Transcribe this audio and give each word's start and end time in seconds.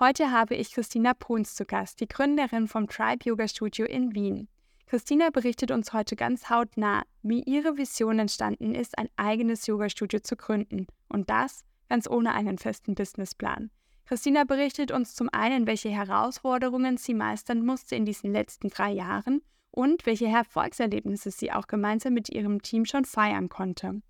Heute 0.00 0.30
habe 0.30 0.54
ich 0.54 0.70
Christina 0.70 1.12
Pons 1.12 1.56
zu 1.56 1.64
Gast, 1.64 1.98
die 1.98 2.06
Gründerin 2.06 2.68
vom 2.68 2.86
Tribe 2.86 3.24
Yoga 3.24 3.48
Studio 3.48 3.84
in 3.84 4.14
Wien. 4.14 4.46
Christina 4.86 5.30
berichtet 5.30 5.72
uns 5.72 5.92
heute 5.92 6.14
ganz 6.14 6.48
hautnah, 6.48 7.02
wie 7.24 7.42
ihre 7.42 7.76
Vision 7.76 8.20
entstanden 8.20 8.76
ist, 8.76 8.96
ein 8.96 9.08
eigenes 9.16 9.66
Yoga-Studio 9.66 10.20
zu 10.20 10.36
gründen. 10.36 10.86
Und 11.08 11.28
das 11.30 11.64
ganz 11.88 12.08
ohne 12.08 12.32
einen 12.32 12.58
festen 12.58 12.94
Businessplan. 12.94 13.72
Christina 14.06 14.44
berichtet 14.44 14.92
uns 14.92 15.16
zum 15.16 15.30
einen, 15.32 15.66
welche 15.66 15.88
Herausforderungen 15.88 16.96
sie 16.96 17.14
meistern 17.14 17.66
musste 17.66 17.96
in 17.96 18.04
diesen 18.04 18.32
letzten 18.32 18.68
drei 18.68 18.92
Jahren 18.92 19.42
und 19.72 20.06
welche 20.06 20.26
Erfolgserlebnisse 20.26 21.32
sie 21.32 21.50
auch 21.50 21.66
gemeinsam 21.66 22.14
mit 22.14 22.28
ihrem 22.28 22.62
Team 22.62 22.84
schon 22.84 23.04
feiern 23.04 23.48
konnte. 23.48 24.00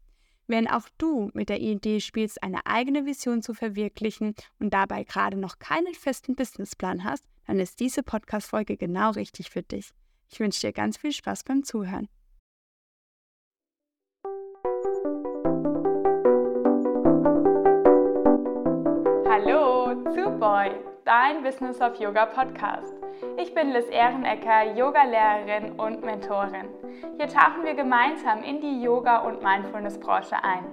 Wenn 0.51 0.67
auch 0.67 0.89
du 0.97 1.31
mit 1.35 1.51
der 1.51 1.61
Idee 1.61 2.01
spielst, 2.01 2.43
eine 2.43 2.65
eigene 2.65 3.05
Vision 3.05 3.43
zu 3.43 3.53
verwirklichen 3.53 4.35
und 4.59 4.73
dabei 4.73 5.05
gerade 5.05 5.37
noch 5.37 5.59
keinen 5.59 5.93
festen 5.93 6.35
Businessplan 6.35 7.05
hast, 7.05 7.23
dann 7.47 7.61
ist 7.61 7.81
diese 7.81 8.03
Podcast-Folge 8.03 8.79
genau 8.79 9.11
richtig 9.11 9.51
für 9.51 9.63
dich. 9.63 9.91
Ich 10.31 10.41
wünsche 10.41 10.63
dir 10.63 10.73
ganz 10.73 10.97
viel 10.97 11.13
Spaß 11.13 11.45
beim 11.45 11.65
Zuhören. 11.65 12.09
Hallo 19.29 20.03
zu 20.15 20.31
Boy, 20.39 20.71
dein 21.09 21.43
Business 21.43 21.81
of 21.81 21.99
Yoga 21.99 22.27
Podcast. 22.27 22.93
Ich 23.39 23.55
bin 23.55 23.71
Liz 23.73 23.87
Ehrenecker, 23.87 24.77
Yogalehrerin 24.77 25.73
und 25.81 26.05
Mentorin. 26.05 26.69
Hier 27.17 27.29
tauchen 27.29 27.65
wir 27.65 27.73
gemeinsam 27.73 28.43
in 28.45 28.61
die 28.61 28.83
Yoga- 28.83 29.21
und 29.21 29.43
Mindfulness-Branche 29.43 30.37
ein. 30.45 30.67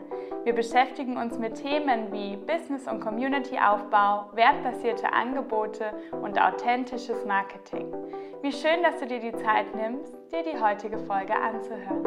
Wir 0.44 0.52
beschäftigen 0.52 1.16
uns 1.16 1.40
mit 1.40 1.56
Themen 1.56 2.12
wie 2.12 2.36
Business- 2.36 2.86
und 2.86 3.00
Community-Aufbau, 3.00 4.32
wertbasierte 4.34 5.14
Angebote 5.14 5.94
und 6.22 6.38
authentisches 6.38 7.24
Marketing. 7.24 7.94
Wie 8.42 8.52
schön, 8.52 8.84
dass 8.84 9.00
du 9.00 9.08
dir 9.08 9.22
die 9.22 9.38
Zeit 9.38 9.74
nimmst, 9.74 10.14
dir 10.34 10.44
die 10.44 10.60
heutige 10.60 10.98
Folge 10.98 11.34
anzuhören. 11.34 12.04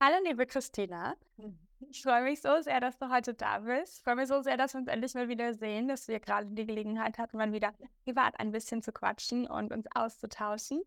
Hallo, 0.00 0.16
liebe 0.24 0.44
Christina. 0.44 1.14
Ich 1.92 2.02
freue 2.02 2.22
mich 2.22 2.40
so 2.40 2.62
sehr, 2.62 2.78
dass 2.78 2.98
du 2.98 3.10
heute 3.10 3.34
da 3.34 3.58
bist. 3.58 3.96
Ich 3.98 4.04
freue 4.04 4.14
mich 4.14 4.28
so 4.28 4.40
sehr, 4.42 4.56
dass 4.56 4.74
wir 4.74 4.78
uns 4.78 4.86
endlich 4.86 5.12
mal 5.14 5.28
wieder 5.28 5.54
sehen, 5.54 5.88
dass 5.88 6.06
wir 6.06 6.20
gerade 6.20 6.46
die 6.46 6.64
Gelegenheit 6.64 7.18
hatten, 7.18 7.36
mal 7.36 7.52
wieder 7.52 7.74
privat 8.04 8.38
ein 8.38 8.52
bisschen 8.52 8.80
zu 8.80 8.92
quatschen 8.92 9.48
und 9.48 9.72
uns 9.72 9.86
auszutauschen. 9.92 10.82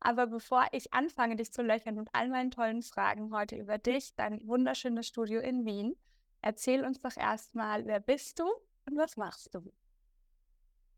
Aber 0.00 0.26
bevor 0.26 0.66
ich 0.72 0.92
anfange, 0.92 1.36
dich 1.36 1.52
zu 1.52 1.62
löchern 1.62 1.94
mit 1.94 2.08
all 2.12 2.28
meinen 2.28 2.50
tollen 2.50 2.82
Fragen 2.82 3.32
heute 3.32 3.54
über 3.54 3.78
dich, 3.78 4.16
dein 4.16 4.44
wunderschönes 4.44 5.06
Studio 5.06 5.40
in 5.40 5.64
Wien, 5.64 5.94
erzähl 6.40 6.84
uns 6.84 7.00
doch 7.00 7.16
erstmal, 7.16 7.86
wer 7.86 8.00
bist 8.00 8.40
du 8.40 8.44
und 8.86 8.96
was 8.96 9.16
machst 9.16 9.54
du? 9.54 9.72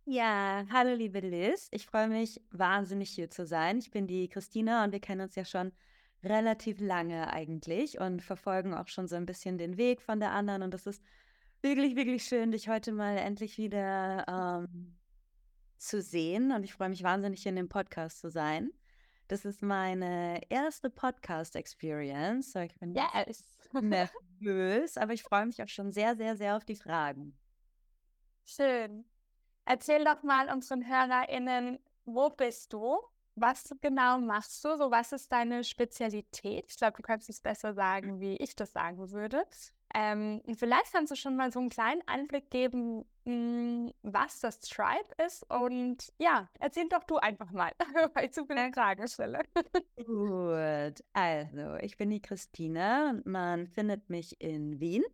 Ja, 0.07 0.65
hallo 0.73 0.95
liebe 0.95 1.21
Liz. 1.21 1.69
Ich 1.71 1.85
freue 1.85 2.09
mich 2.09 2.41
wahnsinnig 2.51 3.11
hier 3.11 3.29
zu 3.29 3.45
sein. 3.45 3.77
Ich 3.77 3.91
bin 3.91 4.07
die 4.07 4.27
Christina 4.29 4.85
und 4.85 4.93
wir 4.93 5.01
kennen 5.01 5.21
uns 5.21 5.35
ja 5.35 5.45
schon 5.45 5.73
relativ 6.25 6.81
lange 6.81 7.33
eigentlich 7.33 8.01
und 8.01 8.23
verfolgen 8.23 8.75
auch 8.75 8.89
schon 8.89 9.09
so 9.09 9.17
ein 9.17 9.27
bisschen 9.27 9.59
den 9.59 9.77
Weg 9.77 10.03
von 10.03 10.21
der 10.21 10.33
anderen. 10.33 10.63
Und 10.63 10.75
das 10.75 10.87
ist 10.87 11.03
wirklich, 11.63 11.97
wirklich 11.97 12.25
schön, 12.25 12.53
dich 12.53 12.69
heute 12.69 12.93
mal 12.93 13.17
endlich 13.17 13.59
wieder 13.59 14.25
ähm, 14.29 14.97
zu 15.79 16.03
sehen. 16.03 16.53
Und 16.53 16.65
ich 16.65 16.75
freue 16.75 16.89
mich 16.89 17.03
wahnsinnig, 17.03 17.43
hier 17.43 17.51
in 17.51 17.57
dem 17.57 17.69
Podcast 17.69 18.21
zu 18.21 18.31
sein. 18.31 18.71
Das 19.29 19.45
ist 19.45 19.63
meine 19.63 20.41
erste 20.51 20.91
Podcast-Experience. 20.91 22.55
Ich 22.57 22.75
bin 22.77 22.95
yes. 22.95 23.43
nervös, 23.81 24.97
aber 24.99 25.15
ich 25.15 25.23
freue 25.23 25.47
mich 25.47 25.63
auch 25.63 25.69
schon 25.69 25.93
sehr, 25.93 26.17
sehr, 26.17 26.37
sehr 26.37 26.57
auf 26.57 26.65
die 26.65 26.77
Fragen. 26.77 27.37
Schön. 28.45 29.07
Erzähl 29.65 30.05
doch 30.05 30.23
mal 30.23 30.53
unseren 30.53 30.87
HörerInnen, 30.87 31.79
wo 32.05 32.29
bist 32.29 32.73
du? 32.75 32.99
Was 33.37 33.75
genau 33.81 34.19
machst 34.21 34.65
du? 34.65 34.77
So, 34.77 34.91
was 34.91 35.13
ist 35.13 35.31
deine 35.33 35.65
Spezialität? 35.65 36.67
Ich 36.69 36.77
glaube, 36.77 36.97
du 36.97 37.03
kannst 37.03 37.29
es 37.29 37.41
besser 37.41 37.75
sagen, 37.75 38.21
wie 38.21 38.37
ich 38.37 38.55
das 38.55 38.73
sagen 38.73 39.11
würde. 39.11 39.45
Ähm, 39.97 40.43
vielleicht 40.57 40.93
kannst 40.93 41.13
du 41.13 41.17
schon 41.17 41.37
mal 41.37 41.53
so 41.53 41.61
einen 41.61 41.69
kleinen 41.69 42.03
Einblick 42.07 42.51
geben, 42.51 43.05
mh, 43.25 43.33
hm, 43.33 43.93
was 44.03 44.41
das 44.41 44.59
Tribe 44.61 45.09
ist. 45.25 45.49
Und 45.51 46.13
ja, 46.19 46.49
erzähl 46.59 46.89
doch 46.89 47.05
du 47.05 47.17
einfach 47.17 47.51
mal, 47.53 47.73
weil 48.15 48.27
ich 48.27 48.33
zu 48.33 48.45
viele 48.45 48.73
Fragen 48.73 49.07
stelle. 49.07 49.41
Gut, 49.97 51.05
also 51.13 51.77
ich 51.81 51.97
bin 51.97 52.11
die 52.11 52.23
Christine 52.23 53.11
und 53.11 53.27
man 53.27 53.69
findet 53.69 54.11
mich 54.11 54.41
in 54.41 54.81
Wien. 54.81 55.05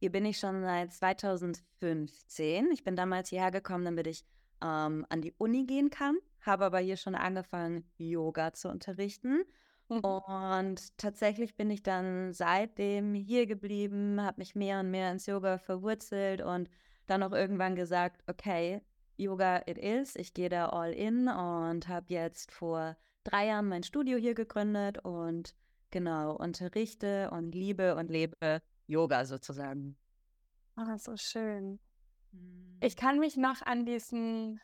Hier 0.00 0.10
bin 0.10 0.24
ich 0.24 0.38
schon 0.38 0.62
seit 0.62 0.92
2015. 0.92 2.70
Ich 2.72 2.84
bin 2.84 2.96
damals 2.96 3.30
hierher 3.30 3.50
gekommen, 3.50 3.84
damit 3.84 4.06
ich 4.06 4.24
ähm, 4.62 5.06
an 5.08 5.22
die 5.22 5.34
Uni 5.38 5.64
gehen 5.64 5.90
kann, 5.90 6.16
habe 6.40 6.64
aber 6.64 6.78
hier 6.78 6.96
schon 6.96 7.14
angefangen, 7.14 7.90
Yoga 7.96 8.52
zu 8.52 8.68
unterrichten. 8.68 9.44
Mhm. 9.88 10.00
Und 10.00 10.98
tatsächlich 10.98 11.56
bin 11.56 11.70
ich 11.70 11.82
dann 11.82 12.32
seitdem 12.32 13.14
hier 13.14 13.46
geblieben, 13.46 14.20
habe 14.20 14.38
mich 14.38 14.54
mehr 14.54 14.80
und 14.80 14.90
mehr 14.90 15.10
ins 15.10 15.26
Yoga 15.26 15.58
verwurzelt 15.58 16.42
und 16.42 16.68
dann 17.06 17.22
auch 17.22 17.32
irgendwann 17.32 17.74
gesagt, 17.74 18.22
okay, 18.26 18.82
Yoga 19.16 19.62
it 19.66 19.78
is, 19.78 20.14
ich 20.14 20.32
gehe 20.34 20.48
da 20.48 20.68
all 20.68 20.92
in 20.92 21.28
und 21.28 21.88
habe 21.88 22.06
jetzt 22.08 22.52
vor 22.52 22.96
drei 23.24 23.46
Jahren 23.46 23.68
mein 23.68 23.82
Studio 23.82 24.16
hier 24.16 24.34
gegründet 24.34 24.98
und 25.04 25.54
genau 25.90 26.36
unterrichte 26.36 27.30
und 27.30 27.54
liebe 27.54 27.96
und 27.96 28.10
lebe 28.10 28.62
Yoga 28.86 29.24
sozusagen. 29.24 29.96
Ah, 30.76 30.96
so 30.98 31.16
schön. 31.16 31.80
Ich 32.80 32.92
hm. 32.92 32.98
kann 32.98 33.18
mich 33.18 33.36
noch 33.36 33.62
an 33.62 33.84
diesen, 33.84 34.60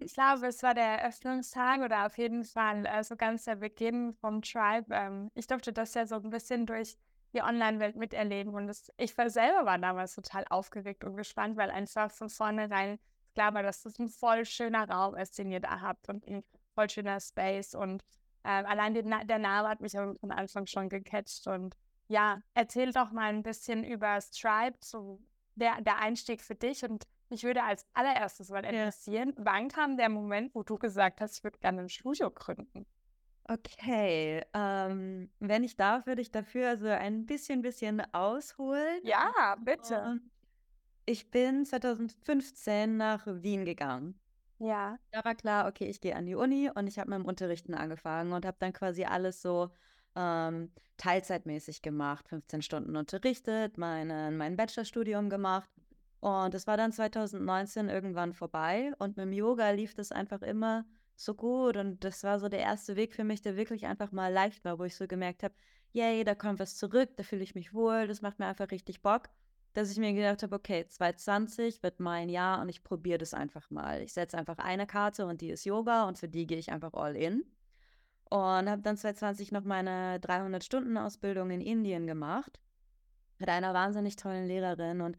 ich 0.00 0.14
glaube, 0.14 0.46
es 0.46 0.62
war 0.62 0.74
der 0.74 1.00
Eröffnungstag 1.00 1.80
oder 1.80 2.06
auf 2.06 2.18
jeden 2.18 2.44
Fall 2.44 2.86
also 2.86 3.16
ganz 3.16 3.44
der 3.44 3.56
Beginn 3.56 4.14
vom 4.14 4.42
Tribe. 4.42 4.86
Ähm, 4.90 5.30
ich 5.34 5.46
durfte 5.46 5.72
das 5.72 5.94
ja 5.94 6.06
so 6.06 6.16
ein 6.16 6.30
bisschen 6.30 6.66
durch 6.66 6.96
die 7.34 7.42
Online-Welt 7.42 7.96
miterleben 7.96 8.54
und 8.54 8.66
das, 8.66 8.92
ich 8.96 9.14
selber 9.14 9.66
war 9.66 9.78
damals 9.78 10.14
total 10.14 10.44
aufgeregt 10.48 11.04
und 11.04 11.16
gespannt, 11.16 11.56
weil 11.56 11.70
einfach 11.70 12.10
von 12.10 12.30
vornherein 12.30 12.98
klar 13.34 13.52
war, 13.52 13.62
dass 13.62 13.82
das 13.82 13.98
ein 13.98 14.08
voll 14.08 14.44
schöner 14.44 14.88
Raum 14.88 15.14
ist, 15.16 15.38
den 15.38 15.50
ihr 15.50 15.60
da 15.60 15.80
habt 15.80 16.08
und 16.08 16.26
ein 16.26 16.42
voll 16.74 16.88
schöner 16.88 17.20
Space 17.20 17.74
und 17.74 18.02
ähm, 18.44 18.64
allein 18.66 18.94
den, 18.94 19.12
der 19.24 19.38
Name 19.38 19.68
hat 19.68 19.80
mich 19.80 19.98
am 19.98 20.16
Anfang 20.28 20.66
schon 20.66 20.88
gecatcht 20.88 21.46
und 21.46 21.76
ja, 22.08 22.40
erzähl 22.54 22.92
doch 22.92 23.10
mal 23.10 23.28
ein 23.28 23.42
bisschen 23.42 23.84
über 23.84 24.20
Stripe, 24.20 24.78
so 24.80 25.20
der, 25.56 25.80
der 25.80 25.98
Einstieg 25.98 26.42
für 26.42 26.54
dich. 26.54 26.84
Und 26.84 27.04
mich 27.30 27.44
würde 27.44 27.62
als 27.62 27.86
allererstes 27.94 28.50
mal 28.50 28.64
interessieren, 28.64 29.34
ja. 29.36 29.44
wann 29.44 29.68
kam 29.68 29.96
der 29.96 30.08
Moment, 30.08 30.54
wo 30.54 30.62
du 30.62 30.78
gesagt 30.78 31.20
hast, 31.20 31.38
ich 31.38 31.44
würde 31.44 31.58
gerne 31.58 31.82
ein 31.82 31.88
Studio 31.88 32.30
gründen? 32.30 32.86
Okay, 33.48 34.44
ähm, 34.54 35.30
wenn 35.38 35.62
ich 35.62 35.76
darf, 35.76 36.06
würde 36.06 36.20
ich 36.20 36.32
dafür 36.32 36.70
also 36.70 36.88
ein 36.88 37.26
bisschen, 37.26 37.62
bisschen 37.62 38.02
ausholen. 38.12 39.00
Ja, 39.04 39.56
bitte. 39.60 40.00
Und 40.02 40.30
ich 41.04 41.30
bin 41.30 41.64
2015 41.64 42.96
nach 42.96 43.24
Wien 43.26 43.64
gegangen. 43.64 44.18
Ja. 44.58 44.98
Da 45.12 45.24
war 45.24 45.34
klar, 45.36 45.68
okay, 45.68 45.86
ich 45.86 46.00
gehe 46.00 46.16
an 46.16 46.26
die 46.26 46.34
Uni 46.34 46.70
und 46.74 46.88
ich 46.88 46.98
habe 46.98 47.10
mit 47.10 47.20
dem 47.20 47.26
Unterrichten 47.26 47.74
angefangen 47.74 48.32
und 48.32 48.44
habe 48.44 48.56
dann 48.58 48.72
quasi 48.72 49.04
alles 49.04 49.40
so 49.42 49.70
ähm, 50.16 50.72
teilzeitmäßig 50.96 51.82
gemacht, 51.82 52.28
15 52.28 52.62
Stunden 52.62 52.96
unterrichtet, 52.96 53.78
meine, 53.78 54.30
mein 54.32 54.56
Bachelorstudium 54.56 55.30
gemacht. 55.30 55.70
Und 56.20 56.54
es 56.54 56.66
war 56.66 56.76
dann 56.76 56.92
2019 56.92 57.88
irgendwann 57.88 58.32
vorbei 58.32 58.92
und 58.98 59.16
mit 59.16 59.26
dem 59.26 59.32
Yoga 59.32 59.70
lief 59.70 59.94
das 59.94 60.12
einfach 60.12 60.42
immer 60.42 60.84
so 61.14 61.34
gut 61.34 61.76
und 61.76 62.04
das 62.04 62.24
war 62.24 62.38
so 62.38 62.48
der 62.48 62.60
erste 62.60 62.96
Weg 62.96 63.14
für 63.14 63.24
mich, 63.24 63.40
der 63.42 63.56
wirklich 63.56 63.86
einfach 63.86 64.12
mal 64.12 64.32
leicht 64.32 64.64
war, 64.64 64.78
wo 64.78 64.84
ich 64.84 64.96
so 64.96 65.06
gemerkt 65.06 65.42
habe, 65.42 65.54
yay, 65.92 66.24
da 66.24 66.34
kommt 66.34 66.58
was 66.58 66.76
zurück, 66.76 67.10
da 67.16 67.22
fühle 67.22 67.42
ich 67.42 67.54
mich 67.54 67.72
wohl, 67.72 68.06
das 68.06 68.22
macht 68.22 68.38
mir 68.38 68.46
einfach 68.46 68.70
richtig 68.70 69.02
Bock, 69.02 69.28
dass 69.72 69.90
ich 69.90 69.98
mir 69.98 70.12
gedacht 70.12 70.42
habe, 70.42 70.54
okay, 70.54 70.86
2020 70.86 71.82
wird 71.82 72.00
mein 72.00 72.28
Jahr 72.28 72.60
und 72.60 72.68
ich 72.68 72.82
probiere 72.82 73.18
das 73.18 73.34
einfach 73.34 73.70
mal. 73.70 74.02
Ich 74.02 74.12
setze 74.12 74.36
einfach 74.36 74.58
eine 74.58 74.86
Karte 74.86 75.26
und 75.26 75.40
die 75.40 75.50
ist 75.50 75.64
Yoga 75.64 76.04
und 76.04 76.18
für 76.18 76.28
die 76.28 76.46
gehe 76.46 76.58
ich 76.58 76.70
einfach 76.72 76.94
all 76.94 77.16
in. 77.16 77.44
Und 78.28 78.68
habe 78.68 78.82
dann 78.82 78.96
2020 78.96 79.52
noch 79.52 79.64
meine 79.64 80.18
300-Stunden-Ausbildung 80.18 81.50
in 81.50 81.60
Indien 81.60 82.06
gemacht. 82.06 82.58
Mit 83.38 83.48
einer 83.48 83.72
wahnsinnig 83.72 84.16
tollen 84.16 84.46
Lehrerin. 84.46 85.00
Und 85.00 85.16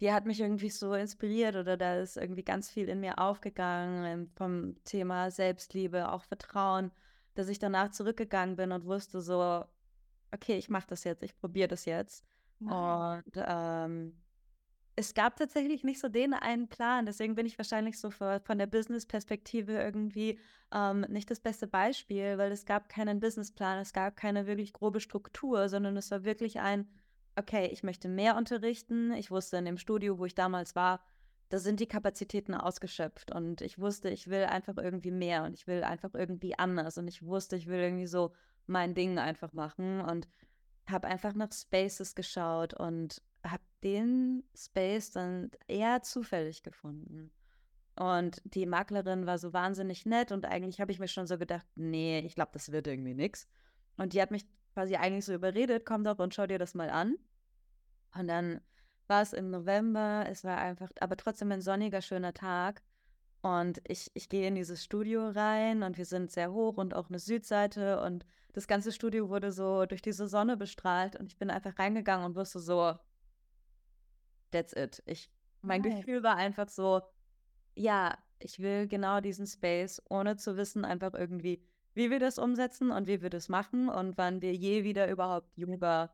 die 0.00 0.12
hat 0.12 0.26
mich 0.26 0.40
irgendwie 0.40 0.70
so 0.70 0.94
inspiriert 0.94 1.56
oder 1.56 1.76
da 1.76 1.96
ist 1.96 2.16
irgendwie 2.16 2.44
ganz 2.44 2.70
viel 2.70 2.88
in 2.88 3.00
mir 3.00 3.18
aufgegangen 3.18 4.04
ähm, 4.04 4.28
vom 4.34 4.82
Thema 4.84 5.30
Selbstliebe, 5.30 6.10
auch 6.10 6.24
Vertrauen, 6.24 6.90
dass 7.34 7.48
ich 7.48 7.58
danach 7.58 7.90
zurückgegangen 7.90 8.56
bin 8.56 8.72
und 8.72 8.86
wusste 8.86 9.20
so, 9.20 9.64
okay, 10.32 10.56
ich 10.56 10.68
mache 10.70 10.88
das 10.88 11.04
jetzt, 11.04 11.22
ich 11.22 11.36
probiere 11.36 11.68
das 11.68 11.84
jetzt. 11.84 12.24
Wow. 12.60 13.22
Und 13.24 13.32
ähm, 13.36 14.20
es 14.96 15.14
gab 15.14 15.36
tatsächlich 15.36 15.82
nicht 15.82 16.00
so 16.00 16.08
den 16.08 16.34
einen 16.34 16.68
Plan. 16.68 17.06
Deswegen 17.06 17.34
bin 17.34 17.46
ich 17.46 17.56
wahrscheinlich 17.56 17.98
so 17.98 18.10
von 18.10 18.58
der 18.58 18.66
Business-Perspektive 18.66 19.72
irgendwie 19.72 20.38
ähm, 20.72 21.00
nicht 21.08 21.30
das 21.30 21.40
beste 21.40 21.66
Beispiel, 21.66 22.36
weil 22.38 22.52
es 22.52 22.66
gab 22.66 22.88
keinen 22.88 23.20
Businessplan, 23.20 23.78
es 23.78 23.92
gab 23.92 24.16
keine 24.16 24.46
wirklich 24.46 24.72
grobe 24.72 25.00
Struktur, 25.00 25.68
sondern 25.68 25.96
es 25.96 26.10
war 26.10 26.24
wirklich 26.24 26.60
ein 26.60 26.86
okay, 27.36 27.66
ich 27.72 27.82
möchte 27.82 28.08
mehr 28.08 28.36
unterrichten. 28.36 29.12
Ich 29.12 29.30
wusste 29.30 29.56
in 29.56 29.64
dem 29.64 29.78
Studio, 29.78 30.18
wo 30.18 30.24
ich 30.24 30.34
damals 30.34 30.74
war, 30.74 31.00
da 31.50 31.58
sind 31.58 31.80
die 31.80 31.88
Kapazitäten 31.88 32.54
ausgeschöpft 32.54 33.32
und 33.34 33.60
ich 33.60 33.78
wusste, 33.78 34.08
ich 34.08 34.28
will 34.28 34.44
einfach 34.44 34.76
irgendwie 34.76 35.10
mehr 35.10 35.42
und 35.42 35.54
ich 35.54 35.66
will 35.66 35.82
einfach 35.82 36.14
irgendwie 36.14 36.56
anders 36.56 36.96
und 36.96 37.08
ich 37.08 37.24
wusste, 37.24 37.56
ich 37.56 37.66
will 37.66 37.80
irgendwie 37.80 38.06
so 38.06 38.32
mein 38.66 38.94
Ding 38.94 39.18
einfach 39.18 39.52
machen 39.52 40.00
und 40.00 40.28
habe 40.88 41.08
einfach 41.08 41.34
nach 41.34 41.52
Spaces 41.52 42.14
geschaut 42.14 42.74
und 42.74 43.20
habe 43.44 43.62
den 43.82 44.44
Space 44.56 45.10
dann 45.10 45.50
eher 45.66 46.02
zufällig 46.02 46.62
gefunden. 46.62 47.32
Und 47.96 48.40
die 48.44 48.66
Maklerin 48.66 49.26
war 49.26 49.38
so 49.38 49.52
wahnsinnig 49.52 50.06
nett 50.06 50.30
und 50.30 50.46
eigentlich 50.46 50.80
habe 50.80 50.92
ich 50.92 51.00
mir 51.00 51.08
schon 51.08 51.26
so 51.26 51.36
gedacht, 51.36 51.66
nee, 51.74 52.20
ich 52.20 52.36
glaube, 52.36 52.52
das 52.52 52.70
wird 52.70 52.86
irgendwie 52.86 53.14
nichts. 53.14 53.48
Und 53.96 54.12
die 54.12 54.22
hat 54.22 54.30
mich 54.30 54.46
quasi 54.74 54.96
eigentlich 54.96 55.24
so 55.24 55.34
überredet, 55.34 55.84
komm 55.84 56.04
doch 56.04 56.18
und 56.18 56.34
schau 56.34 56.46
dir 56.46 56.58
das 56.58 56.74
mal 56.74 56.90
an. 56.90 57.16
Und 58.14 58.28
dann 58.28 58.60
war 59.06 59.22
es 59.22 59.32
im 59.32 59.50
November, 59.50 60.24
es 60.28 60.44
war 60.44 60.58
einfach, 60.58 60.90
aber 61.00 61.16
trotzdem 61.16 61.52
ein 61.52 61.60
sonniger, 61.60 62.00
schöner 62.02 62.32
Tag. 62.32 62.82
Und 63.42 63.80
ich, 63.88 64.10
ich 64.14 64.28
gehe 64.28 64.46
in 64.46 64.54
dieses 64.54 64.84
Studio 64.84 65.30
rein 65.30 65.82
und 65.82 65.96
wir 65.96 66.04
sind 66.04 66.30
sehr 66.30 66.52
hoch 66.52 66.76
und 66.76 66.94
auch 66.94 67.08
eine 67.08 67.18
Südseite 67.18 68.00
und 68.02 68.26
das 68.52 68.66
ganze 68.66 68.92
Studio 68.92 69.28
wurde 69.28 69.52
so 69.52 69.86
durch 69.86 70.02
diese 70.02 70.28
Sonne 70.28 70.56
bestrahlt 70.56 71.16
und 71.16 71.26
ich 71.26 71.38
bin 71.38 71.50
einfach 71.50 71.78
reingegangen 71.78 72.26
und 72.26 72.36
wusste 72.36 72.58
so, 72.58 72.94
that's 74.50 74.74
it. 74.74 75.02
Ich, 75.06 75.30
mein 75.62 75.80
nice. 75.80 75.96
Gefühl 75.96 76.22
war 76.22 76.36
einfach 76.36 76.68
so, 76.68 77.00
ja, 77.74 78.18
ich 78.38 78.58
will 78.58 78.88
genau 78.88 79.20
diesen 79.20 79.46
Space, 79.46 80.02
ohne 80.08 80.36
zu 80.36 80.56
wissen, 80.56 80.84
einfach 80.84 81.14
irgendwie, 81.14 81.62
wie 81.94 82.10
wir 82.10 82.18
das 82.18 82.38
umsetzen 82.38 82.90
und 82.90 83.06
wie 83.06 83.22
wir 83.22 83.30
das 83.30 83.48
machen 83.48 83.88
und 83.88 84.16
wann 84.18 84.42
wir 84.42 84.54
je 84.54 84.84
wieder 84.84 85.10
überhaupt 85.10 85.56
Yoga 85.56 86.12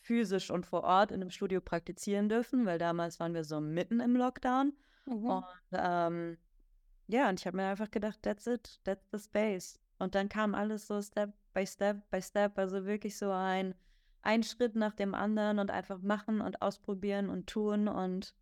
physisch 0.00 0.50
und 0.50 0.66
vor 0.66 0.84
Ort 0.84 1.10
in 1.10 1.20
einem 1.20 1.30
Studio 1.30 1.60
praktizieren 1.60 2.28
dürfen, 2.28 2.64
weil 2.66 2.78
damals 2.78 3.18
waren 3.18 3.34
wir 3.34 3.44
so 3.44 3.60
mitten 3.60 4.00
im 4.00 4.16
Lockdown. 4.16 4.72
Mhm. 5.06 5.26
Und 5.26 5.44
ähm, 5.72 6.38
ja, 7.08 7.28
und 7.28 7.40
ich 7.40 7.46
habe 7.46 7.56
mir 7.56 7.66
einfach 7.66 7.90
gedacht, 7.90 8.22
that's 8.22 8.46
it, 8.46 8.80
that's 8.84 9.08
the 9.12 9.18
space. 9.18 9.78
Und 9.98 10.14
dann 10.14 10.28
kam 10.28 10.54
alles 10.54 10.86
so 10.86 11.00
Step 11.00 11.32
by 11.54 11.66
Step 11.66 12.08
by 12.10 12.20
Step, 12.20 12.58
also 12.58 12.84
wirklich 12.84 13.16
so 13.16 13.30
ein, 13.30 13.74
ein 14.22 14.42
Schritt 14.42 14.76
nach 14.76 14.94
dem 14.94 15.14
anderen 15.14 15.58
und 15.58 15.70
einfach 15.70 16.00
machen 16.02 16.40
und 16.40 16.62
ausprobieren 16.62 17.30
und 17.30 17.46
tun 17.46 17.88
und 17.88 18.34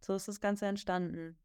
so 0.00 0.14
ist 0.14 0.28
das 0.28 0.40
Ganze 0.40 0.66
entstanden. 0.66 1.38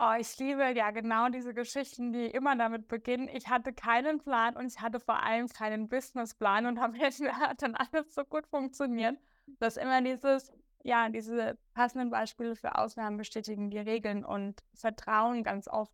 Oh, 0.00 0.14
ich 0.16 0.38
liebe 0.38 0.76
ja 0.76 0.92
genau 0.92 1.28
diese 1.28 1.52
Geschichten, 1.52 2.12
die 2.12 2.26
immer 2.26 2.54
damit 2.54 2.86
beginnen. 2.86 3.28
Ich 3.28 3.48
hatte 3.48 3.72
keinen 3.72 4.20
Plan 4.20 4.56
und 4.56 4.66
ich 4.66 4.80
hatte 4.80 5.00
vor 5.00 5.20
allem 5.24 5.48
keinen 5.48 5.88
Businessplan 5.88 6.66
und 6.66 6.78
am 6.78 6.94
Ende 6.94 7.32
hat 7.32 7.62
dann 7.62 7.74
alles 7.74 8.14
so 8.14 8.24
gut 8.24 8.46
funktioniert, 8.46 9.18
dass 9.58 9.76
immer 9.76 10.00
dieses, 10.00 10.52
ja, 10.84 11.08
diese 11.08 11.58
passenden 11.74 12.10
Beispiele 12.10 12.54
für 12.54 12.76
Ausnahmen 12.76 13.16
bestätigen 13.16 13.70
die 13.70 13.78
Regeln 13.78 14.24
und 14.24 14.62
Vertrauen 14.72 15.42
ganz 15.42 15.66
oft 15.66 15.92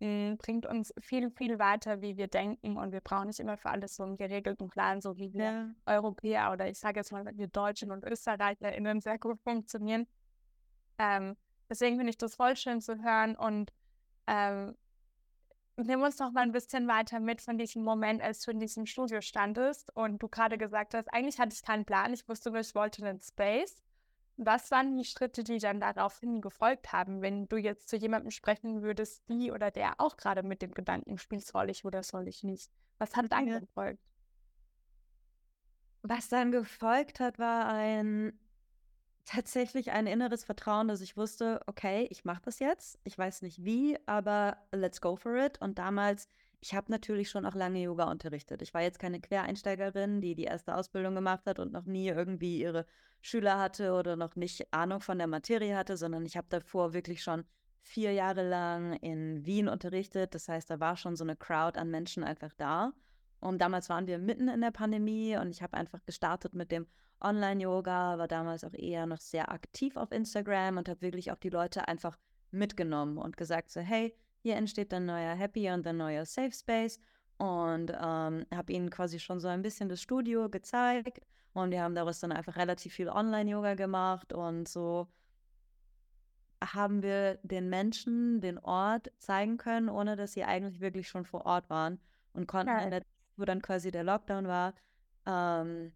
mh, 0.00 0.30
hm, 0.30 0.36
bringt 0.38 0.66
uns 0.66 0.92
viel, 1.00 1.30
viel 1.30 1.60
weiter, 1.60 2.02
wie 2.02 2.16
wir 2.16 2.26
denken 2.26 2.76
und 2.76 2.90
wir 2.90 3.02
brauchen 3.02 3.28
nicht 3.28 3.38
immer 3.38 3.56
für 3.56 3.70
alles 3.70 3.94
so 3.94 4.02
einen 4.02 4.16
geregelten 4.16 4.68
Plan, 4.68 5.00
so 5.00 5.16
wie 5.16 5.32
wir 5.32 5.44
ja. 5.44 5.70
Europäer 5.86 6.50
oder 6.50 6.68
ich 6.68 6.80
sage 6.80 6.98
jetzt 6.98 7.12
mal, 7.12 7.24
wir 7.24 7.46
Deutschen 7.46 7.92
und 7.92 8.04
ÖsterreicherInnen 8.04 9.00
sehr 9.00 9.18
gut 9.18 9.40
funktionieren. 9.42 10.08
Ähm, 10.98 11.36
Deswegen 11.68 11.96
finde 11.96 12.10
ich 12.10 12.18
das 12.18 12.36
voll 12.36 12.56
schön 12.56 12.80
zu 12.80 13.02
hören 13.02 13.36
und 13.36 13.72
ähm, 14.26 14.76
nimm 15.76 16.02
uns 16.02 16.18
noch 16.18 16.32
mal 16.32 16.42
ein 16.42 16.52
bisschen 16.52 16.86
weiter 16.86 17.20
mit 17.20 17.40
von 17.40 17.58
diesem 17.58 17.82
Moment, 17.82 18.22
als 18.22 18.40
du 18.42 18.50
in 18.50 18.60
diesem 18.60 18.86
Studio 18.86 19.20
standest 19.20 19.94
und 19.96 20.22
du 20.22 20.28
gerade 20.28 20.58
gesagt 20.58 20.94
hast, 20.94 21.12
eigentlich 21.12 21.38
hatte 21.38 21.54
ich 21.54 21.62
keinen 21.62 21.84
Plan, 21.84 22.12
ich 22.12 22.28
wusste 22.28 22.50
nur, 22.50 22.60
ich 22.60 22.74
wollte 22.74 23.04
einen 23.04 23.20
Space. 23.20 23.82
Was 24.36 24.70
waren 24.72 24.96
die 24.96 25.04
Schritte, 25.04 25.44
die 25.44 25.58
dann 25.58 25.78
daraufhin 25.78 26.40
gefolgt 26.40 26.92
haben, 26.92 27.22
wenn 27.22 27.46
du 27.48 27.56
jetzt 27.56 27.88
zu 27.88 27.96
jemandem 27.96 28.32
sprechen 28.32 28.82
würdest, 28.82 29.28
die 29.28 29.52
oder 29.52 29.70
der 29.70 30.00
auch 30.00 30.16
gerade 30.16 30.42
mit 30.42 30.60
dem 30.60 30.72
Gedanken 30.72 31.18
spielt, 31.18 31.46
soll 31.46 31.70
ich 31.70 31.84
oder 31.84 32.02
soll 32.02 32.26
ich 32.26 32.42
nicht? 32.42 32.70
Was 32.98 33.14
hat 33.14 33.30
dann 33.30 33.46
ja. 33.46 33.60
gefolgt? 33.60 34.02
Was 36.02 36.28
dann 36.28 36.50
gefolgt 36.50 37.20
hat, 37.20 37.38
war 37.38 37.66
ein 37.68 38.38
tatsächlich 39.24 39.92
ein 39.92 40.06
inneres 40.06 40.44
Vertrauen, 40.44 40.88
dass 40.88 41.00
ich 41.00 41.16
wusste, 41.16 41.60
okay, 41.66 42.06
ich 42.10 42.24
mache 42.24 42.42
das 42.44 42.58
jetzt. 42.58 42.98
Ich 43.04 43.16
weiß 43.16 43.42
nicht 43.42 43.64
wie, 43.64 43.98
aber 44.06 44.58
let's 44.72 45.00
go 45.00 45.16
for 45.16 45.36
it. 45.36 45.60
Und 45.60 45.78
damals, 45.78 46.28
ich 46.60 46.74
habe 46.74 46.90
natürlich 46.90 47.30
schon 47.30 47.46
auch 47.46 47.54
lange 47.54 47.82
Yoga 47.82 48.10
unterrichtet. 48.10 48.62
Ich 48.62 48.74
war 48.74 48.82
jetzt 48.82 48.98
keine 48.98 49.20
Quereinsteigerin, 49.20 50.20
die 50.20 50.34
die 50.34 50.44
erste 50.44 50.74
Ausbildung 50.74 51.14
gemacht 51.14 51.46
hat 51.46 51.58
und 51.58 51.72
noch 51.72 51.84
nie 51.84 52.08
irgendwie 52.08 52.60
ihre 52.60 52.86
Schüler 53.22 53.58
hatte 53.58 53.94
oder 53.94 54.16
noch 54.16 54.36
nicht 54.36 54.72
Ahnung 54.72 55.00
von 55.00 55.18
der 55.18 55.26
Materie 55.26 55.76
hatte, 55.76 55.96
sondern 55.96 56.26
ich 56.26 56.36
habe 56.36 56.46
davor 56.50 56.92
wirklich 56.92 57.22
schon 57.22 57.44
vier 57.80 58.12
Jahre 58.12 58.46
lang 58.46 58.94
in 58.94 59.44
Wien 59.46 59.68
unterrichtet. 59.68 60.34
Das 60.34 60.48
heißt, 60.48 60.68
da 60.70 60.80
war 60.80 60.96
schon 60.96 61.16
so 61.16 61.24
eine 61.24 61.36
Crowd 61.36 61.78
an 61.78 61.90
Menschen 61.90 62.24
einfach 62.24 62.52
da. 62.56 62.92
Und 63.40 63.60
damals 63.60 63.88
waren 63.90 64.06
wir 64.06 64.18
mitten 64.18 64.48
in 64.48 64.62
der 64.62 64.70
Pandemie 64.70 65.36
und 65.36 65.50
ich 65.50 65.62
habe 65.62 65.76
einfach 65.76 66.04
gestartet 66.06 66.54
mit 66.54 66.72
dem 66.72 66.86
Online-Yoga, 67.24 68.18
war 68.18 68.28
damals 68.28 68.64
auch 68.64 68.74
eher 68.74 69.06
noch 69.06 69.20
sehr 69.20 69.50
aktiv 69.50 69.96
auf 69.96 70.12
Instagram 70.12 70.76
und 70.76 70.88
habe 70.88 71.00
wirklich 71.00 71.32
auch 71.32 71.38
die 71.38 71.50
Leute 71.50 71.88
einfach 71.88 72.18
mitgenommen 72.50 73.18
und 73.18 73.36
gesagt 73.36 73.70
so, 73.70 73.80
hey, 73.80 74.14
hier 74.38 74.56
entsteht 74.56 74.92
ein 74.92 75.06
neuer 75.06 75.34
Happy 75.34 75.70
und 75.70 75.86
ein 75.86 75.96
neuer 75.96 76.24
Safe 76.24 76.52
Space 76.52 77.00
und 77.38 77.90
ähm, 77.90 78.46
habe 78.54 78.72
ihnen 78.72 78.90
quasi 78.90 79.18
schon 79.18 79.40
so 79.40 79.48
ein 79.48 79.62
bisschen 79.62 79.88
das 79.88 80.00
Studio 80.00 80.48
gezeigt 80.48 81.20
und 81.52 81.70
wir 81.70 81.82
haben 81.82 81.94
daraus 81.94 82.20
dann 82.20 82.32
einfach 82.32 82.56
relativ 82.56 82.94
viel 82.94 83.08
Online-Yoga 83.08 83.74
gemacht 83.74 84.32
und 84.32 84.68
so 84.68 85.08
haben 86.62 87.02
wir 87.02 87.38
den 87.42 87.68
Menschen 87.68 88.40
den 88.40 88.58
Ort 88.58 89.10
zeigen 89.18 89.56
können, 89.56 89.88
ohne 89.88 90.16
dass 90.16 90.32
sie 90.32 90.44
eigentlich 90.44 90.80
wirklich 90.80 91.08
schon 91.08 91.24
vor 91.24 91.44
Ort 91.46 91.68
waren 91.68 92.00
und 92.32 92.46
konnten, 92.46 92.72
ja. 92.72 92.90
der, 92.90 93.02
wo 93.36 93.44
dann 93.44 93.60
quasi 93.60 93.90
der 93.90 94.04
Lockdown 94.04 94.46
war, 94.46 94.74
ähm, 95.26 95.92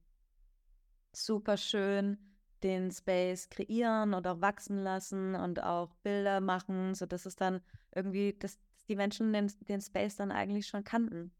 super 1.12 1.56
schön 1.56 2.18
den 2.62 2.90
Space 2.90 3.48
kreieren 3.50 4.14
und 4.14 4.26
auch 4.26 4.40
wachsen 4.40 4.78
lassen 4.78 5.34
und 5.34 5.62
auch 5.62 5.94
Bilder 6.02 6.40
machen, 6.40 6.94
sodass 6.94 7.26
es 7.26 7.36
dann 7.36 7.60
irgendwie, 7.94 8.32
dass 8.38 8.58
die 8.88 8.96
Menschen 8.96 9.32
den, 9.32 9.52
den 9.68 9.80
Space 9.80 10.16
dann 10.16 10.32
eigentlich 10.32 10.66
schon 10.66 10.84
kannten, 10.84 11.32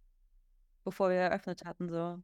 bevor 0.85 1.11
wir 1.11 1.17
eröffnet 1.17 1.65
hatten. 1.65 1.88
So. 1.88 2.23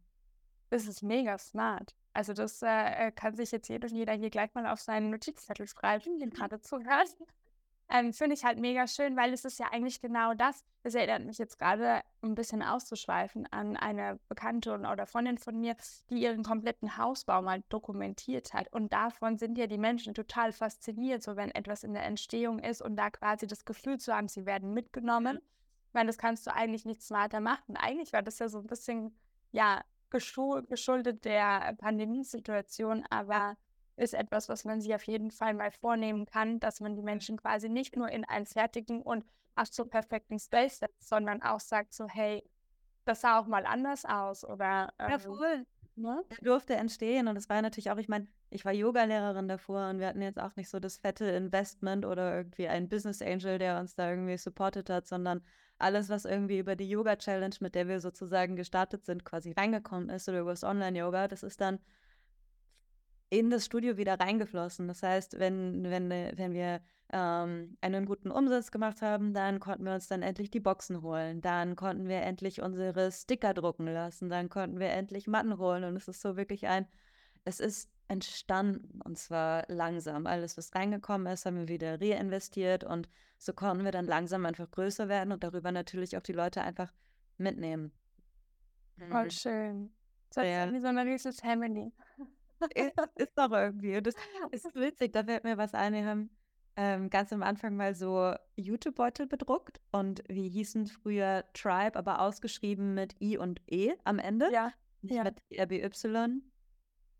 Das 0.70 0.87
ist 0.87 1.02
mega 1.02 1.38
smart. 1.38 1.94
Also 2.12 2.32
das 2.32 2.62
äh, 2.62 3.11
kann 3.12 3.35
sich 3.35 3.50
jetzt 3.50 3.69
jeder, 3.69 3.88
jeder 3.88 4.12
hier 4.12 4.31
gleich 4.31 4.55
mal 4.55 4.67
auf 4.67 4.81
seinen 4.81 5.11
Notizzettel 5.11 5.67
schreiben, 5.67 6.19
den 6.19 6.31
gerade 6.31 6.61
zuhört. 6.61 7.16
Ähm, 7.95 8.13
Finde 8.13 8.35
ich 8.35 8.45
halt 8.45 8.59
mega 8.59 8.89
schön, 8.89 9.17
weil 9.17 9.33
es 9.33 9.45
ist 9.45 9.61
ja 9.61 9.69
eigentlich 9.71 10.01
genau 10.01 10.35
das. 10.35 10.65
Das 10.83 10.97
erinnert 10.97 11.25
mich 11.25 11.39
jetzt 11.39 11.61
gerade 11.61 12.01
ein 12.23 12.35
bisschen 12.35 12.61
auszuschweifen 12.61 13.47
an 13.53 13.77
eine 13.77 14.19
Bekannte 14.29 14.75
oder 14.75 15.07
Freundin 15.07 15.39
von 15.39 15.61
mir, 15.61 15.77
die 16.11 16.17
ihren 16.17 16.43
kompletten 16.43 16.99
Hausbau 16.99 17.41
mal 17.41 17.63
dokumentiert 17.69 18.53
hat. 18.53 18.67
Und 18.73 18.93
davon 18.93 19.39
sind 19.39 19.57
ja 19.59 19.69
die 19.69 19.79
Menschen 19.79 20.13
total 20.13 20.51
fasziniert, 20.51 21.23
so 21.23 21.37
wenn 21.37 21.53
etwas 21.53 21.85
in 21.85 21.95
der 21.95 22.05
Entstehung 22.05 22.59
ist 22.59 22.83
und 22.83 22.97
da 22.97 23.11
quasi 23.11 23.47
das 23.47 23.65
Gefühl 23.65 23.99
zu 23.99 24.13
haben, 24.13 24.27
sie 24.27 24.45
werden 24.45 24.75
mitgenommen. 24.75 25.39
Ich 25.87 25.95
meine, 25.95 26.09
das 26.09 26.19
kannst 26.19 26.49
du 26.49 26.53
eigentlich 26.53 26.85
nicht 26.85 27.01
smarter 27.01 27.39
machen. 27.39 27.77
Eigentlich 27.77 28.13
war 28.13 28.23
das 28.23 28.41
ja 28.41 28.49
so 28.49 28.59
ein 28.59 28.67
bisschen, 28.67 29.17
ja, 29.53 29.85
geschuldet 30.11 31.25
der 31.25 31.77
Pandemiesituation, 31.79 33.05
aber 33.09 33.57
ist 33.97 34.15
etwas, 34.15 34.49
was 34.49 34.65
man 34.65 34.81
sich 34.81 34.95
auf 34.95 35.05
jeden 35.05 35.31
Fall 35.31 35.55
mal 35.55 35.71
vornehmen 35.71 36.27
kann, 36.27 36.61
dass 36.61 36.81
man 36.81 36.97
die 36.97 37.03
Menschen 37.03 37.37
quasi 37.37 37.69
nicht 37.69 37.97
nur 37.97 38.09
in 38.09 38.25
einen 38.25 38.47
fertigen 38.47 39.03
und 39.03 39.25
ach 39.55 39.67
so 39.67 39.85
perfekten 39.85 40.39
Space 40.39 40.81
setzt, 40.81 41.09
sondern 41.09 41.43
auch 41.43 41.61
sagt 41.61 41.95
so, 41.95 42.09
hey, 42.09 42.43
das 43.05 43.21
sah 43.21 43.39
auch 43.39 43.47
mal 43.47 43.67
anders 43.67 44.05
aus 44.05 44.45
oder 44.45 44.93
ähm, 44.99 45.11
ja, 45.11 45.19
voll. 45.19 45.67
Ne? 45.97 46.25
Der 46.31 46.39
durfte 46.39 46.75
entstehen 46.75 47.29
und 47.29 47.37
es 47.37 47.49
war 47.49 47.63
natürlich 47.63 47.91
auch, 47.91 47.99
ich 47.99 48.09
meine, 48.09 48.27
ich 48.51 48.65
war 48.65 48.73
Yogalehrerin 48.73 49.47
davor 49.47 49.91
und 49.91 50.01
wir 50.01 50.09
hatten 50.09 50.23
jetzt 50.23 50.41
auch 50.41 50.57
nicht 50.57 50.69
so 50.69 50.81
das 50.81 50.97
fette 50.97 51.27
Investment 51.27 52.05
oder 52.05 52.37
irgendwie 52.37 52.67
einen 52.67 52.89
Business 52.89 53.23
Angel, 53.23 53.59
der 53.59 53.79
uns 53.79 53.95
da 53.95 54.11
irgendwie 54.11 54.37
supportet 54.37 54.91
hat, 54.91 55.07
sondern 55.07 55.43
alles, 55.79 56.09
was 56.09 56.25
irgendwie 56.25 56.59
über 56.59 56.75
die 56.77 56.89
Yoga 56.89 57.17
Challenge, 57.17 57.55
mit 57.61 57.75
der 57.75 57.87
wir 57.87 58.01
sozusagen 58.01 58.57
gestartet 58.57 59.05
sind, 59.05 59.25
quasi 59.25 59.53
reingekommen 59.53 60.09
ist 60.09 60.29
oder 60.29 60.41
über 60.41 60.51
das 60.51 60.65
Online-Yoga, 60.65 61.29
das 61.29 61.43
ist 61.43 61.61
dann 61.61 61.79
in 63.31 63.50
das 63.50 63.64
Studio 63.64 63.97
wieder 63.97 64.19
reingeflossen. 64.19 64.88
Das 64.88 65.02
heißt, 65.02 65.38
wenn, 65.38 65.85
wenn, 65.85 66.11
wenn 66.11 66.52
wir 66.52 66.81
ähm, 67.12 67.76
einen 67.81 68.07
guten 68.07 68.31
Umsatz 68.31 68.71
gemacht 68.71 69.02
haben, 69.02 69.35
dann 69.35 69.61
konnten 69.61 69.85
wir 69.85 69.95
uns 69.95 70.09
dann 70.09 70.23
endlich 70.23 70.50
die 70.50 70.61
Boxen 70.61 71.02
holen. 71.02 71.40
Dann 71.40 71.76
konnten 71.76 72.09
wir 72.09 72.23
endlich 72.23 72.62
unsere 72.62 73.11
Sticker 73.12 73.54
drucken 73.54 73.87
lassen. 73.87 74.28
Dann 74.28 74.49
konnten 74.49 74.78
wir 74.78 74.88
endlich 74.88 75.26
Matten 75.26 75.59
holen. 75.59 75.85
Und 75.85 75.97
es 75.97 76.09
ist 76.09 76.21
so 76.21 76.37
wirklich 76.37 76.66
ein, 76.66 76.87
es 77.45 77.61
ist 77.61 77.90
entstanden 78.09 79.00
und 79.02 79.19
zwar 79.19 79.64
langsam. 79.69 80.26
Alles, 80.26 80.57
was 80.57 80.75
reingekommen 80.75 81.33
ist, 81.33 81.47
haben 81.47 81.57
wir 81.57 81.69
wieder 81.69 82.00
reinvestiert 82.00 82.85
und 82.85 83.09
so 83.38 83.52
konnten 83.52 83.85
wir 83.85 83.93
dann 83.93 84.07
langsam 84.07 84.45
einfach 84.47 84.71
größer 84.71 85.09
werden 85.09 85.33
und 85.33 85.43
darüber 85.43 85.73
natürlich 85.73 86.16
auch 86.16 86.23
die 86.23 86.33
Leute 86.33 86.62
einfach 86.62 86.93
mitnehmen. 87.38 87.93
Mhm. 88.97 89.11
Voll 89.11 89.31
schön. 89.31 89.95
Das 90.35 90.45
ist 90.45 90.73
wie 90.75 90.81
so 90.81 90.88
eine 90.88 91.04
riesige 91.04 91.35
Family. 91.35 91.93
Ist, 92.75 92.94
ist 93.16 93.38
doch 93.38 93.50
irgendwie. 93.50 93.97
Und 93.97 94.06
das 94.06 94.14
ist 94.50 94.75
witzig, 94.75 95.12
da 95.12 95.25
fällt 95.25 95.44
mir 95.44 95.56
was 95.56 95.75
ein. 95.75 95.94
Wir 95.94 96.06
haben 96.06 96.30
ähm, 96.76 97.11
ganz 97.11 97.33
am 97.33 97.42
Anfang 97.42 97.76
mal 97.76 97.94
so 97.94 98.35
YouTube-Beutel 98.56 99.26
bedruckt 99.26 99.80
und 99.92 100.23
wie 100.28 100.49
hießen 100.49 100.87
früher 100.87 101.44
Tribe, 101.52 101.97
aber 101.97 102.21
ausgeschrieben 102.21 102.94
mit 102.94 103.14
I 103.21 103.38
und 103.38 103.61
E 103.71 103.92
am 104.04 104.18
Ende. 104.18 104.50
Ja. 104.52 104.73
Nicht 105.02 105.16
ja. 105.16 105.25
mit 105.25 105.40
RBY. 105.52 106.42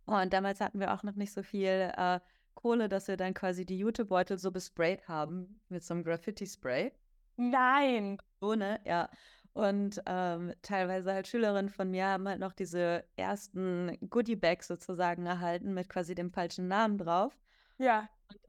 Und 0.06 0.32
damals 0.32 0.60
hatten 0.60 0.80
wir 0.80 0.92
auch 0.92 1.02
noch 1.02 1.14
nicht 1.14 1.32
so 1.32 1.42
viel 1.42 1.92
äh, 1.96 2.20
Kohle, 2.54 2.88
dass 2.88 3.08
wir 3.08 3.16
dann 3.16 3.34
quasi 3.34 3.64
die 3.64 3.78
YouTube-Beutel 3.78 4.38
so 4.38 4.50
besprayt 4.50 5.06
haben 5.08 5.60
mit 5.68 5.82
so 5.82 5.94
einem 5.94 6.04
Graffiti-Spray. 6.04 6.92
Nein. 7.36 8.18
Ohne, 8.40 8.80
ja. 8.84 9.08
Und 9.54 10.02
ähm, 10.06 10.52
teilweise 10.62 11.12
halt 11.12 11.28
Schülerinnen 11.28 11.70
von 11.70 11.88
mir 11.88 12.06
haben 12.06 12.28
halt 12.28 12.40
noch 12.40 12.52
diese 12.52 13.04
ersten 13.14 13.96
Goodie-Bags 14.11 14.66
sozusagen 14.66 15.26
erhalten 15.26 15.75
mit 15.75 15.88
quasi 15.88 16.16
dem 16.16 16.32
falschen 16.32 16.66
Namen 16.66 16.99
drauf. 16.99 17.38
Ja. 17.78 18.08
Und 18.28 18.40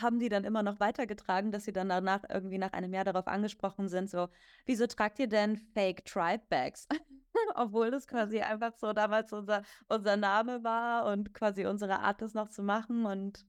haben 0.00 0.18
die 0.18 0.28
dann 0.28 0.42
immer 0.42 0.64
noch 0.64 0.80
weitergetragen, 0.80 1.52
dass 1.52 1.64
sie 1.64 1.72
dann 1.72 1.88
danach 1.88 2.24
irgendwie 2.28 2.58
nach 2.58 2.72
einem 2.72 2.92
Jahr 2.92 3.04
darauf 3.04 3.28
angesprochen 3.28 3.88
sind, 3.88 4.10
so, 4.10 4.28
wieso 4.66 4.88
tragt 4.88 5.20
ihr 5.20 5.28
denn 5.28 5.56
Fake 5.56 6.04
Tribe 6.04 6.42
Bags? 6.48 6.88
Obwohl 7.54 7.92
das 7.92 8.08
quasi 8.08 8.40
einfach 8.40 8.74
so 8.74 8.92
damals 8.92 9.32
unser, 9.32 9.62
unser 9.88 10.16
Name 10.16 10.64
war 10.64 11.06
und 11.06 11.32
quasi 11.32 11.64
unsere 11.64 12.00
Art, 12.00 12.22
das 12.22 12.34
noch 12.34 12.48
zu 12.48 12.64
machen. 12.64 13.06
Und 13.06 13.46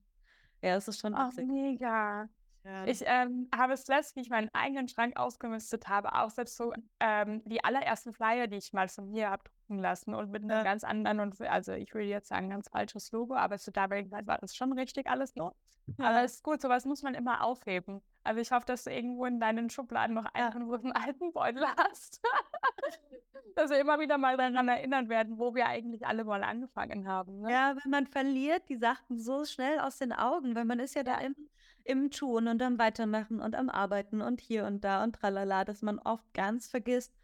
ja, 0.62 0.76
es 0.76 0.86
ist 0.86 1.00
schon 1.00 1.14
Ach, 1.14 1.32
mega. 1.34 2.28
Ja. 2.64 2.84
Ich 2.86 3.02
ähm, 3.04 3.48
habe 3.54 3.72
es 3.72 3.86
letztens, 3.88 4.16
wie 4.16 4.20
ich 4.20 4.30
meinen 4.30 4.48
eigenen 4.52 4.88
Schrank 4.88 5.16
ausgemistet 5.18 5.88
habe, 5.88 6.14
auch 6.14 6.30
selbst 6.30 6.56
so 6.56 6.72
ähm, 7.00 7.42
die 7.44 7.64
allerersten 7.64 8.12
Flyer, 8.12 8.46
die 8.46 8.56
ich 8.58 8.72
mal 8.72 8.88
von 8.88 9.10
mir 9.10 9.30
habe 9.30 9.42
drucken 9.44 9.78
lassen 9.80 10.14
und 10.14 10.30
mit 10.30 10.42
einem 10.42 10.50
Ja. 10.50 10.62
ganz 10.62 10.84
anderen 10.84 11.20
und 11.20 11.40
also 11.40 11.72
ich 11.72 11.92
würde 11.92 12.06
jetzt 12.06 12.28
sagen, 12.28 12.50
ganz 12.50 12.68
falsches 12.68 13.10
Logo, 13.10 13.34
aber 13.34 13.58
zu 13.58 13.72
damaligen 13.72 14.10
Zeit 14.10 14.26
war 14.26 14.38
das 14.38 14.54
schon 14.54 14.72
richtig 14.72 15.08
alles 15.08 15.34
noch. 15.34 15.54
Aber 15.98 16.22
es 16.22 16.34
ist 16.34 16.44
gut, 16.44 16.62
sowas 16.62 16.84
muss 16.84 17.02
man 17.02 17.14
immer 17.14 17.42
aufheben. 17.42 18.00
Also 18.22 18.40
ich 18.40 18.52
hoffe, 18.52 18.66
dass 18.66 18.84
du 18.84 18.90
irgendwo 18.92 19.24
in 19.26 19.40
deinen 19.40 19.68
Schubladen 19.68 20.14
noch 20.14 20.26
Ja. 20.36 20.50
einen, 20.50 20.92
alten 20.92 21.32
Beutel 21.32 21.66
hast. 21.76 22.22
dass 23.56 23.70
wir 23.70 23.78
immer 23.80 23.98
wieder 23.98 24.18
mal 24.18 24.36
daran 24.36 24.68
erinnern 24.68 25.08
werden, 25.08 25.38
wo 25.38 25.54
wir 25.54 25.66
eigentlich 25.66 26.06
alle 26.06 26.24
mal 26.24 26.42
angefangen 26.42 27.08
haben. 27.08 27.40
Ne? 27.40 27.52
Ja, 27.52 27.74
weil 27.76 27.90
man 27.90 28.06
verliert 28.06 28.68
die 28.68 28.76
Sachen 28.76 29.18
so 29.18 29.44
schnell 29.44 29.80
aus 29.80 29.98
den 29.98 30.12
Augen, 30.12 30.54
weil 30.54 30.64
man 30.64 30.78
ist 30.78 30.94
ja 30.94 31.02
da 31.02 31.18
im, 31.18 31.34
im 31.84 32.10
Tun 32.10 32.48
und 32.48 32.62
am 32.62 32.78
Weitermachen 32.78 33.40
und 33.40 33.54
am 33.54 33.68
Arbeiten 33.68 34.20
und 34.20 34.40
hier 34.40 34.64
und 34.66 34.82
da 34.82 35.02
und 35.02 35.16
tralala, 35.16 35.64
dass 35.64 35.82
man 35.82 35.98
oft 35.98 36.32
ganz 36.34 36.68
vergisst, 36.68 37.14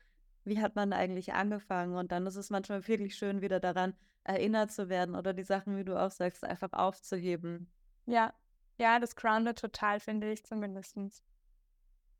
wie 0.45 0.61
hat 0.61 0.77
man 0.77 0.93
eigentlich 0.93 1.33
angefangen. 1.35 1.97
Und 1.97 2.13
dann 2.13 2.27
ist 2.27 2.37
es 2.37 2.51
manchmal 2.51 2.87
wirklich 2.87 3.17
schön, 3.17 3.41
wieder 3.41 3.61
daran 3.61 3.95
erinnert 4.25 4.73
zu 4.73 4.89
werden 4.89 5.15
oder 5.15 5.33
die 5.33 5.45
Sachen, 5.45 5.77
wie 5.77 5.85
du 5.85 6.01
auch 6.01 6.11
sagst, 6.11 6.45
einfach 6.45 6.73
aufzuheben. 6.73 7.71
Ja, 8.07 8.33
ja, 8.79 8.99
das 8.99 9.17
groundet 9.17 9.59
total, 9.59 10.01
finde 10.01 10.31
ich 10.31 10.45
zumindest. 10.45 10.97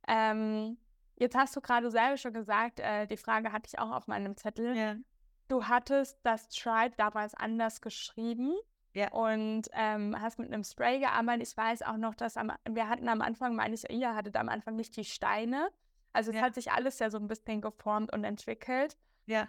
Ähm, 0.09 0.79
jetzt 1.17 1.37
hast 1.37 1.55
du 1.55 1.61
gerade 1.61 1.91
selber 1.91 2.17
schon 2.17 2.33
gesagt, 2.33 2.81
äh, 2.81 3.07
die 3.07 3.17
Frage 3.17 3.53
hatte 3.53 3.69
ich 3.73 3.79
auch 3.79 3.93
auf 3.93 4.07
meinem 4.07 4.37
Zettel. 4.37 4.77
Ja. 4.77 4.97
Du 5.49 5.65
hattest 5.65 6.19
das 6.25 6.49
Tribe 6.49 6.95
damals 6.97 7.35
anders 7.35 7.81
geschrieben 7.81 8.55
Ja. 8.99 9.13
und 9.13 9.63
ähm, 9.73 10.21
hast 10.21 10.39
mit 10.39 10.53
einem 10.53 10.65
Spray 10.65 10.99
gearbeitet. 11.01 11.49
Ich 11.49 11.57
weiß 11.57 11.83
auch 11.83 11.97
noch, 11.97 12.15
dass 12.15 12.37
am, 12.37 12.53
wir 12.69 12.89
hatten 12.89 13.09
am 13.09 13.21
Anfang, 13.21 13.55
meine 13.55 13.75
ich, 13.75 13.89
ihr 13.91 14.15
hattet 14.15 14.37
am 14.37 14.49
Anfang 14.49 14.77
nicht 14.77 14.97
die 14.97 15.05
Steine. 15.05 15.71
Also 16.13 16.31
es 16.31 16.37
Ja. 16.37 16.43
hat 16.43 16.55
sich 16.55 16.73
alles 16.73 16.99
ja 16.99 17.11
so 17.11 17.19
ein 17.19 17.29
bisschen 17.29 17.61
geformt 17.61 18.13
und 18.13 18.25
entwickelt. 18.25 18.97
Ja. 19.27 19.49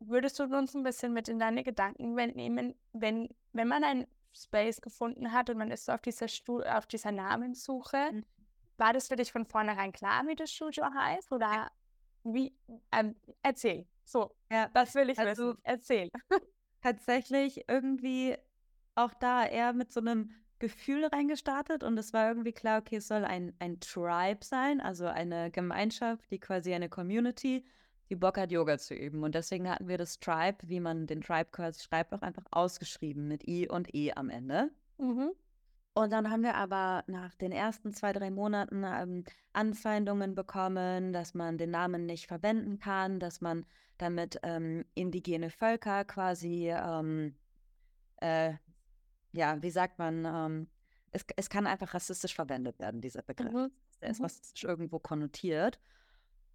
Würdest 0.00 0.38
du 0.38 0.44
uns 0.44 0.74
ein 0.74 0.82
bisschen 0.82 1.12
mit 1.12 1.28
in 1.28 1.38
deine 1.38 1.64
Gedanken 1.64 2.14
nehmen, 2.14 2.74
wenn, 2.92 3.28
wenn 3.52 3.68
man 3.68 3.82
einen 3.84 4.06
Space 4.32 4.80
gefunden 4.80 5.32
hat 5.32 5.50
und 5.50 5.58
man 5.58 5.70
ist 5.70 5.86
so 5.86 5.92
auf 5.92 6.00
dieser, 6.02 6.28
Stu 6.28 6.60
auf 6.62 6.86
dieser 6.86 7.12
Namenssuche, 7.12 8.12
Mhm. 8.12 8.24
war 8.76 8.92
das 8.92 9.08
für 9.08 9.16
dich 9.16 9.32
von 9.32 9.44
vornherein 9.46 9.92
klar, 9.92 10.26
wie 10.26 10.36
das 10.36 10.52
Studio 10.52 10.84
heißt? 10.94 11.32
Oder 11.32 11.70
wie? 12.24 12.56
Ähm, 12.92 13.16
erzähl. 13.42 13.86
So, 14.04 14.34
Ja. 14.50 14.68
das 14.72 14.94
will 14.94 15.10
ich 15.10 15.18
Also- 15.18 15.48
wissen. 15.48 15.58
Erzähl. 15.64 16.10
tatsächlich 16.82 17.64
irgendwie 17.68 18.36
auch 18.98 19.14
da 19.14 19.46
eher 19.46 19.72
mit 19.72 19.92
so 19.92 20.00
einem 20.00 20.30
Gefühl 20.58 21.04
reingestartet 21.06 21.84
und 21.84 21.96
es 21.98 22.12
war 22.12 22.28
irgendwie 22.28 22.52
klar, 22.52 22.80
okay, 22.80 22.96
es 22.96 23.08
soll 23.08 23.24
ein, 23.24 23.54
ein 23.60 23.78
Tribe 23.80 24.44
sein, 24.44 24.80
also 24.80 25.06
eine 25.06 25.50
Gemeinschaft, 25.50 26.30
die 26.30 26.40
quasi 26.40 26.74
eine 26.74 26.88
Community, 26.88 27.64
die 28.10 28.16
Bock 28.16 28.38
hat, 28.38 28.50
Yoga 28.50 28.78
zu 28.78 28.94
üben. 28.94 29.22
Und 29.22 29.34
deswegen 29.34 29.70
hatten 29.70 29.86
wir 29.86 29.98
das 29.98 30.18
Tribe, 30.18 30.58
wie 30.62 30.80
man 30.80 31.06
den 31.06 31.20
Tribe 31.20 31.50
quasi 31.52 31.82
schreibt, 31.82 32.12
auch 32.12 32.22
einfach 32.22 32.44
ausgeschrieben 32.50 33.28
mit 33.28 33.46
I 33.46 33.68
und 33.68 33.94
E 33.94 34.12
am 34.12 34.30
Ende. 34.30 34.70
Mhm. 34.98 35.30
Und 35.94 36.12
dann 36.12 36.30
haben 36.30 36.42
wir 36.42 36.54
aber 36.54 37.04
nach 37.06 37.34
den 37.34 37.52
ersten 37.52 37.92
zwei, 37.92 38.12
drei 38.12 38.30
Monaten 38.30 38.84
ähm, 38.84 39.24
Anfeindungen 39.52 40.34
bekommen, 40.34 41.12
dass 41.12 41.34
man 41.34 41.58
den 41.58 41.70
Namen 41.70 42.06
nicht 42.06 42.26
verwenden 42.26 42.78
kann, 42.78 43.18
dass 43.18 43.40
man 43.40 43.66
damit 43.98 44.38
ähm, 44.44 44.84
indigene 44.94 45.50
Völker 45.50 46.04
quasi, 46.04 46.70
ähm, 46.70 47.34
äh, 48.18 48.54
ja, 49.32 49.62
wie 49.62 49.70
sagt 49.70 49.98
man, 49.98 50.24
ähm, 50.24 50.68
es, 51.10 51.24
es 51.36 51.50
kann 51.50 51.66
einfach 51.66 51.94
rassistisch 51.94 52.34
verwendet 52.34 52.78
werden, 52.78 53.00
dieser 53.00 53.22
Begriff. 53.22 53.52
Mhm. 53.52 53.70
Der 54.00 54.10
ist 54.10 54.18
Mhm. 54.18 54.24
rassistisch 54.24 54.64
irgendwo 54.64 54.98
konnotiert. 54.98 55.78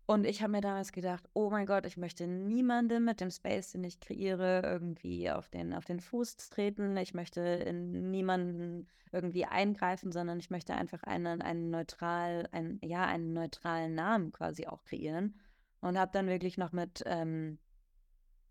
Und 0.06 0.26
ich 0.26 0.42
habe 0.42 0.52
mir 0.52 0.62
damals 0.62 0.92
gedacht, 0.92 1.30
oh 1.34 1.50
mein 1.50 1.66
Gott, 1.66 1.86
ich 1.86 1.96
möchte 1.96 2.28
niemandem 2.28 3.06
mit 3.06 3.22
dem 3.22 3.32
Space, 3.32 3.72
den 3.72 3.86
ich 3.86 4.02
kreiere, 4.02 4.62
irgendwie 4.64 5.32
auf 5.32 5.48
den, 5.50 5.74
auf 5.74 5.86
den 5.86 6.02
Fuß 6.02 6.50
treten. 6.50 6.98
Ich 6.98 7.14
möchte 7.14 7.40
in 7.40 8.12
niemanden 8.12 8.88
irgendwie 9.14 9.46
eingreifen, 9.46 10.12
sondern 10.12 10.40
ich 10.40 10.50
möchte 10.50 10.74
einfach 10.74 11.04
einen, 11.04 11.42
einen 11.42 11.70
neutral, 11.70 12.50
ein, 12.52 12.80
ja, 12.84 13.06
einen 13.06 13.32
neutralen 13.32 13.96
Namen 13.96 14.34
quasi 14.34 14.68
auch 14.68 14.84
kreieren. 14.84 15.40
Und 15.80 15.98
habe 15.98 16.12
dann 16.12 16.28
wirklich 16.28 16.58
noch 16.58 16.74
mit, 16.74 17.04
ähm, 17.06 17.60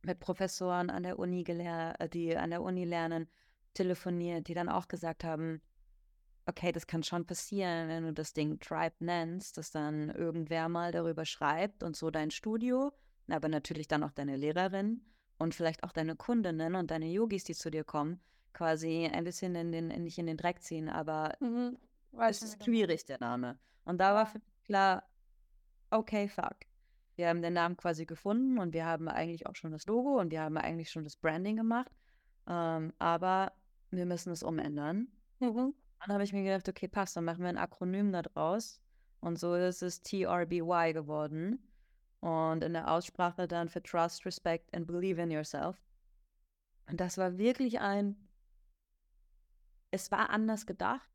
mit 0.03 0.21
Professoren 0.21 0.89
an 0.89 1.03
der 1.03 1.19
Uni 1.19 1.45
gelehrt, 1.45 2.15
die 2.15 2.35
an 2.37 2.51
der 2.51 2.63
Uni 2.63 2.85
lernen, 2.85 3.29
telefoniert, 3.75 4.49
die 4.49 4.55
dann 4.55 4.69
auch 4.69 4.89
gesagt 4.89 5.25
haben, 5.25 5.61
okay, 6.47 6.73
das 6.73 6.87
kann 6.87 7.03
schon 7.03 7.27
passieren, 7.27 7.89
wenn 7.89 8.05
du 8.05 8.13
das 8.13 8.33
Ding 8.33 8.59
Tribe 8.59 8.97
nennst, 9.01 9.57
dass 9.59 9.71
dann 9.71 10.11
irgendwer 10.11 10.69
mal 10.69 10.93
darüber 10.93 11.25
schreibt 11.25 11.83
und 11.83 11.97
so 11.97 12.11
dein 12.11 12.31
Studio, 12.31 12.93
aber 13.29 13.49
natürlich 13.49 13.89
dann 13.89 14.03
auch 14.03 14.11
deine 14.11 14.37
Lehrerin 14.37 15.03
und 15.39 15.55
vielleicht 15.55 15.85
auch 15.85 15.93
deine 15.93 16.17
Kundinnen 16.17 16.75
und 16.75 16.91
deine 16.91 17.07
Yogis, 17.07 17.45
die 17.45 17.55
zu 17.55 17.71
dir 17.71 17.85
kommen, 17.85 18.21
quasi 18.53 19.09
ein 19.13 19.25
bisschen 19.25 19.55
in 19.55 19.73
den, 19.73 19.89
nicht 19.89 20.19
in 20.19 20.27
den 20.27 20.37
Dreck 20.37 20.63
ziehen, 20.63 20.89
aber 20.89 21.35
Mhm. 21.41 21.79
es 22.19 22.43
ist 22.43 22.61
du 22.61 22.65
schwierig, 22.65 23.05
der 23.05 23.19
Name. 23.21 23.59
Und 23.85 23.99
da 23.99 24.15
war 24.15 24.27
für 24.27 24.39
mich 24.39 24.65
klar, 24.65 25.05
okay, 25.91 26.29
fuck. 26.29 26.57
Wir 27.17 27.29
haben 27.29 27.43
den 27.43 27.53
Namen 27.53 27.77
quasi 27.77 28.07
gefunden 28.07 28.59
und 28.59 28.73
wir 28.73 28.87
haben 28.87 29.09
eigentlich 29.09 29.47
auch 29.47 29.55
schon 29.55 29.73
das 29.73 29.87
Logo 29.87 30.19
und 30.19 30.31
wir 30.31 30.41
haben 30.43 30.57
eigentlich 30.57 30.91
schon 30.91 31.05
das 31.05 31.17
Branding 31.17 31.57
gemacht. 31.57 31.91
Ähm, 32.49 32.93
aber 32.99 33.53
wir 33.97 34.07
müssen 34.07 34.33
es 34.33 34.43
umändern. 34.43 35.09
Mhm. 35.41 35.75
Dann 36.01 36.13
habe 36.13 36.25
ich 36.25 36.33
mir 36.33 36.43
gedacht, 36.43 36.69
okay, 36.69 36.89
passt, 36.89 37.17
dann 37.17 37.25
machen 37.25 37.43
wir 37.43 37.49
ein 37.49 37.59
Akronym 37.59 38.13
da 38.13 38.23
draus. 38.23 38.81
Und 39.21 39.39
so 39.39 39.55
ist 39.55 39.83
es 39.83 40.03
TRBY 40.03 40.93
geworden. 40.93 41.69
Und 42.21 42.65
in 42.65 42.73
der 42.73 42.91
Aussprache 42.91 43.47
dann 43.47 43.69
für 43.69 43.83
Trust, 43.83 44.27
Respect 44.27 44.75
and 44.75 44.87
Believe 44.87 45.21
in 45.21 45.31
Yourself. 45.31 45.81
Und 46.89 47.01
das 47.01 47.19
war 47.19 47.39
wirklich 47.39 47.81
ein, 47.81 48.17
es 49.91 50.11
war 50.11 50.31
anders 50.31 50.67
gedacht. 50.67 51.09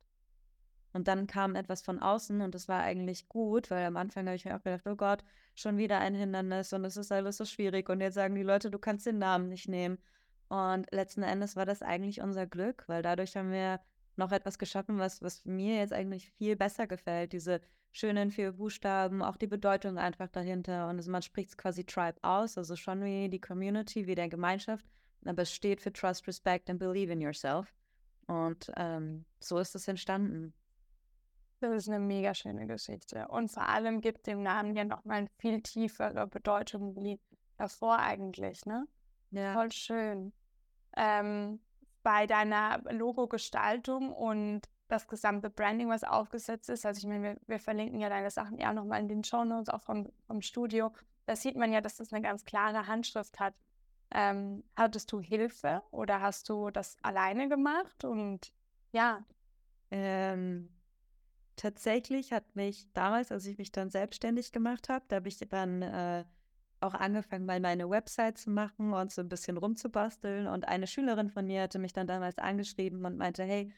Und 0.92 1.06
dann 1.06 1.26
kam 1.26 1.54
etwas 1.54 1.82
von 1.82 1.98
außen 2.00 2.40
und 2.40 2.54
das 2.54 2.66
war 2.66 2.80
eigentlich 2.80 3.28
gut, 3.28 3.70
weil 3.70 3.84
am 3.84 3.96
Anfang 3.96 4.26
habe 4.26 4.36
ich 4.36 4.44
mir 4.44 4.56
auch 4.56 4.62
gedacht, 4.62 4.86
oh 4.86 4.96
Gott, 4.96 5.22
schon 5.54 5.76
wieder 5.76 5.98
ein 5.98 6.14
Hindernis 6.14 6.72
und 6.72 6.84
es 6.84 6.96
ist 6.96 7.12
alles 7.12 7.36
so 7.36 7.44
schwierig. 7.44 7.88
Und 7.90 8.00
jetzt 8.00 8.14
sagen 8.14 8.34
die 8.34 8.42
Leute, 8.42 8.70
du 8.70 8.78
kannst 8.78 9.06
den 9.06 9.18
Namen 9.18 9.48
nicht 9.48 9.68
nehmen. 9.68 9.98
Und 10.48 10.86
letzten 10.92 11.22
Endes 11.22 11.56
war 11.56 11.66
das 11.66 11.82
eigentlich 11.82 12.20
unser 12.20 12.46
Glück, 12.46 12.84
weil 12.86 13.02
dadurch 13.02 13.36
haben 13.36 13.52
wir 13.52 13.80
noch 14.16 14.32
etwas 14.32 14.58
geschaffen, 14.58 14.98
was, 14.98 15.22
was 15.22 15.44
mir 15.44 15.76
jetzt 15.76 15.92
eigentlich 15.92 16.30
viel 16.32 16.56
besser 16.56 16.86
gefällt. 16.86 17.32
Diese 17.32 17.60
schönen 17.92 18.30
vier 18.30 18.52
Buchstaben, 18.52 19.22
auch 19.22 19.36
die 19.36 19.46
Bedeutung 19.46 19.98
einfach 19.98 20.28
dahinter. 20.28 20.88
Und 20.88 21.06
man 21.06 21.22
spricht 21.22 21.50
es 21.50 21.56
quasi 21.56 21.84
Tribe 21.84 22.18
aus, 22.22 22.58
also 22.58 22.76
schon 22.76 23.04
wie 23.04 23.28
die 23.28 23.40
Community, 23.40 24.06
wie 24.06 24.14
der 24.14 24.28
Gemeinschaft. 24.28 24.84
Aber 25.24 25.42
es 25.42 25.52
steht 25.52 25.80
für 25.80 25.92
Trust, 25.92 26.26
Respect 26.26 26.70
and 26.70 26.78
Believe 26.78 27.12
in 27.12 27.20
Yourself. 27.20 27.74
Und 28.26 28.70
ähm, 28.76 29.24
so 29.40 29.58
ist 29.58 29.74
es 29.74 29.88
entstanden. 29.88 30.54
Das 31.60 31.74
ist 31.74 31.88
eine 31.88 31.98
mega 31.98 32.34
schöne 32.34 32.66
Geschichte. 32.66 33.26
Und 33.28 33.50
vor 33.50 33.68
allem 33.68 34.00
gibt 34.00 34.26
dem 34.26 34.42
Namen 34.42 34.76
ja 34.76 34.84
nochmal 34.84 35.18
eine 35.18 35.28
viel 35.38 35.60
tiefere 35.60 36.26
Bedeutung 36.26 36.94
wie 36.96 37.20
davor 37.56 37.98
eigentlich, 37.98 38.64
ne? 38.64 38.86
Ja. 39.30 39.52
Voll 39.54 39.72
schön. 39.72 40.32
Ähm, 40.96 41.60
bei 42.02 42.26
deiner 42.26 42.80
Logo-Gestaltung 42.90 44.12
und 44.12 44.62
das 44.88 45.06
gesamte 45.06 45.50
Branding, 45.50 45.90
was 45.90 46.02
aufgesetzt 46.02 46.70
ist, 46.70 46.86
also 46.86 46.98
ich 46.98 47.06
meine, 47.06 47.22
wir, 47.22 47.36
wir 47.46 47.60
verlinken 47.60 48.00
ja 48.00 48.08
deine 48.08 48.30
Sachen 48.30 48.58
ja 48.58 48.72
nochmal 48.72 49.00
in 49.00 49.08
den 49.08 49.22
Shownotes, 49.22 49.68
auch 49.68 49.82
vom, 49.82 50.10
vom 50.26 50.40
Studio, 50.40 50.92
da 51.26 51.36
sieht 51.36 51.56
man 51.56 51.72
ja, 51.72 51.82
dass 51.82 51.96
das 51.96 52.12
eine 52.12 52.22
ganz 52.22 52.46
klare 52.46 52.86
Handschrift 52.86 53.38
hat. 53.38 53.54
Ähm, 54.10 54.64
hattest 54.74 55.12
du 55.12 55.20
Hilfe 55.20 55.82
oder 55.90 56.22
hast 56.22 56.48
du 56.48 56.70
das 56.70 56.96
alleine 57.02 57.50
gemacht? 57.50 58.04
Und 58.04 58.50
ja. 58.92 59.22
Ähm, 59.90 60.70
tatsächlich 61.56 62.32
hat 62.32 62.56
mich 62.56 62.90
damals, 62.94 63.30
als 63.30 63.44
ich 63.44 63.58
mich 63.58 63.72
dann 63.72 63.90
selbstständig 63.90 64.52
gemacht 64.52 64.88
habe, 64.88 65.04
da 65.08 65.16
habe 65.16 65.28
ich 65.28 65.38
dann 65.38 65.82
äh, 65.82 66.24
auch 66.80 66.94
angefangen, 66.94 67.46
mal 67.46 67.60
meine 67.60 67.88
Website 67.90 68.38
zu 68.38 68.50
machen 68.50 68.92
und 68.92 69.12
so 69.12 69.22
ein 69.22 69.28
bisschen 69.28 69.56
rumzubasteln. 69.56 70.46
Und 70.46 70.68
eine 70.68 70.86
Schülerin 70.86 71.30
von 71.30 71.46
mir 71.46 71.62
hatte 71.62 71.78
mich 71.78 71.92
dann 71.92 72.06
damals 72.06 72.38
angeschrieben 72.38 73.04
und 73.04 73.16
meinte, 73.16 73.42
hey, 73.42 73.72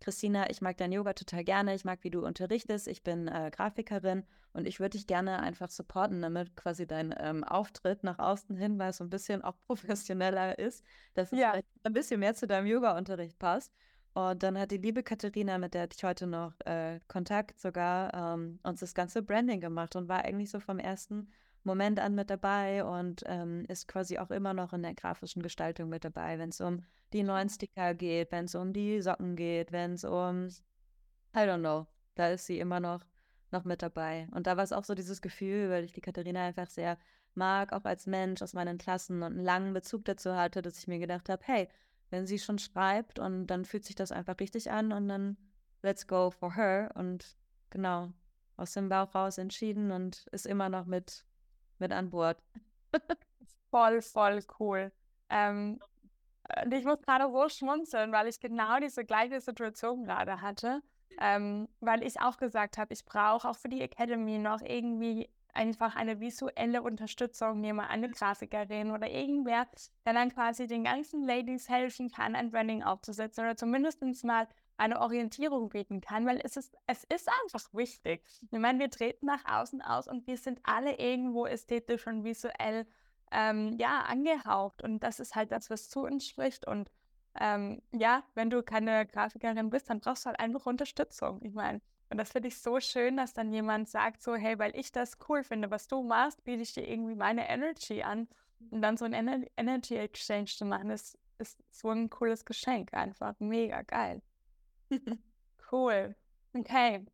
Christina, 0.00 0.50
ich 0.50 0.60
mag 0.60 0.76
dein 0.76 0.92
Yoga 0.92 1.14
total 1.14 1.44
gerne, 1.44 1.74
ich 1.74 1.84
mag, 1.84 2.00
wie 2.02 2.10
du 2.10 2.24
unterrichtest, 2.24 2.88
ich 2.88 3.02
bin 3.02 3.26
äh, 3.26 3.50
Grafikerin 3.50 4.24
und 4.52 4.66
ich 4.66 4.78
würde 4.78 4.98
dich 4.98 5.06
gerne 5.06 5.40
einfach 5.40 5.70
supporten, 5.70 6.20
damit 6.20 6.54
quasi 6.56 6.86
dein 6.86 7.14
ähm, 7.18 7.42
Auftritt 7.42 8.04
nach 8.04 8.18
außen 8.18 8.54
hin 8.54 8.76
mal 8.76 8.92
so 8.92 9.02
ein 9.04 9.10
bisschen 9.10 9.42
auch 9.42 9.56
professioneller 9.66 10.58
ist, 10.58 10.84
dass 11.14 11.32
es 11.32 11.38
ja. 11.38 11.54
ein 11.84 11.92
bisschen 11.92 12.20
mehr 12.20 12.34
zu 12.34 12.46
deinem 12.46 12.66
Yoga-Unterricht 12.66 13.38
passt. 13.38 13.72
Und 14.12 14.42
dann 14.42 14.58
hat 14.58 14.70
die 14.70 14.76
liebe 14.76 15.02
Katharina, 15.02 15.58
mit 15.58 15.74
der 15.74 15.82
hatte 15.82 15.96
ich 15.96 16.04
heute 16.04 16.26
noch 16.26 16.52
äh, 16.66 17.00
Kontakt 17.08 17.58
sogar, 17.58 18.14
ähm, 18.14 18.60
uns 18.62 18.80
das 18.80 18.94
ganze 18.94 19.22
Branding 19.22 19.60
gemacht 19.60 19.96
und 19.96 20.08
war 20.08 20.24
eigentlich 20.24 20.50
so 20.50 20.60
vom 20.60 20.78
ersten 20.78 21.28
Moment 21.64 21.98
an 21.98 22.14
mit 22.14 22.30
dabei 22.30 22.84
und 22.84 23.22
ähm, 23.26 23.64
ist 23.68 23.88
quasi 23.88 24.18
auch 24.18 24.30
immer 24.30 24.54
noch 24.54 24.72
in 24.72 24.82
der 24.82 24.94
grafischen 24.94 25.42
Gestaltung 25.42 25.88
mit 25.88 26.04
dabei, 26.04 26.38
wenn 26.38 26.50
es 26.50 26.60
um 26.60 26.84
die 27.12 27.22
neuen 27.22 27.48
Sticker 27.48 27.94
geht, 27.94 28.30
wenn 28.32 28.44
es 28.44 28.54
um 28.54 28.72
die 28.72 29.00
Socken 29.00 29.34
geht, 29.34 29.72
wenn 29.72 29.94
es 29.94 30.04
um, 30.04 30.48
I 31.34 31.40
don't 31.40 31.60
know, 31.60 31.86
da 32.14 32.28
ist 32.28 32.46
sie 32.46 32.58
immer 32.58 32.80
noch, 32.80 33.00
noch 33.50 33.64
mit 33.64 33.82
dabei. 33.82 34.28
Und 34.32 34.46
da 34.46 34.56
war 34.56 34.64
es 34.64 34.72
auch 34.72 34.84
so 34.84 34.94
dieses 34.94 35.22
Gefühl, 35.22 35.70
weil 35.70 35.84
ich 35.84 35.92
die 35.92 36.00
Katharina 36.00 36.44
einfach 36.44 36.68
sehr 36.68 36.98
mag, 37.34 37.72
auch 37.72 37.84
als 37.84 38.06
Mensch 38.06 38.42
aus 38.42 38.52
meinen 38.52 38.78
Klassen 38.78 39.22
und 39.22 39.32
einen 39.32 39.44
langen 39.44 39.72
Bezug 39.72 40.04
dazu 40.04 40.34
hatte, 40.34 40.62
dass 40.62 40.78
ich 40.78 40.86
mir 40.86 40.98
gedacht 40.98 41.28
habe, 41.28 41.42
hey, 41.46 41.68
wenn 42.10 42.26
sie 42.26 42.38
schon 42.38 42.58
schreibt 42.58 43.18
und 43.18 43.46
dann 43.46 43.64
fühlt 43.64 43.84
sich 43.84 43.96
das 43.96 44.12
einfach 44.12 44.38
richtig 44.38 44.70
an 44.70 44.92
und 44.92 45.08
dann 45.08 45.36
let's 45.82 46.06
go 46.06 46.30
for 46.30 46.54
her 46.54 46.92
und 46.94 47.36
genau, 47.70 48.12
aus 48.56 48.72
dem 48.72 48.88
Bauch 48.88 49.14
raus 49.14 49.38
entschieden 49.38 49.90
und 49.90 50.26
ist 50.30 50.46
immer 50.46 50.68
noch 50.68 50.86
mit 50.86 51.24
mit 51.84 51.92
an 51.92 52.10
Bord. 52.10 52.38
voll, 53.70 54.00
voll 54.00 54.42
cool. 54.58 54.90
Ähm, 55.28 55.78
ich 56.70 56.84
muss 56.84 57.00
gerade 57.02 57.30
so 57.30 57.48
schmunzeln, 57.48 58.10
weil 58.12 58.26
ich 58.28 58.40
genau 58.40 58.78
diese 58.80 59.04
gleiche 59.04 59.40
Situation 59.40 60.04
gerade 60.04 60.40
hatte. 60.40 60.82
Ähm, 61.20 61.68
weil 61.80 62.02
ich 62.02 62.20
auch 62.20 62.38
gesagt 62.38 62.76
habe, 62.76 62.92
ich 62.92 63.04
brauche 63.04 63.48
auch 63.48 63.56
für 63.56 63.68
die 63.68 63.82
Academy 63.82 64.38
noch 64.38 64.60
irgendwie 64.62 65.28
einfach 65.52 65.94
eine 65.94 66.18
visuelle 66.18 66.82
Unterstützung, 66.82 67.60
nehme 67.60 67.88
eine 67.88 68.10
Grafikerin 68.10 68.90
oder 68.90 69.08
irgendwer, 69.08 69.68
der 70.04 70.12
dann 70.12 70.32
quasi 70.32 70.66
den 70.66 70.82
ganzen 70.82 71.22
Ladies 71.22 71.68
helfen 71.68 72.10
kann, 72.10 72.34
ein 72.34 72.50
Branding 72.50 72.82
aufzusetzen 72.82 73.44
oder 73.44 73.56
zumindest 73.56 74.02
mal 74.24 74.48
eine 74.76 75.00
Orientierung 75.00 75.68
bieten 75.68 76.00
kann, 76.00 76.26
weil 76.26 76.40
es 76.42 76.56
ist, 76.56 76.76
es 76.86 77.04
ist 77.04 77.28
einfach 77.42 77.72
wichtig. 77.72 78.24
Ich 78.50 78.58
meine, 78.58 78.78
wir 78.78 78.90
treten 78.90 79.26
nach 79.26 79.44
außen 79.44 79.82
aus 79.82 80.08
und 80.08 80.26
wir 80.26 80.36
sind 80.36 80.60
alle 80.64 80.98
irgendwo 80.98 81.46
ästhetisch 81.46 82.06
und 82.06 82.24
visuell 82.24 82.86
ähm, 83.30 83.76
ja, 83.78 84.00
angehaucht. 84.00 84.82
Und 84.82 85.00
das 85.00 85.20
ist 85.20 85.34
halt 85.34 85.52
das, 85.52 85.70
was 85.70 85.88
zu 85.88 86.00
uns 86.00 86.26
spricht. 86.26 86.66
Und 86.66 86.90
ähm, 87.38 87.82
ja, 87.92 88.24
wenn 88.34 88.50
du 88.50 88.62
keine 88.62 89.06
Grafikerin 89.06 89.70
bist, 89.70 89.90
dann 89.90 90.00
brauchst 90.00 90.24
du 90.24 90.28
halt 90.28 90.40
einfach 90.40 90.66
Unterstützung. 90.66 91.40
Ich 91.42 91.54
meine, 91.54 91.80
und 92.10 92.18
das 92.18 92.32
finde 92.32 92.48
ich 92.48 92.60
so 92.60 92.80
schön, 92.80 93.16
dass 93.16 93.32
dann 93.32 93.52
jemand 93.52 93.88
sagt, 93.88 94.22
so, 94.22 94.34
hey, 94.34 94.58
weil 94.58 94.76
ich 94.76 94.92
das 94.92 95.18
cool 95.28 95.42
finde, 95.42 95.70
was 95.70 95.88
du 95.88 96.02
machst, 96.02 96.44
biete 96.44 96.62
ich 96.62 96.72
dir 96.72 96.88
irgendwie 96.88 97.14
meine 97.16 97.48
Energy 97.48 98.02
an. 98.02 98.28
Und 98.70 98.82
dann 98.82 98.96
so 98.96 99.04
ein 99.04 99.12
Ener 99.12 99.40
Energy 99.56 99.96
Exchange 99.96 100.46
zu 100.46 100.64
machen, 100.64 100.90
ist, 100.90 101.18
ist 101.38 101.62
so 101.70 101.90
ein 101.90 102.10
cooles 102.10 102.44
Geschenk 102.44 102.94
einfach. 102.94 103.34
Mega 103.40 103.82
geil. 103.82 104.22
Cool. 105.72 106.14
Okay. 106.52 107.04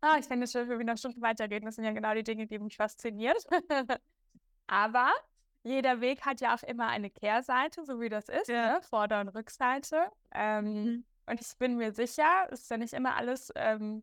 Ah, 0.00 0.16
ich 0.18 0.26
finde 0.26 0.44
es 0.44 0.52
schön, 0.52 0.68
wenn 0.68 0.78
wir 0.78 0.86
noch 0.86 0.96
Stunden 0.96 1.20
weitergehen. 1.20 1.64
Das 1.64 1.74
sind 1.74 1.84
ja 1.84 1.92
genau 1.92 2.14
die 2.14 2.22
Dinge, 2.22 2.46
die 2.46 2.58
mich 2.58 2.76
faszinieren. 2.76 3.36
Aber 4.66 5.10
jeder 5.64 6.00
Weg 6.00 6.24
hat 6.24 6.40
ja 6.40 6.54
auch 6.54 6.62
immer 6.62 6.88
eine 6.88 7.10
Kehrseite, 7.10 7.84
so 7.84 8.00
wie 8.00 8.08
das 8.08 8.28
ist, 8.28 8.48
ja. 8.48 8.74
ne? 8.74 8.82
Vorder- 8.82 9.20
und 9.20 9.28
Rückseite. 9.28 10.10
Ähm, 10.32 10.64
mhm. 10.64 11.04
Und 11.26 11.40
ich 11.40 11.58
bin 11.58 11.76
mir 11.76 11.92
sicher, 11.92 12.48
es 12.50 12.62
ist 12.62 12.70
ja 12.70 12.76
nicht 12.76 12.94
immer 12.94 13.16
alles 13.16 13.52
ähm, 13.56 14.02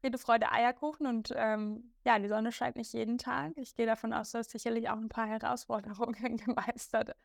Friede, 0.00 0.18
Freude, 0.18 0.50
Eierkuchen 0.50 1.06
und 1.06 1.32
ähm, 1.36 1.92
ja, 2.04 2.18
die 2.18 2.28
Sonne 2.28 2.52
scheint 2.52 2.76
nicht 2.76 2.92
jeden 2.92 3.16
Tag. 3.16 3.52
Ich 3.56 3.74
gehe 3.74 3.86
davon 3.86 4.12
aus, 4.12 4.32
dass 4.32 4.50
sicherlich 4.50 4.88
auch 4.88 4.96
ein 4.96 5.08
paar 5.08 5.26
Herausforderungen 5.26 6.36
gemeistert 6.44 7.16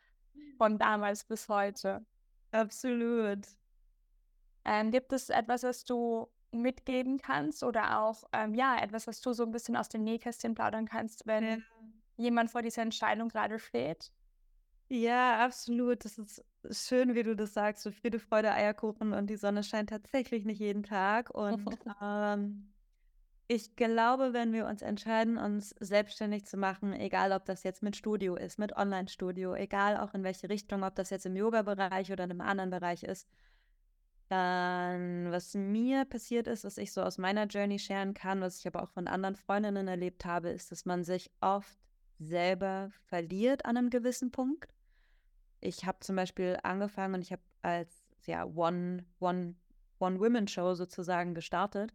von 0.57 0.77
damals 0.77 1.23
bis 1.23 1.49
heute. 1.49 2.05
Absolut. 2.51 3.47
Ähm, 4.69 4.91
gibt 4.91 5.11
es 5.13 5.29
etwas, 5.29 5.63
was 5.63 5.83
du 5.83 6.27
mitgeben 6.51 7.17
kannst 7.17 7.63
oder 7.63 8.01
auch, 8.01 8.23
ähm, 8.33 8.53
ja, 8.53 8.77
etwas, 8.79 9.07
was 9.07 9.19
du 9.19 9.33
so 9.33 9.43
ein 9.43 9.51
bisschen 9.51 9.75
aus 9.75 9.89
dem 9.89 10.03
Nähkästchen 10.03 10.53
plaudern 10.53 10.85
kannst, 10.85 11.25
wenn 11.25 11.43
ja. 11.43 11.57
jemand 12.17 12.51
vor 12.51 12.61
dieser 12.61 12.83
Entscheidung 12.83 13.29
gerade 13.29 13.57
steht? 13.57 14.11
Ja, 14.89 15.43
absolut. 15.43 16.05
Das 16.05 16.19
ist 16.19 16.87
schön, 16.87 17.15
wie 17.15 17.23
du 17.23 17.35
das 17.35 17.53
sagst. 17.55 17.81
So 17.81 17.91
Friede, 17.91 18.19
Freude, 18.19 18.51
Eierkuchen 18.51 19.13
und 19.13 19.27
die 19.27 19.37
Sonne 19.37 19.63
scheint 19.63 19.89
tatsächlich 19.89 20.45
nicht 20.45 20.59
jeden 20.59 20.83
Tag. 20.83 21.31
Und 21.31 21.65
ähm, 22.01 22.71
ich 23.47 23.75
glaube, 23.75 24.33
wenn 24.33 24.53
wir 24.53 24.67
uns 24.67 24.83
entscheiden, 24.83 25.39
uns 25.39 25.75
selbstständig 25.79 26.45
zu 26.45 26.57
machen, 26.57 26.93
egal 26.93 27.31
ob 27.31 27.45
das 27.45 27.63
jetzt 27.63 27.81
mit 27.81 27.95
Studio 27.95 28.35
ist, 28.35 28.59
mit 28.59 28.77
Online-Studio, 28.77 29.55
egal 29.55 29.97
auch 29.97 30.13
in 30.13 30.23
welche 30.23 30.47
Richtung, 30.47 30.83
ob 30.83 30.93
das 30.93 31.09
jetzt 31.09 31.25
im 31.25 31.35
Yoga-Bereich 31.35 32.11
oder 32.11 32.25
in 32.25 32.31
einem 32.31 32.41
anderen 32.41 32.69
Bereich 32.69 33.01
ist, 33.01 33.27
dann, 34.29 35.31
was 35.31 35.55
mir 35.55 36.05
passiert 36.05 36.47
ist, 36.47 36.63
was 36.63 36.77
ich 36.77 36.93
so 36.93 37.01
aus 37.01 37.17
meiner 37.17 37.45
Journey 37.45 37.79
scheren 37.79 38.13
kann, 38.13 38.41
was 38.41 38.59
ich 38.59 38.67
aber 38.67 38.83
auch 38.83 38.89
von 38.89 39.07
anderen 39.07 39.35
Freundinnen 39.35 39.87
erlebt 39.87 40.23
habe, 40.25 40.49
ist, 40.49 40.71
dass 40.71 40.85
man 40.85 41.03
sich 41.03 41.31
oft 41.41 41.77
selber 42.19 42.91
verliert 43.07 43.65
an 43.65 43.77
einem 43.77 43.89
gewissen 43.89 44.31
Punkt. 44.31 44.73
Ich 45.61 45.85
habe 45.85 45.99
zum 45.99 46.15
Beispiel 46.15 46.57
angefangen 46.63 47.15
und 47.15 47.21
ich 47.21 47.31
habe 47.31 47.41
als 47.61 48.05
ja, 48.25 48.45
One, 48.45 49.05
One, 49.19 49.55
One 49.99 50.19
Women 50.19 50.47
Show 50.47 50.75
sozusagen 50.75 51.33
gestartet. 51.33 51.91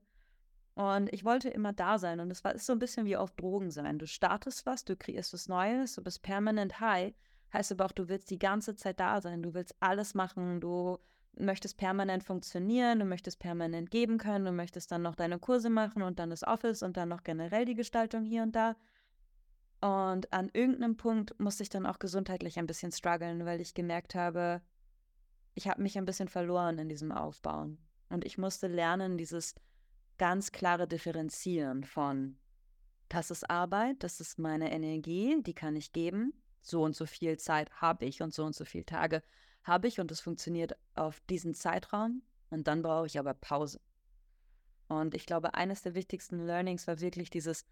Und 0.75 1.13
ich 1.13 1.25
wollte 1.25 1.49
immer 1.49 1.73
da 1.73 1.99
sein. 1.99 2.19
Und 2.19 2.33
es 2.33 2.43
war 2.43 2.55
ist 2.55 2.67
so 2.67 2.73
ein 2.73 2.81
bisschen 2.81 3.07
wie 3.07 3.17
auf 3.17 3.31
Drogen 3.33 3.71
sein. 3.71 3.99
Du 3.99 4.07
startest 4.07 4.67
was, 4.67 4.85
du 4.85 4.97
kreierst 4.97 5.33
was 5.33 5.49
Neues, 5.49 5.95
du 5.95 6.03
bist 6.03 6.23
permanent 6.23 6.81
high. 6.81 7.15
Heißt 7.53 7.71
aber 7.71 7.87
auch, 7.87 7.93
du 7.93 8.09
willst 8.09 8.31
die 8.31 8.41
ganze 8.41 8.75
Zeit 8.75 8.99
da 8.99 9.21
sein. 9.21 9.43
Du 9.43 9.55
willst 9.55 9.77
alles 9.79 10.15
machen. 10.15 10.61
Du 10.61 10.99
möchtest 11.39 11.77
permanent 11.77 12.25
funktionieren, 12.25 12.99
du 12.99 13.05
möchtest 13.05 13.39
permanent 13.39 13.91
geben 13.91 14.19
können, 14.19 14.45
du 14.45 14.53
möchtest 14.53 14.91
dann 14.93 15.03
noch 15.03 15.15
deine 15.15 15.39
Kurse 15.39 15.71
machen 15.71 16.03
und 16.03 16.19
dann 16.19 16.31
das 16.31 16.43
Office 16.43 16.83
und 16.83 16.97
dann 16.97 17.09
noch 17.09 17.25
generell 17.25 17.65
die 17.65 17.75
Gestaltung 17.75 18.25
hier 18.25 18.43
und 18.43 18.55
da. 18.55 18.77
Und 19.81 20.33
an 20.33 20.51
irgendeinem 20.53 20.97
Punkt 20.97 21.39
musste 21.39 21.63
ich 21.63 21.69
dann 21.69 21.87
auch 21.87 21.99
gesundheitlich 21.99 22.59
ein 22.59 22.67
bisschen 22.67 22.93
strugglen, 22.93 23.45
weil 23.45 23.61
ich 23.61 23.75
gemerkt 23.75 24.15
habe, 24.15 24.63
ich 25.55 25.69
habe 25.69 25.83
mich 25.83 25.99
ein 25.99 26.07
bisschen 26.07 26.29
verloren 26.29 26.79
in 26.79 26.89
diesem 26.89 27.13
Aufbauen. 27.13 27.79
Und 28.09 28.25
ich 28.25 28.39
musste 28.39 28.67
lernen, 28.67 29.19
dieses 29.19 29.55
ganz 30.19 30.53
klare 30.53 30.87
Differenzieren 30.87 31.85
von, 31.85 32.39
das 33.09 33.31
ist 33.31 33.49
Arbeit, 33.51 34.03
das 34.03 34.21
ist 34.21 34.39
meine 34.39 34.73
Energie, 34.73 35.43
die 35.43 35.55
kann 35.55 35.77
ich 35.77 35.93
geben. 35.93 36.33
So 36.63 36.83
und 36.83 36.97
so 36.97 37.05
viel 37.05 37.37
Zeit 37.39 37.71
habe 37.83 38.07
ich 38.07 38.23
und 38.23 38.33
so 38.33 38.45
und 38.45 38.55
so 38.55 38.65
viele 38.65 38.87
Tage 38.87 39.23
habe 39.65 39.89
ich 39.89 39.99
und 40.01 40.11
es 40.11 40.21
funktioniert 40.21 40.77
auf 40.95 41.21
diesen 41.29 41.55
Zeitraum 41.55 42.23
und 42.51 42.69
dann 42.69 42.83
brauche 42.83 43.07
ich 43.07 43.19
aber 43.19 43.35
Pause. 43.35 43.81
Und 44.89 45.15
ich 45.15 45.27
glaube, 45.27 45.55
eines 45.55 45.83
der 45.83 45.95
wichtigsten 45.95 46.47
Learnings 46.47 46.87
war 46.87 47.01
wirklich 47.01 47.31
dieses 47.31 47.65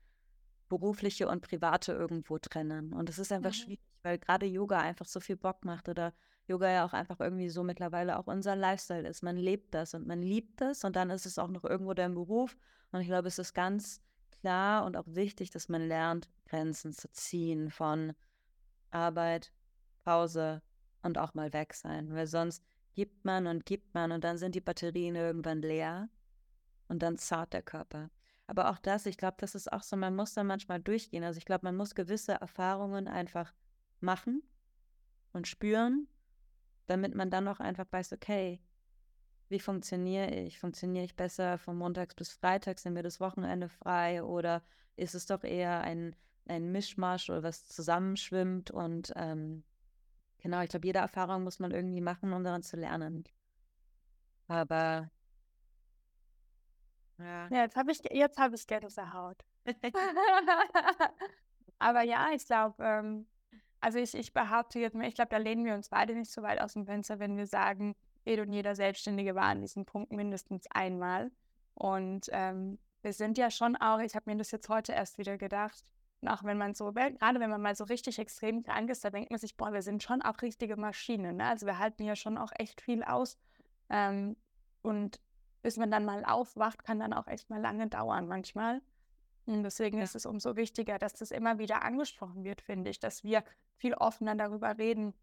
berufliche 0.69 1.29
und 1.29 1.43
private 1.43 1.93
irgendwo 1.93 2.39
trennen. 2.39 2.95
Und 2.95 3.11
es 3.11 3.19
ist 3.19 3.31
einfach 3.31 3.51
mhm. 3.51 3.55
schwierig, 3.55 3.81
weil 4.03 4.19
gerade 4.19 4.47
Yoga 4.47 4.79
einfach 4.79 5.07
so 5.07 5.21
viel 5.21 5.37
Bock 5.37 5.65
macht 5.65 5.89
oder 5.89 6.15
Yoga 6.47 6.71
ja 6.71 6.87
auch 6.87 6.95
einfach 6.95 7.21
irgendwie 7.21 7.51
so 7.51 7.63
mittlerweile 7.63 8.19
auch 8.19 8.27
unser 8.27 8.57
Lifestyle 8.57 9.07
ist. 9.07 9.23
Man 9.23 9.37
lebt 9.37 9.75
das 9.75 9.93
und 9.93 10.07
man 10.07 10.23
liebt 10.23 10.61
das 10.61 10.85
und 10.85 10.97
dann 10.97 11.11
ist 11.11 11.27
es 11.27 11.39
auch 11.39 11.49
noch 11.49 11.65
irgendwo 11.65 11.93
dein 11.93 12.15
Beruf. 12.15 12.57
Und 12.91 13.03
ich 13.03 13.07
glaube, 13.07 13.29
es 13.29 13.39
ist 13.39 13.53
ganz 13.53 14.01
klar 14.31 14.85
und 14.87 14.97
auch 14.97 15.07
wichtig, 15.07 15.51
dass 15.51 15.69
man 15.69 15.87
lernt, 15.87 16.31
Grenzen 16.47 16.93
zu 16.93 17.11
ziehen 17.13 17.71
von 17.71 18.15
Arbeit, 18.91 19.53
Pause, 20.05 20.63
und 21.03 21.19
auch 21.19 21.35
mal 21.35 21.53
weg 21.53 21.75
sein, 21.75 22.15
weil 22.15 22.27
sonst 22.27 22.65
gibt 22.95 23.25
man 23.25 23.47
und 23.47 23.67
gibt 23.67 23.95
man 23.95 24.13
und 24.13 24.25
dann 24.25 24.39
sind 24.39 24.55
die 24.55 24.61
Batterien 24.61 25.15
irgendwann 25.15 25.63
leer 25.63 26.09
und 26.89 27.03
dann 27.03 27.17
zart 27.19 27.53
der 27.53 27.63
Körper. 27.63 28.11
Aber 28.47 28.71
auch 28.71 28.79
das, 28.79 29.07
ich 29.07 29.17
glaube, 29.17 29.37
das 29.39 29.55
ist 29.55 29.73
auch 29.73 29.83
so, 29.83 29.97
man 29.97 30.15
muss 30.15 30.35
da 30.35 30.45
manchmal 30.45 30.81
durchgehen. 30.81 31.25
Also 31.25 31.39
ich 31.39 31.45
glaube, 31.45 31.65
man 31.65 31.77
muss 31.77 31.95
gewisse 31.95 32.33
Erfahrungen 32.33 33.09
einfach 33.09 33.55
machen 34.01 34.43
und 35.33 35.49
spüren, 35.49 36.09
damit 36.87 37.15
man 37.15 37.31
dann 37.31 37.49
auch 37.49 37.61
einfach 37.61 37.87
weiß, 37.91 38.13
okay, 38.13 38.61
wie 39.49 39.61
funktioniere 39.61 40.31
ich? 40.31 40.59
Funktioniere 40.59 41.05
ich 41.05 41.15
besser 41.15 41.59
von 41.59 41.77
Montags 41.77 42.15
bis 42.15 42.33
Freitags? 42.33 42.83
Sind 42.83 42.95
wir 42.95 43.03
das 43.03 43.21
Wochenende 43.21 43.69
frei? 43.69 44.23
Oder 44.23 44.63
ist 44.97 45.15
es 45.15 45.27
doch 45.27 45.45
eher 45.45 45.81
ein, 45.83 46.17
ein 46.47 46.73
Mischmasch 46.73 47.31
oder 47.31 47.43
was 47.43 47.67
zusammenschwimmt 47.67 48.71
und 48.71 49.13
ähm, 49.17 49.63
genau, 50.43 50.61
ich 50.61 50.69
glaube, 50.69 50.87
jede 50.87 50.99
Erfahrung 50.99 51.45
muss 51.45 51.59
man 51.59 51.71
irgendwie 51.71 52.01
machen, 52.01 52.33
um 52.33 52.45
daran 52.45 52.63
zu 52.63 52.77
lernen. 52.77 53.25
Aber 54.49 55.11
ja. 57.19 57.49
ja 57.49 57.63
jetzt 57.63 57.77
habe 57.77 57.93
ich, 57.93 58.01
jetzt 58.11 58.39
hab 58.39 58.53
ich 58.53 58.67
Gänsehaut. 58.67 59.45
Aber 61.79 62.03
ja, 62.03 62.31
ich 62.33 62.47
glaube, 62.47 62.83
ähm, 62.85 63.27
also 63.81 63.99
ich, 63.99 64.15
ich 64.15 64.33
behaupte 64.33 64.79
jetzt 64.79 64.95
mal, 64.95 65.09
ich 65.09 65.15
glaube, 65.15 65.31
da 65.31 65.39
lehnen 65.39 65.65
wir 65.65 65.75
uns 65.75 65.89
beide 65.89 66.15
nicht 66.15 66.31
so 66.31 66.43
weit 66.43 66.61
aus 66.61 66.75
dem 66.75 66.87
Fenster, 66.87 67.19
wenn 67.19 67.37
wir 67.37 67.47
sagen, 67.47 67.95
jede 68.25 68.43
und 68.43 68.53
jeder 68.53 68.77
Selbstständige 68.77 69.35
war 69.35 69.45
an 69.45 69.61
diesem 69.61 69.85
Punkt 69.85 70.13
mindestens 70.13 70.67
einmal. 70.71 71.33
Und 71.75 72.27
ähm, 72.31 72.79
wir 73.03 73.13
sind 73.13 73.39
ja 73.39 73.51
schon 73.51 73.77
auch, 73.77 73.99
ich 73.99 74.15
habe 74.15 74.31
mir 74.31 74.37
das 74.37 74.51
jetzt 74.53 74.69
heute 74.69 74.93
erst 74.93 75.19
wieder 75.19 75.39
gedacht, 75.39 75.85
auch 76.29 76.45
wenn 76.45 76.59
man 76.59 76.75
so, 76.75 76.93
gerade 76.93 77.41
wenn 77.41 77.51
man 77.51 77.61
mal 77.61 77.75
so 77.75 77.85
richtig 77.85 78.19
extrem 78.19 78.63
krank 78.63 78.91
ist, 78.91 79.05
da 79.05 79.11
denkt 79.11 79.31
man 79.31 79.41
sich, 79.41 79.57
boah, 79.57 79.73
wir 79.73 79.83
sind 79.83 80.03
schon 80.03 80.23
auch 80.23 80.41
richtige 80.43 80.77
Maschinen. 80.77 81.37
Ne? 81.37 81.47
Also 81.47 81.67
wir 81.67 81.79
halten 81.79 82.05
ja 82.05 82.17
schon 82.17 82.39
auch 82.39 82.53
echt 82.55 82.81
viel 82.81 83.03
aus. 83.03 83.39
Ähm, 83.91 84.37
und 84.83 85.21
bis 85.63 85.77
man 85.77 85.91
dann 85.91 86.05
mal 86.05 86.25
aufwacht, 86.25 86.85
kann 86.85 86.99
dann 86.99 87.13
auch 87.13 87.27
echt 87.27 87.51
mal 87.51 87.61
lange 87.61 87.89
dauern 87.89 88.27
manchmal. 88.27 88.83
Und 89.47 89.63
deswegen 89.65 89.99
ja. 89.99 90.05
ist 90.05 90.15
es 90.15 90.27
umso 90.27 90.57
wichtiger, 90.57 90.99
dass 90.99 91.15
das 91.15 91.31
immer 91.31 91.59
wieder 91.59 91.83
angesprochen 91.83 92.45
wird, 92.45 92.61
finde 92.61 92.91
ich, 92.91 93.01
dass 93.01 93.25
wir 93.25 93.43
viel 93.77 93.95
offener 93.95 94.37
darüber 94.37 94.79
reden. 94.79 95.15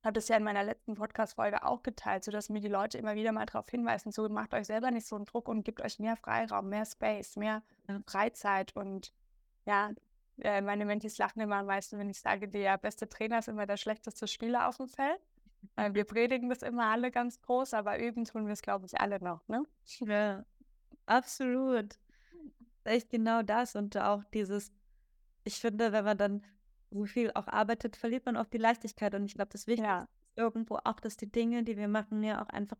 Ich 0.00 0.04
habe 0.04 0.14
das 0.14 0.28
ja 0.28 0.36
in 0.36 0.44
meiner 0.44 0.62
letzten 0.62 0.94
Podcast-Folge 0.94 1.64
auch 1.64 1.82
geteilt, 1.82 2.24
sodass 2.24 2.50
mir 2.50 2.60
die 2.60 2.68
Leute 2.68 2.98
immer 2.98 3.14
wieder 3.14 3.32
mal 3.32 3.46
darauf 3.46 3.68
hinweisen, 3.68 4.12
so 4.12 4.28
macht 4.28 4.54
euch 4.54 4.66
selber 4.66 4.90
nicht 4.90 5.06
so 5.06 5.16
einen 5.16 5.24
Druck 5.24 5.48
und 5.48 5.64
gebt 5.64 5.80
euch 5.80 5.98
mehr 5.98 6.16
Freiraum, 6.16 6.68
mehr 6.68 6.84
Space, 6.84 7.36
mehr 7.36 7.62
Freizeit 8.06 8.76
und 8.76 9.12
ja, 9.64 9.90
äh, 10.40 10.60
meine 10.60 10.84
Mentis 10.84 11.18
lachen 11.18 11.40
immer 11.40 11.56
am 11.56 11.66
meisten, 11.66 11.98
wenn 11.98 12.10
ich 12.10 12.20
sage, 12.20 12.48
der 12.48 12.78
beste 12.78 13.08
Trainer 13.08 13.38
ist 13.38 13.48
immer 13.48 13.66
der 13.66 13.76
schlechteste 13.76 14.26
Spieler 14.26 14.68
auf 14.68 14.76
dem 14.76 14.88
Feld. 14.88 15.20
Äh, 15.76 15.94
wir 15.94 16.04
predigen 16.04 16.48
das 16.48 16.62
immer 16.62 16.86
alle 16.86 17.10
ganz 17.10 17.40
groß, 17.40 17.74
aber 17.74 17.98
üben 17.98 18.24
tun 18.24 18.46
wir 18.46 18.52
es, 18.52 18.62
glaube 18.62 18.86
ich, 18.86 19.00
alle 19.00 19.20
noch, 19.20 19.46
ne? 19.48 19.64
Ja, 20.00 20.44
absolut. 21.06 21.98
Echt 22.84 23.10
genau 23.10 23.42
das 23.42 23.74
und 23.74 23.96
auch 23.96 24.22
dieses, 24.32 24.72
ich 25.44 25.56
finde, 25.56 25.92
wenn 25.92 26.04
man 26.04 26.18
dann 26.18 26.42
so 26.90 27.04
viel 27.04 27.32
auch 27.34 27.48
arbeitet, 27.48 27.96
verliert 27.96 28.26
man 28.26 28.36
auch 28.36 28.46
die 28.46 28.58
Leichtigkeit 28.58 29.14
und 29.14 29.24
ich 29.24 29.34
glaube, 29.34 29.50
das 29.50 29.66
Wichtigste 29.66 29.88
ja. 29.88 30.02
ist 30.02 30.36
irgendwo 30.36 30.78
auch, 30.84 31.00
dass 31.00 31.16
die 31.16 31.30
Dinge, 31.30 31.64
die 31.64 31.76
wir 31.76 31.88
machen, 31.88 32.22
ja 32.22 32.42
auch 32.42 32.48
einfach 32.48 32.78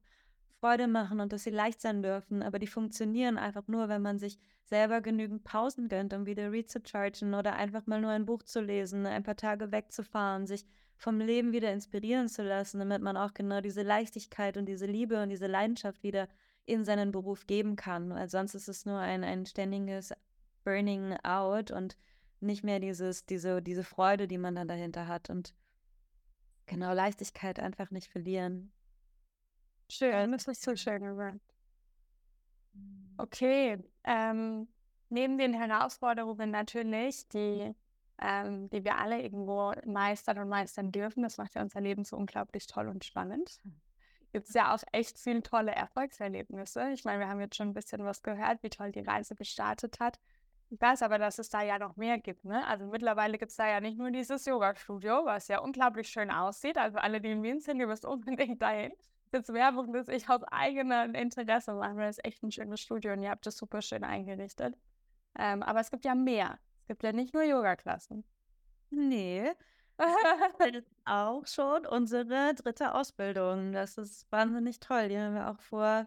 Freude 0.61 0.89
machen 0.89 1.21
und 1.21 1.33
dass 1.33 1.45
sie 1.45 1.51
leicht 1.51 1.81
sein 1.81 2.03
dürfen, 2.03 2.43
aber 2.43 2.59
die 2.59 2.67
funktionieren 2.67 3.39
einfach 3.39 3.69
nur, 3.69 3.89
wenn 3.89 4.03
man 4.03 4.19
sich 4.19 4.39
selber 4.65 5.01
genügend 5.01 5.45
Pausen 5.45 5.89
gönnt, 5.89 6.13
um 6.13 6.27
wieder 6.27 6.51
rechargen 6.51 7.35
oder 7.35 7.55
einfach 7.55 7.87
mal 7.87 8.01
nur 8.01 8.11
ein 8.11 8.27
Buch 8.27 8.43
zu 8.43 8.61
lesen, 8.61 9.07
ein 9.07 9.23
paar 9.23 9.37
Tage 9.37 9.71
wegzufahren, 9.71 10.47
sich 10.47 10.65
vom 10.97 11.21
Leben 11.21 11.53
wieder 11.53 11.73
inspirieren 11.73 12.29
zu 12.29 12.43
lassen, 12.43 12.79
damit 12.79 13.03
man 13.03 13.17
auch 13.17 13.35
genau 13.35 13.61
diese 13.61 13.83
Leichtigkeit 13.83 14.57
und 14.57 14.67
diese 14.67 14.87
Liebe 14.87 15.23
und 15.23 15.29
diese 15.29 15.47
Leidenschaft 15.47 16.03
wieder 16.03 16.29
in 16.65 16.85
seinen 16.85 17.13
Beruf 17.13 17.47
geben 17.47 17.77
kann. 17.77 18.11
Weil 18.11 18.29
sonst 18.29 18.55
ist 18.55 18.69
es 18.69 18.87
nur 18.87 18.99
ein, 18.99 19.23
ein 19.23 19.47
ständiges 19.47 20.13
Burning 20.65 21.13
out 21.23 21.71
und 21.71 21.97
nicht 22.41 22.65
mehr 22.65 22.81
dieses, 22.81 23.27
diese, 23.27 23.63
diese 23.63 23.85
Freude, 23.85 24.27
die 24.27 24.39
man 24.39 24.55
dann 24.55 24.69
dahinter 24.69 25.07
hat. 25.07 25.31
Und 25.31 25.55
genau 26.67 26.93
Leichtigkeit 26.93 27.61
einfach 27.61 27.91
nicht 27.91 28.09
verlieren. 28.09 28.73
Schön, 29.89 30.33
das 30.33 30.49
ist 30.49 30.63
so 30.63 30.75
schön 30.75 31.03
gesagt. 31.03 31.41
Mhm. 32.73 33.15
Okay, 33.19 33.79
ähm, 34.05 34.69
neben 35.09 35.39
den 35.39 35.55
Herausforderungen 35.55 36.51
natürlich, 36.51 37.29
die, 37.29 37.75
ähm, 38.19 38.69
die 38.71 38.85
wir 38.85 38.99
alle 38.99 39.23
irgendwo 39.23 39.73
meistern 39.87 40.39
und 40.39 40.49
meistern 40.49 40.91
dürfen, 40.91 41.23
das 41.23 41.39
macht 41.39 41.55
ja 41.55 41.63
unser 41.63 41.81
Leben 41.81 42.05
so 42.05 42.17
unglaublich 42.17 42.67
toll 42.67 42.89
und 42.89 43.05
spannend, 43.05 43.61
gibt 44.33 44.49
es 44.49 44.55
ja 44.55 44.75
auch 44.75 44.83
echt 44.93 45.19
viele 45.19 45.43
tolle 45.43 45.73
Erfolgserlebnisse. 45.73 46.91
Ich 46.93 47.05
meine, 47.05 47.21
wir 47.21 47.29
haben 47.29 47.41
jetzt 47.41 47.57
schon 47.57 47.69
ein 47.69 47.75
bisschen 47.75 48.05
was 48.05 48.23
gehört, 48.23 48.63
wie 48.63 48.71
toll 48.71 48.93
die 48.93 49.01
Reise 49.01 49.35
gestartet 49.35 50.01
hat. 50.01 50.19
Ich 50.69 50.81
weiß 50.81 51.03
aber, 51.03 51.19
dass 51.19 51.39
es 51.39 51.49
da 51.49 51.63
ja 51.63 51.79
noch 51.79 51.97
mehr 51.97 52.19
gibt. 52.19 52.45
Ne? 52.45 52.67
Also 52.67 52.87
mittlerweile 52.87 53.39
gibt 53.39 53.53
es 53.53 53.57
da 53.57 53.69
ja 53.69 53.81
nicht 53.81 53.99
nur 53.99 54.11
dieses 54.11 54.45
Yoga-Studio, 54.47 55.25
was 55.25 55.47
ja 55.47 55.61
unglaublich 55.61 56.09
schön 56.09 56.31
aussieht. 56.33 56.77
Also 56.77 56.99
alle, 56.99 57.21
die 57.21 57.31
in 57.31 57.43
Wien 57.45 57.61
sind, 57.61 57.79
ihr 57.79 57.87
müsst 57.87 58.05
unbedingt 58.05 58.61
dahin 58.61 58.93
jetzt 59.37 59.53
Werbung, 59.53 59.93
dass 59.93 60.09
ich 60.09 60.29
aus 60.29 60.43
eigenem 60.45 61.15
Interesse 61.15 61.75
mache, 61.75 61.97
weil 61.97 62.11
es 62.11 62.19
echt 62.25 62.43
ein 62.43 62.51
schönes 62.51 62.81
Studio 62.81 63.13
und 63.13 63.23
ihr 63.23 63.31
habt 63.31 63.47
das 63.47 63.57
super 63.57 63.83
schön 63.83 64.05
eingerichtet. 64.05 64.77
Ähm, 65.39 65.63
aber 65.63 65.81
es 65.81 65.91
gibt 65.91 66.05
ja 66.05 66.15
mehr. 66.15 66.59
Es 66.81 66.87
gibt 66.89 67.03
ja 67.03 67.13
nicht 67.13 67.35
nur 67.35 67.43
Yoga-Klassen. 67.43 68.25
Nee. 68.91 69.51
auch 71.05 71.47
schon 71.47 71.87
unsere 71.87 72.55
dritte 72.55 72.95
Ausbildung. 72.95 73.73
Das 73.73 73.99
ist 73.99 74.31
wahnsinnig 74.31 74.81
toll. 74.81 75.09
Die 75.09 75.19
haben 75.19 75.35
wir 75.35 75.51
auch 75.51 75.61
vor, 75.61 76.07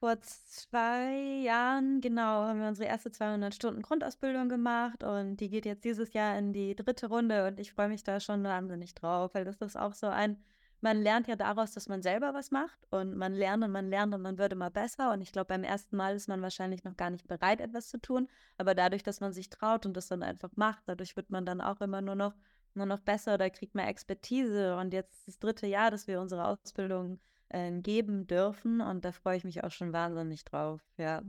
vor 0.00 0.20
zwei 0.20 1.42
Jahren, 1.44 2.00
genau, 2.00 2.44
haben 2.44 2.60
wir 2.60 2.68
unsere 2.68 2.88
erste 2.88 3.12
200 3.12 3.54
Stunden 3.54 3.82
Grundausbildung 3.82 4.48
gemacht 4.48 5.04
und 5.04 5.36
die 5.36 5.48
geht 5.48 5.66
jetzt 5.66 5.84
dieses 5.84 6.12
Jahr 6.12 6.36
in 6.38 6.52
die 6.52 6.74
dritte 6.74 7.08
Runde 7.08 7.46
und 7.46 7.60
ich 7.60 7.72
freue 7.72 7.88
mich 7.88 8.02
da 8.02 8.18
schon 8.18 8.42
wahnsinnig 8.44 8.94
drauf, 8.94 9.34
weil 9.34 9.44
das 9.44 9.60
ist 9.60 9.76
auch 9.76 9.94
so 9.94 10.08
ein 10.08 10.42
man 10.82 11.00
lernt 11.00 11.28
ja 11.28 11.36
daraus, 11.36 11.70
dass 11.70 11.88
man 11.88 12.02
selber 12.02 12.34
was 12.34 12.50
macht 12.50 12.86
und 12.90 13.16
man 13.16 13.32
lernt 13.34 13.62
und 13.62 13.70
man 13.70 13.88
lernt 13.88 14.12
und 14.14 14.20
man 14.20 14.36
wird 14.36 14.52
immer 14.52 14.68
besser. 14.68 15.12
Und 15.12 15.20
ich 15.20 15.30
glaube, 15.30 15.46
beim 15.46 15.62
ersten 15.62 15.96
Mal 15.96 16.16
ist 16.16 16.28
man 16.28 16.42
wahrscheinlich 16.42 16.82
noch 16.82 16.96
gar 16.96 17.08
nicht 17.08 17.28
bereit, 17.28 17.60
etwas 17.60 17.88
zu 17.88 18.00
tun. 18.00 18.28
Aber 18.58 18.74
dadurch, 18.74 19.04
dass 19.04 19.20
man 19.20 19.32
sich 19.32 19.48
traut 19.48 19.86
und 19.86 19.96
das 19.96 20.08
dann 20.08 20.24
einfach 20.24 20.50
macht, 20.56 20.82
dadurch 20.86 21.16
wird 21.16 21.30
man 21.30 21.46
dann 21.46 21.60
auch 21.60 21.80
immer 21.80 22.02
nur 22.02 22.16
noch, 22.16 22.34
nur 22.74 22.86
noch 22.86 22.98
besser 22.98 23.34
oder 23.34 23.48
kriegt 23.48 23.76
mehr 23.76 23.86
Expertise. 23.86 24.76
Und 24.76 24.92
jetzt 24.92 25.28
das 25.28 25.38
dritte 25.38 25.68
Jahr, 25.68 25.92
dass 25.92 26.08
wir 26.08 26.20
unsere 26.20 26.46
Ausbildung 26.46 27.20
äh, 27.50 27.70
geben 27.80 28.26
dürfen. 28.26 28.80
Und 28.80 29.04
da 29.04 29.12
freue 29.12 29.36
ich 29.36 29.44
mich 29.44 29.62
auch 29.62 29.70
schon 29.70 29.92
wahnsinnig 29.92 30.44
drauf. 30.44 30.80
Ja. 30.96 31.22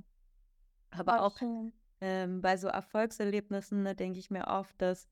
Aber 0.90 1.22
auch 1.22 1.38
ähm, 2.02 2.42
bei 2.42 2.58
so 2.58 2.70
Erfolgserlebnissen, 2.70 3.86
da 3.86 3.94
denke 3.94 4.18
ich 4.18 4.32
mir 4.32 4.48
oft, 4.48 4.82
dass 4.82 5.08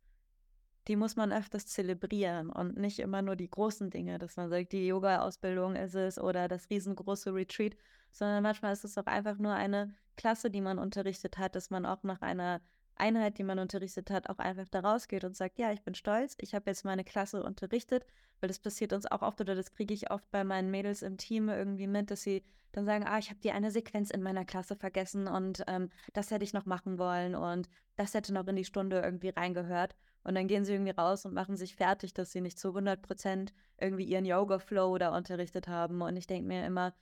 die 0.87 0.95
muss 0.95 1.15
man 1.15 1.31
öfters 1.31 1.67
zelebrieren 1.67 2.49
und 2.49 2.77
nicht 2.77 2.99
immer 2.99 3.21
nur 3.21 3.35
die 3.35 3.49
großen 3.49 3.89
Dinge, 3.89 4.17
dass 4.17 4.37
man 4.37 4.49
sagt, 4.49 4.71
die 4.71 4.87
Yoga-Ausbildung 4.87 5.75
ist 5.75 5.95
es 5.95 6.19
oder 6.19 6.47
das 6.47 6.69
riesengroße 6.69 7.33
Retreat, 7.33 7.75
sondern 8.11 8.43
manchmal 8.43 8.73
ist 8.73 8.83
es 8.83 8.97
auch 8.97 9.05
einfach 9.05 9.37
nur 9.37 9.53
eine 9.53 9.93
Klasse, 10.17 10.49
die 10.49 10.61
man 10.61 10.79
unterrichtet 10.79 11.37
hat, 11.37 11.55
dass 11.55 11.69
man 11.69 11.85
auch 11.85 12.03
nach 12.03 12.21
einer 12.21 12.61
Einheit, 12.95 13.37
die 13.37 13.43
man 13.43 13.59
unterrichtet 13.59 14.11
hat, 14.11 14.29
auch 14.29 14.39
einfach 14.39 14.67
da 14.69 14.81
rausgeht 14.81 15.23
und 15.23 15.35
sagt, 15.35 15.57
ja, 15.57 15.71
ich 15.71 15.81
bin 15.81 15.95
stolz, 15.95 16.35
ich 16.39 16.53
habe 16.53 16.69
jetzt 16.69 16.85
meine 16.85 17.03
Klasse 17.03 17.43
unterrichtet, 17.43 18.05
weil 18.39 18.47
das 18.47 18.59
passiert 18.59 18.93
uns 18.93 19.05
auch 19.05 19.21
oft 19.21 19.41
oder 19.41 19.55
das 19.55 19.71
kriege 19.71 19.93
ich 19.93 20.11
oft 20.11 20.29
bei 20.31 20.43
meinen 20.43 20.71
Mädels 20.71 21.01
im 21.01 21.17
Team 21.17 21.49
irgendwie 21.49 21.87
mit, 21.87 22.11
dass 22.11 22.21
sie 22.21 22.43
dann 22.71 22.85
sagen, 22.85 23.05
ah, 23.05 23.17
ich 23.17 23.29
habe 23.29 23.39
die 23.39 23.51
eine 23.51 23.71
Sequenz 23.71 24.11
in 24.11 24.21
meiner 24.21 24.45
Klasse 24.45 24.75
vergessen 24.75 25.27
und 25.27 25.63
ähm, 25.67 25.89
das 26.13 26.31
hätte 26.31 26.43
ich 26.43 26.53
noch 26.53 26.65
machen 26.65 26.97
wollen 26.97 27.35
und 27.35 27.69
das 27.95 28.13
hätte 28.13 28.33
noch 28.33 28.47
in 28.47 28.55
die 28.55 28.65
Stunde 28.65 29.01
irgendwie 29.01 29.29
reingehört. 29.29 29.95
Und 30.23 30.35
dann 30.35 30.47
gehen 30.47 30.65
sie 30.65 30.73
irgendwie 30.73 30.91
raus 30.91 31.25
und 31.25 31.33
machen 31.33 31.57
sich 31.57 31.75
fertig, 31.75 32.13
dass 32.13 32.31
sie 32.31 32.41
nicht 32.41 32.59
zu 32.59 32.69
100 32.69 33.01
Prozent 33.01 33.53
irgendwie 33.79 34.03
ihren 34.03 34.25
Yoga-Flow 34.25 34.97
da 34.97 35.15
unterrichtet 35.15 35.67
haben. 35.67 36.01
Und 36.01 36.15
ich 36.15 36.27
denke 36.27 36.47
mir 36.47 36.65
immer, 36.65 36.93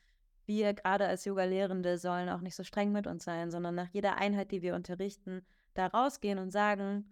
wir 0.45 0.73
gerade 0.73 1.05
als 1.07 1.25
Yoga-Lehrende 1.25 1.97
sollen 1.97 2.29
auch 2.29 2.41
nicht 2.41 2.55
so 2.55 2.63
streng 2.63 2.91
mit 2.91 3.07
uns 3.07 3.23
sein, 3.23 3.51
sondern 3.51 3.75
nach 3.75 3.89
jeder 3.89 4.17
Einheit, 4.17 4.51
die 4.51 4.61
wir 4.61 4.75
unterrichten, 4.75 5.45
da 5.73 5.87
rausgehen 5.87 6.39
und 6.39 6.51
sagen, 6.51 7.05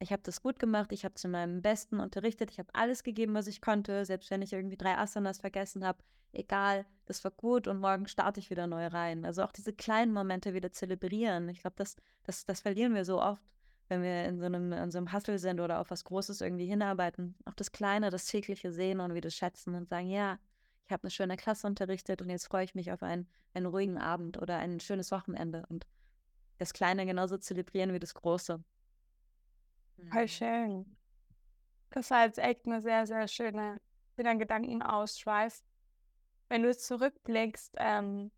ich 0.00 0.12
habe 0.12 0.22
das 0.22 0.42
gut 0.42 0.58
gemacht, 0.58 0.92
ich 0.92 1.04
habe 1.04 1.14
zu 1.14 1.28
meinem 1.28 1.60
Besten 1.60 2.00
unterrichtet, 2.00 2.50
ich 2.50 2.58
habe 2.58 2.68
alles 2.72 3.02
gegeben, 3.02 3.34
was 3.34 3.46
ich 3.46 3.60
konnte, 3.60 4.04
selbst 4.04 4.30
wenn 4.30 4.42
ich 4.42 4.52
irgendwie 4.52 4.76
drei 4.76 4.96
Asanas 4.96 5.38
vergessen 5.38 5.84
habe, 5.84 5.98
egal, 6.32 6.86
das 7.06 7.22
war 7.24 7.30
gut 7.32 7.66
und 7.66 7.80
morgen 7.80 8.06
starte 8.06 8.40
ich 8.40 8.50
wieder 8.50 8.66
neu 8.66 8.86
rein. 8.86 9.24
Also 9.24 9.42
auch 9.42 9.52
diese 9.52 9.72
kleinen 9.72 10.12
Momente 10.12 10.54
wieder 10.54 10.72
zelebrieren. 10.72 11.48
Ich 11.48 11.60
glaube, 11.60 11.76
das, 11.76 11.96
das, 12.24 12.44
das 12.44 12.60
verlieren 12.60 12.94
wir 12.94 13.04
so 13.04 13.20
oft 13.20 13.42
wenn 13.88 14.02
wir 14.02 14.24
in 14.24 14.38
so 14.38 14.46
einem, 14.46 14.72
in 14.72 14.90
so 14.90 14.98
einem 14.98 15.12
Hustle 15.12 15.38
sind 15.38 15.60
oder 15.60 15.80
auf 15.80 15.90
was 15.90 16.04
Großes 16.04 16.40
irgendwie 16.40 16.66
hinarbeiten, 16.66 17.34
auch 17.46 17.54
das 17.54 17.72
Kleine, 17.72 18.10
das 18.10 18.26
tägliche 18.26 18.70
sehen 18.70 19.00
und 19.00 19.14
wieder 19.14 19.30
schätzen 19.30 19.74
und 19.74 19.88
sagen, 19.88 20.10
ja, 20.10 20.38
ich 20.86 20.92
habe 20.92 21.04
eine 21.04 21.10
schöne 21.10 21.36
Klasse 21.36 21.66
unterrichtet 21.66 22.22
und 22.22 22.30
jetzt 22.30 22.46
freue 22.46 22.64
ich 22.64 22.74
mich 22.74 22.92
auf 22.92 23.02
einen, 23.02 23.28
einen 23.54 23.66
ruhigen 23.66 23.98
Abend 23.98 24.40
oder 24.40 24.58
ein 24.58 24.80
schönes 24.80 25.10
Wochenende 25.10 25.64
und 25.68 25.86
das 26.58 26.72
Kleine 26.72 27.06
genauso 27.06 27.38
zelebrieren 27.38 27.92
wie 27.92 27.98
das 27.98 28.14
Große. 28.14 28.62
Voll 30.10 30.22
mhm. 30.22 30.28
schön. 30.28 30.96
Das 31.90 32.10
war 32.10 32.24
jetzt 32.24 32.38
echt 32.38 32.66
eine 32.66 32.82
sehr, 32.82 33.06
sehr 33.06 33.26
schöne, 33.28 33.80
wieder 34.16 34.30
ein 34.30 34.38
Gedankenausschweif. 34.38 35.62
Wenn 36.48 36.62
du 36.62 36.76
zurückblickst, 36.76 37.74
ähm, 37.78 38.30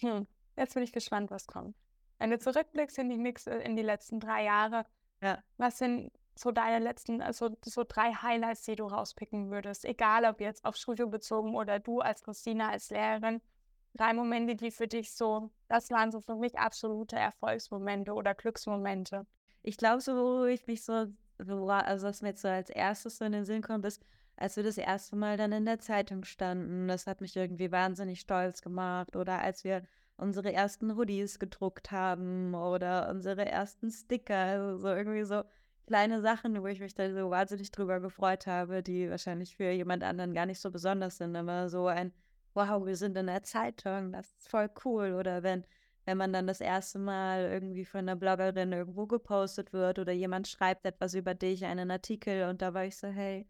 hm, 0.00 0.26
jetzt 0.56 0.74
bin 0.74 0.82
ich 0.82 0.92
gespannt, 0.92 1.30
was 1.30 1.46
kommt. 1.46 1.76
Wenn 2.18 2.30
du 2.30 2.38
zurückblickst 2.38 2.98
in 2.98 3.08
die, 3.08 3.16
nächste, 3.16 3.50
in 3.50 3.76
die 3.76 3.82
letzten 3.82 4.20
drei 4.20 4.44
Jahre, 4.44 4.86
ja. 5.20 5.38
was 5.56 5.78
sind 5.78 6.10
so 6.36 6.50
deine 6.50 6.82
letzten, 6.82 7.22
also 7.22 7.56
so 7.64 7.84
drei 7.86 8.12
Highlights, 8.12 8.62
die 8.62 8.76
du 8.76 8.86
rauspicken 8.86 9.50
würdest? 9.50 9.84
Egal, 9.84 10.24
ob 10.24 10.40
jetzt 10.40 10.64
auf 10.64 10.76
Studio 10.76 11.08
bezogen 11.08 11.54
oder 11.54 11.78
du 11.78 12.00
als 12.00 12.22
Christina, 12.22 12.70
als 12.70 12.90
Lehrerin. 12.90 13.40
Drei 13.94 14.12
Momente, 14.12 14.56
die 14.56 14.72
für 14.72 14.88
dich 14.88 15.12
so, 15.12 15.50
das 15.68 15.90
waren 15.90 16.10
so 16.10 16.20
für 16.20 16.34
mich 16.34 16.58
absolute 16.58 17.16
Erfolgsmomente 17.16 18.12
oder 18.12 18.34
Glücksmomente. 18.34 19.24
Ich 19.62 19.76
glaube, 19.76 20.00
so, 20.00 20.14
wo 20.14 20.44
ich 20.44 20.66
mich 20.66 20.84
so 20.84 21.06
also 21.38 22.06
was 22.06 22.22
mir 22.22 22.28
jetzt 22.28 22.42
so 22.42 22.48
als 22.48 22.70
erstes 22.70 23.18
so 23.18 23.24
in 23.24 23.32
den 23.32 23.44
Sinn 23.44 23.62
kommt, 23.62 23.84
ist, 23.84 24.02
als 24.36 24.56
wir 24.56 24.62
das 24.62 24.78
erste 24.78 25.16
Mal 25.16 25.36
dann 25.36 25.52
in 25.52 25.64
der 25.64 25.78
Zeitung 25.78 26.24
standen. 26.24 26.88
Das 26.88 27.06
hat 27.06 27.20
mich 27.20 27.36
irgendwie 27.36 27.70
wahnsinnig 27.70 28.20
stolz 28.20 28.62
gemacht. 28.62 29.16
Oder 29.16 29.40
als 29.40 29.64
wir 29.64 29.82
unsere 30.16 30.52
ersten 30.52 30.96
Hoodies 30.96 31.38
gedruckt 31.38 31.90
haben 31.90 32.54
oder 32.54 33.08
unsere 33.10 33.46
ersten 33.46 33.90
Sticker. 33.90 34.36
Also 34.36 34.78
so 34.78 34.88
irgendwie 34.88 35.24
so 35.24 35.42
kleine 35.86 36.20
Sachen, 36.20 36.62
wo 36.62 36.66
ich 36.66 36.80
mich 36.80 36.94
da 36.94 37.10
so 37.12 37.30
wahnsinnig 37.30 37.70
drüber 37.70 38.00
gefreut 38.00 38.46
habe, 38.46 38.82
die 38.82 39.10
wahrscheinlich 39.10 39.56
für 39.56 39.70
jemand 39.70 40.02
anderen 40.02 40.34
gar 40.34 40.46
nicht 40.46 40.60
so 40.60 40.70
besonders 40.70 41.18
sind. 41.18 41.36
Aber 41.36 41.68
so 41.68 41.86
ein, 41.86 42.12
wow, 42.54 42.84
wir 42.86 42.96
sind 42.96 43.16
in 43.16 43.26
der 43.26 43.42
Zeitung, 43.42 44.12
das 44.12 44.32
ist 44.38 44.48
voll 44.48 44.70
cool. 44.84 45.14
Oder 45.14 45.42
wenn 45.42 45.64
wenn 46.04 46.18
man 46.18 46.32
dann 46.32 46.46
das 46.46 46.60
erste 46.60 46.98
Mal 46.98 47.50
irgendwie 47.50 47.84
von 47.84 48.00
einer 48.00 48.16
Bloggerin 48.16 48.72
irgendwo 48.72 49.06
gepostet 49.06 49.72
wird 49.72 49.98
oder 49.98 50.12
jemand 50.12 50.48
schreibt 50.48 50.84
etwas 50.84 51.14
über 51.14 51.34
dich, 51.34 51.64
einen 51.64 51.90
Artikel 51.90 52.48
und 52.48 52.60
da 52.62 52.74
war 52.74 52.84
ich 52.84 52.96
so, 52.96 53.08
hey, 53.08 53.46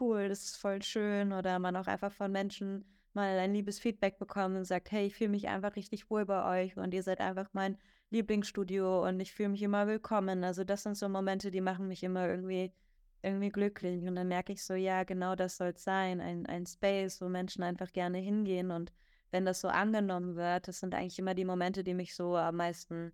cool, 0.00 0.28
das 0.28 0.44
ist 0.44 0.56
voll 0.56 0.82
schön 0.82 1.32
oder 1.32 1.58
man 1.58 1.76
auch 1.76 1.86
einfach 1.86 2.12
von 2.12 2.32
Menschen 2.32 2.95
mal 3.16 3.38
ein 3.38 3.52
liebes 3.52 3.80
Feedback 3.80 4.18
bekommt 4.18 4.56
und 4.56 4.64
sagt, 4.64 4.92
hey, 4.92 5.06
ich 5.06 5.16
fühle 5.16 5.30
mich 5.30 5.48
einfach 5.48 5.74
richtig 5.74 6.08
wohl 6.08 6.24
bei 6.24 6.62
euch 6.62 6.76
und 6.76 6.94
ihr 6.94 7.02
seid 7.02 7.20
einfach 7.20 7.48
mein 7.52 7.76
Lieblingsstudio 8.10 9.04
und 9.04 9.18
ich 9.18 9.32
fühle 9.32 9.48
mich 9.48 9.62
immer 9.62 9.88
willkommen. 9.88 10.44
Also 10.44 10.62
das 10.62 10.84
sind 10.84 10.96
so 10.96 11.08
Momente, 11.08 11.50
die 11.50 11.60
machen 11.60 11.88
mich 11.88 12.04
immer 12.04 12.28
irgendwie 12.28 12.72
irgendwie 13.22 13.48
glücklich 13.48 14.06
und 14.06 14.14
dann 14.14 14.28
merke 14.28 14.52
ich 14.52 14.62
so, 14.62 14.74
ja, 14.74 15.02
genau 15.02 15.34
das 15.34 15.56
soll 15.56 15.70
es 15.70 15.82
sein, 15.82 16.20
ein, 16.20 16.46
ein 16.46 16.64
Space, 16.66 17.20
wo 17.20 17.28
Menschen 17.28 17.64
einfach 17.64 17.92
gerne 17.92 18.18
hingehen 18.18 18.70
und 18.70 18.92
wenn 19.32 19.44
das 19.44 19.60
so 19.60 19.68
angenommen 19.68 20.36
wird, 20.36 20.68
das 20.68 20.78
sind 20.78 20.94
eigentlich 20.94 21.18
immer 21.18 21.34
die 21.34 21.44
Momente, 21.44 21.82
die 21.82 21.94
mich 21.94 22.14
so 22.14 22.36
am 22.36 22.56
meisten, 22.56 23.12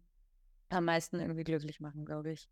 am 0.69 0.85
meisten 0.85 1.19
irgendwie 1.19 1.45
glücklich 1.45 1.81
machen, 1.81 2.05
glaube 2.05 2.33
ich. 2.33 2.51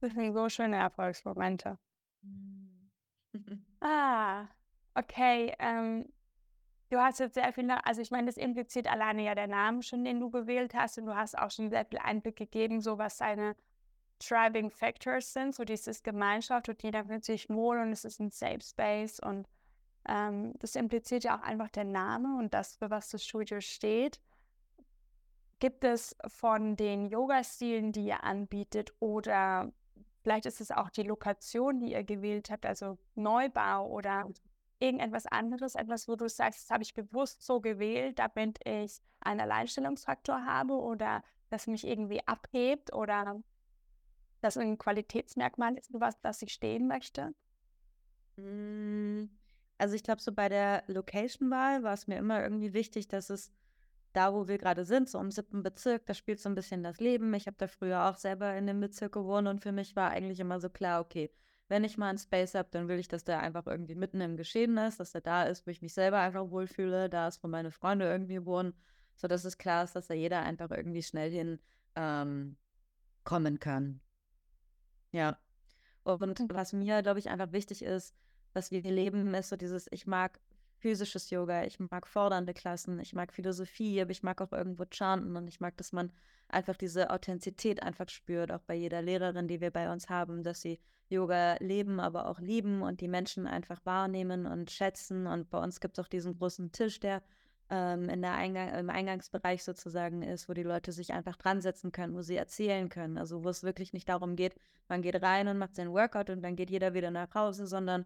Das 0.00 0.12
sind 0.12 0.32
so 0.32 0.48
schöne 0.48 0.76
Erfolgsmomente. 0.76 1.78
Mhm. 2.22 3.64
ah, 3.80 4.46
okay. 4.94 5.54
Ähm, 5.58 6.06
du 6.90 6.98
hast 6.98 7.20
jetzt 7.20 7.34
sehr 7.34 7.52
viel, 7.52 7.70
also 7.70 8.00
ich 8.00 8.10
meine, 8.10 8.26
das 8.26 8.36
impliziert 8.36 8.86
alleine 8.86 9.24
ja 9.24 9.34
der 9.34 9.48
Name 9.48 9.82
schon, 9.82 10.04
den 10.04 10.20
du 10.20 10.30
gewählt 10.30 10.74
hast 10.74 10.98
und 10.98 11.06
du 11.06 11.14
hast 11.14 11.36
auch 11.36 11.50
schon 11.50 11.70
sehr 11.70 11.84
viel 11.84 11.98
Einblick 11.98 12.36
gegeben, 12.36 12.80
so 12.80 12.98
was 12.98 13.18
deine 13.18 13.56
Driving 14.20 14.70
Factors 14.70 15.32
sind, 15.32 15.54
so 15.54 15.64
dieses 15.64 16.02
Gemeinschaft 16.02 16.68
und 16.68 16.82
jeder 16.82 17.04
fühlt 17.04 17.24
sich 17.24 17.48
wohl 17.50 17.78
und 17.78 17.92
es 17.92 18.04
ist 18.04 18.20
ein 18.20 18.30
Safe 18.30 18.60
Space 18.60 19.18
und 19.20 19.48
ähm, 20.08 20.54
das 20.58 20.76
impliziert 20.76 21.24
ja 21.24 21.36
auch 21.36 21.42
einfach 21.42 21.68
der 21.70 21.84
Name 21.84 22.38
und 22.38 22.54
das, 22.54 22.76
für 22.76 22.90
was 22.90 23.10
das 23.10 23.24
Studio 23.24 23.60
steht. 23.60 24.20
Gibt 25.58 25.84
es 25.84 26.16
von 26.28 26.76
den 26.76 27.06
Yoga-Stilen, 27.06 27.92
die 27.92 28.06
ihr 28.06 28.22
anbietet, 28.22 28.92
oder 29.00 29.72
vielleicht 30.22 30.46
ist 30.46 30.60
es 30.60 30.70
auch 30.70 30.90
die 30.90 31.04
Lokation, 31.04 31.80
die 31.80 31.92
ihr 31.92 32.04
gewählt 32.04 32.50
habt, 32.50 32.66
also 32.66 32.98
Neubau 33.14 33.88
oder 33.88 34.28
irgendetwas 34.78 35.26
anderes, 35.26 35.74
etwas, 35.74 36.08
wo 36.08 36.16
du 36.16 36.28
sagst, 36.28 36.64
das 36.64 36.70
habe 36.70 36.82
ich 36.82 36.94
bewusst 36.94 37.44
so 37.44 37.60
gewählt, 37.60 38.18
damit 38.18 38.58
ich 38.66 39.00
einen 39.20 39.40
Alleinstellungsfaktor 39.40 40.44
habe 40.44 40.74
oder 40.74 41.22
das 41.50 41.66
mich 41.66 41.86
irgendwie 41.86 42.26
abhebt 42.26 42.92
oder 42.92 43.42
das 44.40 44.56
ein 44.56 44.78
Qualitätsmerkmal 44.78 45.76
ist, 45.76 45.90
was 45.92 46.20
das 46.20 46.42
ich 46.42 46.52
stehen 46.52 46.86
möchte? 46.86 47.34
Hm. 48.36 49.30
Also 49.78 49.94
ich 49.94 50.02
glaube, 50.02 50.20
so 50.20 50.32
bei 50.32 50.48
der 50.48 50.84
Location-Wahl 50.86 51.82
war 51.82 51.94
es 51.94 52.06
mir 52.06 52.18
immer 52.18 52.42
irgendwie 52.42 52.74
wichtig, 52.74 53.08
dass 53.08 53.30
es 53.30 53.52
da, 54.12 54.32
wo 54.32 54.46
wir 54.46 54.58
gerade 54.58 54.84
sind, 54.84 55.08
so 55.08 55.18
im 55.18 55.30
siebten 55.30 55.62
Bezirk, 55.62 56.06
da 56.06 56.14
spielt 56.14 56.40
so 56.40 56.48
ein 56.48 56.54
bisschen 56.54 56.84
das 56.84 57.00
Leben. 57.00 57.34
Ich 57.34 57.46
habe 57.46 57.56
da 57.58 57.66
früher 57.66 58.08
auch 58.08 58.16
selber 58.16 58.54
in 58.54 58.66
dem 58.66 58.80
Bezirk 58.80 59.12
gewohnt 59.12 59.48
und 59.48 59.60
für 59.60 59.72
mich 59.72 59.96
war 59.96 60.10
eigentlich 60.10 60.40
immer 60.40 60.60
so 60.60 60.70
klar, 60.70 61.00
okay, 61.00 61.30
wenn 61.68 61.84
ich 61.84 61.96
mal 61.96 62.10
einen 62.10 62.18
Space 62.18 62.54
habe, 62.54 62.68
dann 62.70 62.88
will 62.88 62.98
ich, 62.98 63.08
dass 63.08 63.24
der 63.24 63.40
einfach 63.40 63.66
irgendwie 63.66 63.94
mitten 63.94 64.20
im 64.20 64.36
Geschehen 64.36 64.76
ist, 64.76 65.00
dass 65.00 65.14
er 65.14 65.22
da 65.22 65.44
ist, 65.44 65.66
wo 65.66 65.70
ich 65.70 65.82
mich 65.82 65.94
selber 65.94 66.20
einfach 66.20 66.50
wohlfühle, 66.50 67.08
da 67.08 67.28
ist, 67.28 67.42
wo 67.42 67.48
meine 67.48 67.70
Freunde 67.70 68.06
irgendwie 68.06 68.44
wohnen, 68.44 68.74
sodass 69.16 69.44
es 69.44 69.58
klar 69.58 69.84
ist, 69.84 69.96
dass 69.96 70.08
da 70.08 70.14
jeder 70.14 70.40
einfach 70.40 70.70
irgendwie 70.70 71.02
schnell 71.02 71.30
hin 71.30 71.58
ähm, 71.96 72.56
kommen 73.24 73.58
kann. 73.58 74.00
Ja. 75.12 75.38
Und 76.02 76.52
was 76.52 76.74
mir, 76.74 77.02
glaube 77.02 77.18
ich, 77.18 77.30
einfach 77.30 77.52
wichtig 77.52 77.82
ist, 77.82 78.14
was 78.52 78.70
wir 78.70 78.82
leben, 78.82 79.32
ist 79.32 79.48
so 79.48 79.56
dieses, 79.56 79.86
ich 79.90 80.06
mag 80.06 80.38
physisches 80.84 81.30
Yoga, 81.30 81.64
ich 81.64 81.80
mag 81.80 82.06
fordernde 82.06 82.52
Klassen, 82.52 83.00
ich 83.00 83.14
mag 83.14 83.32
Philosophie, 83.32 84.02
aber 84.02 84.10
ich 84.10 84.22
mag 84.22 84.42
auch 84.42 84.52
irgendwo 84.52 84.84
Chanten 84.84 85.34
und 85.34 85.48
ich 85.48 85.58
mag, 85.58 85.74
dass 85.78 85.92
man 85.92 86.12
einfach 86.46 86.76
diese 86.76 87.08
Authentizität 87.08 87.82
einfach 87.82 88.10
spürt, 88.10 88.52
auch 88.52 88.60
bei 88.60 88.74
jeder 88.74 89.00
Lehrerin, 89.00 89.48
die 89.48 89.62
wir 89.62 89.70
bei 89.70 89.90
uns 89.90 90.10
haben, 90.10 90.42
dass 90.42 90.60
sie 90.60 90.78
Yoga 91.08 91.56
leben, 91.60 92.00
aber 92.00 92.28
auch 92.28 92.38
lieben 92.38 92.82
und 92.82 93.00
die 93.00 93.08
Menschen 93.08 93.46
einfach 93.46 93.80
wahrnehmen 93.86 94.44
und 94.44 94.70
schätzen. 94.70 95.26
Und 95.26 95.48
bei 95.48 95.58
uns 95.58 95.80
gibt 95.80 95.96
es 95.96 96.04
auch 96.04 96.08
diesen 96.08 96.36
großen 96.36 96.70
Tisch, 96.70 97.00
der 97.00 97.22
ähm, 97.70 98.10
in 98.10 98.20
der 98.20 98.34
Eingang, 98.34 98.74
im 98.74 98.90
Eingangsbereich 98.90 99.64
sozusagen 99.64 100.20
ist, 100.20 100.50
wo 100.50 100.52
die 100.52 100.64
Leute 100.64 100.92
sich 100.92 101.14
einfach 101.14 101.36
dran 101.36 101.62
setzen 101.62 101.92
können, 101.92 102.14
wo 102.14 102.20
sie 102.20 102.36
erzählen 102.36 102.90
können. 102.90 103.16
Also 103.16 103.42
wo 103.42 103.48
es 103.48 103.62
wirklich 103.62 103.94
nicht 103.94 104.10
darum 104.10 104.36
geht, 104.36 104.54
man 104.88 105.00
geht 105.00 105.22
rein 105.22 105.48
und 105.48 105.56
macht 105.56 105.76
sein 105.76 105.92
Workout 105.92 106.28
und 106.28 106.42
dann 106.42 106.56
geht 106.56 106.70
jeder 106.70 106.92
wieder 106.92 107.10
nach 107.10 107.34
Hause, 107.34 107.66
sondern 107.66 108.04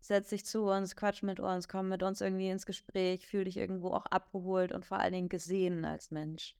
setz 0.00 0.30
dich 0.30 0.44
zu 0.44 0.64
uns, 0.64 0.96
quatsch 0.96 1.22
mit 1.22 1.40
uns, 1.40 1.68
komm 1.68 1.88
mit 1.88 2.02
uns 2.02 2.20
irgendwie 2.20 2.50
ins 2.50 2.66
Gespräch, 2.66 3.26
fühl 3.26 3.44
dich 3.44 3.56
irgendwo 3.56 3.90
auch 3.90 4.06
abgeholt 4.06 4.72
und 4.72 4.84
vor 4.84 4.98
allen 4.98 5.12
Dingen 5.12 5.28
gesehen 5.28 5.84
als 5.84 6.10
Mensch. 6.10 6.54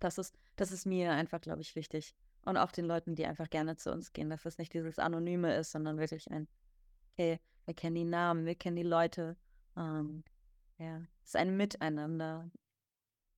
Das 0.00 0.18
ist, 0.18 0.38
das 0.56 0.72
ist 0.72 0.86
mir 0.86 1.12
einfach, 1.12 1.40
glaube 1.40 1.60
ich, 1.60 1.74
wichtig. 1.76 2.14
Und 2.44 2.56
auch 2.56 2.72
den 2.72 2.86
Leuten, 2.86 3.14
die 3.14 3.26
einfach 3.26 3.50
gerne 3.50 3.76
zu 3.76 3.92
uns 3.92 4.12
gehen, 4.12 4.30
dass 4.30 4.42
das 4.42 4.58
nicht 4.58 4.72
dieses 4.74 4.98
Anonyme 4.98 5.54
ist, 5.54 5.72
sondern 5.72 5.98
wirklich 5.98 6.30
ein, 6.30 6.48
okay, 7.12 7.38
wir 7.66 7.74
kennen 7.74 7.94
die 7.94 8.04
Namen, 8.04 8.46
wir 8.46 8.54
kennen 8.54 8.76
die 8.76 8.82
Leute. 8.82 9.36
Ähm, 9.76 10.24
ja, 10.78 10.98
es 11.22 11.28
ist 11.28 11.36
ein 11.36 11.56
Miteinander. 11.56 12.50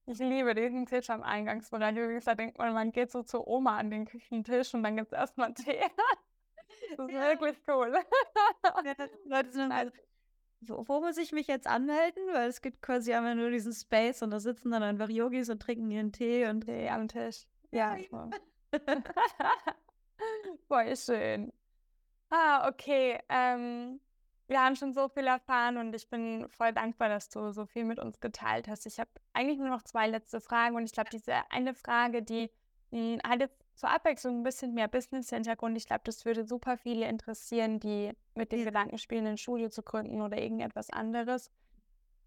Ich 0.07 0.19
liebe 0.19 0.53
diesen 0.53 0.85
Tisch 0.85 1.09
am 1.09 1.23
Eingangsbereich. 1.23 2.23
Da 2.23 2.35
denkt 2.35 2.57
man, 2.59 2.73
man 2.73 2.91
geht 2.91 3.11
so 3.11 3.23
zur 3.23 3.47
Oma 3.47 3.77
an 3.77 3.89
den 3.89 4.05
Küchentisch 4.05 4.73
und 4.73 4.83
dann 4.83 4.97
gibt 4.97 5.11
es 5.11 5.17
erstmal 5.17 5.53
Tee. 5.55 5.81
Das 6.97 7.07
ist 7.07 7.13
ja. 7.13 7.21
wirklich 7.21 7.57
cool. 7.67 7.93
Leute 9.25 9.51
sind 9.51 9.71
also, 9.71 9.91
wo, 10.61 10.99
muss 10.99 11.17
ich 11.17 11.31
mich 11.31 11.47
jetzt 11.47 11.67
anmelden? 11.67 12.23
Weil 12.31 12.49
es 12.49 12.61
gibt 12.61 12.81
quasi 12.81 13.13
einmal 13.13 13.35
nur 13.35 13.49
diesen 13.49 13.73
Space 13.73 14.21
und 14.21 14.31
da 14.31 14.39
sitzen 14.39 14.71
dann 14.71 14.83
einfach 14.83 15.09
Yogis 15.09 15.49
und 15.49 15.61
trinken 15.61 15.91
ihren 15.91 16.11
Tee 16.11 16.47
und 16.47 16.61
Tee 16.65 16.89
am 16.89 17.07
Tisch. 17.07 17.45
Ja, 17.71 17.97
voll. 18.09 18.29
voll 20.67 20.95
schön. 20.97 21.51
Ah, 22.29 22.67
okay. 22.67 23.19
Ähm, 23.29 23.99
wir 24.47 24.61
haben 24.61 24.75
schon 24.75 24.93
so 24.93 25.07
viel 25.09 25.27
erfahren 25.27 25.77
und 25.77 25.95
ich 25.95 26.09
bin 26.09 26.47
voll 26.49 26.73
dankbar, 26.73 27.09
dass 27.09 27.29
du 27.29 27.51
so 27.51 27.65
viel 27.65 27.83
mit 27.83 27.99
uns 27.99 28.19
geteilt 28.19 28.67
hast. 28.67 28.85
Ich 28.85 28.99
habe 28.99 29.09
eigentlich 29.33 29.57
nur 29.57 29.69
noch 29.69 29.83
zwei 29.83 30.07
letzte 30.07 30.39
Fragen 30.39 30.75
und 30.75 30.83
ich 30.83 30.91
glaube, 30.91 31.09
diese 31.11 31.33
eine 31.49 31.73
Frage, 31.73 32.21
die 32.21 32.51
mh, 32.91 33.19
hat 33.27 33.39
jetzt 33.39 33.64
zur 33.75 33.89
Abwechslung 33.89 34.39
ein 34.39 34.43
bisschen 34.43 34.73
mehr 34.73 34.87
Business-Hintergrund. 34.87 35.77
Ich 35.77 35.85
glaube, 35.85 36.01
das 36.05 36.25
würde 36.25 36.45
super 36.45 36.77
viele 36.77 37.07
interessieren, 37.07 37.79
die 37.79 38.13
mit 38.33 38.51
dem 38.51 38.63
Gedanken 38.63 38.97
spielen, 38.97 39.27
ein 39.27 39.37
Studio 39.37 39.69
zu 39.69 39.83
gründen 39.83 40.21
oder 40.21 40.37
irgendetwas 40.37 40.89
anderes. 40.89 41.51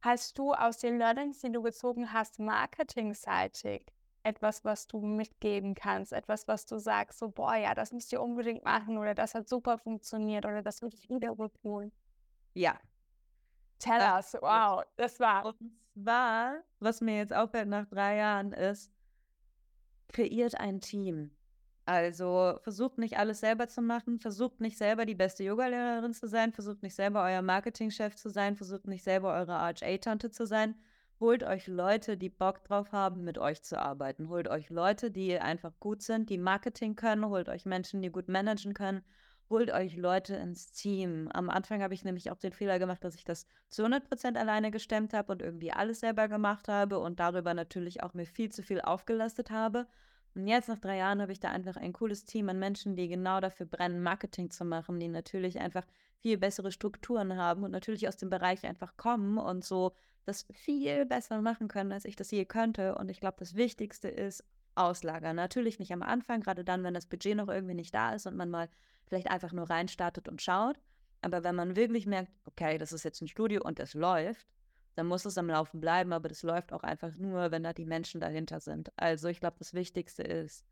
Hast 0.02 0.38
du 0.38 0.52
aus 0.52 0.78
den 0.78 0.98
Learnings, 0.98 1.40
die 1.40 1.50
du 1.50 1.62
gezogen 1.62 2.12
hast, 2.12 2.38
marketingseitig 2.38 3.87
etwas, 4.22 4.64
was 4.64 4.87
du 4.87 5.00
mitgeben 5.00 5.74
kannst? 5.74 6.12
Etwas, 6.12 6.46
was 6.46 6.66
du 6.66 6.78
sagst, 6.78 7.18
so, 7.18 7.30
boah, 7.30 7.56
ja, 7.56 7.74
das 7.74 7.92
müsst 7.92 8.12
ihr 8.12 8.20
unbedingt 8.20 8.64
machen 8.64 8.98
oder 8.98 9.14
das 9.14 9.34
hat 9.34 9.48
super 9.48 9.78
funktioniert 9.78 10.44
oder 10.44 10.62
das 10.62 10.82
würde 10.82 10.96
ich 10.96 11.08
wieder 11.08 11.34
tun? 11.62 11.92
Ja. 12.54 12.78
Tell 13.78 14.00
us, 14.00 14.34
wow, 14.34 14.84
das 14.96 15.18
war. 15.18 15.46
Und 15.46 15.56
zwar, 15.94 16.62
was 16.80 17.00
mir 17.00 17.16
jetzt 17.16 17.32
auffällt 17.32 17.68
nach 17.68 17.87
drei 17.87 18.16
Jahren, 18.16 18.52
ist, 18.52 18.92
kreiert 20.08 20.58
ein 20.58 20.80
Team. 20.80 21.30
Also 21.88 22.59
versucht 22.61 22.98
nicht 22.98 23.16
alles 23.16 23.40
selber 23.40 23.66
zu 23.66 23.81
machen, 23.81 24.18
versucht 24.18 24.61
nicht 24.61 24.77
selber 24.77 25.07
die 25.07 25.14
beste 25.14 25.42
Yogalehrerin 25.42 26.12
zu 26.12 26.29
sein, 26.29 26.53
versucht 26.53 26.83
nicht 26.83 26.94
selber 26.94 27.24
euer 27.24 27.40
Marketingchef 27.40 28.14
zu 28.14 28.29
sein, 28.29 28.57
versucht 28.57 28.87
nicht 28.87 29.03
selber 29.03 29.33
eure 29.33 29.53
RHA-Tante 29.53 30.31
zu 30.31 30.44
sein. 30.44 30.74
Holt 31.18 31.44
euch 31.44 31.66
Leute, 31.66 32.18
die 32.18 32.29
Bock 32.29 32.62
drauf 32.62 32.92
haben, 32.92 33.24
mit 33.24 33.38
euch 33.38 33.62
zu 33.62 33.79
arbeiten. 33.81 34.29
Holt 34.29 34.48
euch 34.48 34.68
Leute, 34.68 35.11
die 35.11 35.38
einfach 35.40 35.72
gut 35.81 36.03
sind, 36.03 36.29
die 36.29 36.37
Marketing 36.37 36.94
können. 36.94 37.24
Holt 37.24 37.48
euch 37.48 37.64
Menschen, 37.64 38.03
die 38.03 38.12
gut 38.12 38.29
managen 38.29 38.74
können. 38.74 39.03
Holt 39.48 39.70
euch 39.72 39.96
Leute 39.96 40.37
ins 40.37 40.70
Team. 40.72 41.31
Am 41.33 41.48
Anfang 41.48 41.83
habe 41.83 41.94
ich 41.94 42.05
nämlich 42.05 42.31
auch 42.31 42.37
den 42.37 42.53
Fehler 42.53 42.79
gemacht, 42.79 43.03
dass 43.03 43.14
ich 43.14 43.24
das 43.24 43.46
zu 43.70 43.83
100% 43.83 44.37
alleine 44.37 44.70
gestemmt 44.70 45.14
habe 45.14 45.33
und 45.33 45.40
irgendwie 45.40 45.72
alles 45.72 46.01
selber 46.01 46.29
gemacht 46.29 46.68
habe 46.68 46.98
und 46.98 47.18
darüber 47.18 47.55
natürlich 47.55 48.03
auch 48.03 48.12
mir 48.12 48.27
viel 48.27 48.53
zu 48.53 48.62
viel 48.62 48.83
aufgelastet 48.83 49.51
habe. 49.51 49.87
Und 50.38 50.46
jetzt 50.46 50.68
nach 50.68 50.79
drei 50.79 50.98
Jahren 50.98 51.20
habe 51.20 51.33
ich 51.33 51.40
da 51.40 51.51
einfach 51.51 51.77
ein 51.77 51.92
cooles 51.92 52.24
Team 52.24 52.48
an 52.48 52.61
Menschen, 52.61 52.94
die 52.94 53.09
genau 53.09 53.40
dafür 53.40 53.66
brennen, 53.66 54.05
Marketing 54.05 54.51
zu 54.51 54.64
machen, 54.64 55.01
die 55.01 55.09
natürlich 55.09 55.59
einfach 55.59 55.85
viel 56.20 56.38
bessere 56.38 56.70
Strukturen 56.70 57.37
haben 57.37 57.64
und 57.64 57.72
natürlich 57.72 58.07
aus 58.07 58.16
dem 58.16 58.31
Bereich 58.31 58.64
einfach 58.64 58.96
kommen 58.96 59.37
und 59.37 59.64
so 59.64 59.92
das 60.27 60.46
viel 60.53 61.07
besser 61.07 61.42
machen 61.42 61.66
können, 61.66 61.90
als 61.90 62.05
ich 62.05 62.14
das 62.14 62.31
je 62.31 62.44
könnte. 62.44 62.94
Und 62.94 63.11
ich 63.11 63.18
glaube, 63.18 63.38
das 63.40 63.57
Wichtigste 63.57 64.07
ist, 64.07 64.44
auslagern. 64.77 65.35
Natürlich 65.35 65.81
nicht 65.81 65.92
am 65.92 66.03
Anfang, 66.03 66.40
gerade 66.40 66.62
dann, 66.62 66.85
wenn 66.85 66.94
das 66.94 67.07
Budget 67.07 67.37
noch 67.37 67.48
irgendwie 67.48 67.74
nicht 67.74 67.92
da 67.92 68.14
ist 68.14 68.27
und 68.29 68.37
man 68.37 68.48
mal 68.48 68.68
vielleicht 69.09 69.29
einfach 69.29 69.53
nur 69.53 69.68
reinstartet 69.68 70.29
und 70.29 70.40
schaut. 70.40 70.79
Aber 71.20 71.42
wenn 71.42 71.57
man 71.57 71.74
wirklich 71.74 72.07
merkt, 72.07 72.31
okay, 72.44 72.79
das 72.79 72.92
ist 72.92 73.03
jetzt 73.03 73.20
ein 73.20 73.27
Studio 73.27 73.61
und 73.64 73.81
es 73.81 73.94
läuft, 73.94 74.46
dann 74.98 75.06
muss 75.06 75.24
es 75.24 75.38
am 75.38 75.48
Laufen 75.48 75.80
bleiben, 75.80 76.12
aber 76.12 76.28
das 76.28 76.42
läuft 76.42 76.72
auch 76.72 76.82
einfach 76.82 77.14
nur, 77.16 77.52
wenn 77.52 77.62
da 77.62 77.72
die 77.72 77.84
Menschen 77.84 78.20
dahinter 78.20 78.58
sind. 78.58 78.90
Also 78.96 79.28
ich 79.28 79.38
glaube, 79.38 79.56
das 79.61 79.72
Wichtigste 79.72 80.24
ist, 80.24 80.64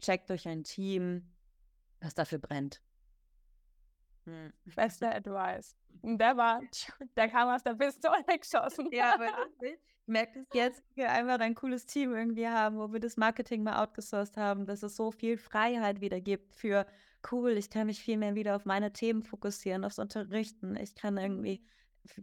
checkt 0.00 0.28
durch 0.28 0.48
ein 0.48 0.64
Team, 0.64 1.32
was 2.00 2.14
dafür 2.14 2.38
brennt. 2.38 2.82
Hm. 4.24 4.52
Beste 4.74 5.14
Advice. 5.14 5.76
Der 6.02 6.36
war, 6.36 6.60
der 7.16 7.28
kam 7.28 7.48
aus 7.48 7.62
der 7.62 7.74
Pistole 7.74 8.24
geschossen. 8.40 8.88
Ja, 8.90 9.14
aber 9.14 9.26
ich 9.62 9.78
merke 10.06 10.40
es 10.40 10.46
jetzt, 10.52 10.80
dass 10.80 10.96
wir 10.96 11.12
einfach 11.12 11.38
ein 11.38 11.54
cooles 11.54 11.86
Team 11.86 12.12
irgendwie 12.12 12.48
haben, 12.48 12.76
wo 12.76 12.92
wir 12.92 12.98
das 12.98 13.16
Marketing 13.16 13.62
mal 13.62 13.80
outgesourced 13.80 14.36
haben, 14.36 14.66
dass 14.66 14.82
es 14.82 14.96
so 14.96 15.12
viel 15.12 15.38
Freiheit 15.38 16.00
wieder 16.00 16.20
gibt 16.20 16.56
für 16.56 16.86
cool, 17.30 17.52
ich 17.52 17.70
kann 17.70 17.86
mich 17.86 18.02
viel 18.02 18.16
mehr 18.16 18.34
wieder 18.34 18.56
auf 18.56 18.64
meine 18.64 18.92
Themen 18.92 19.22
fokussieren, 19.22 19.84
aufs 19.84 20.00
Unterrichten. 20.00 20.74
Ich 20.74 20.96
kann 20.96 21.18
irgendwie 21.18 21.62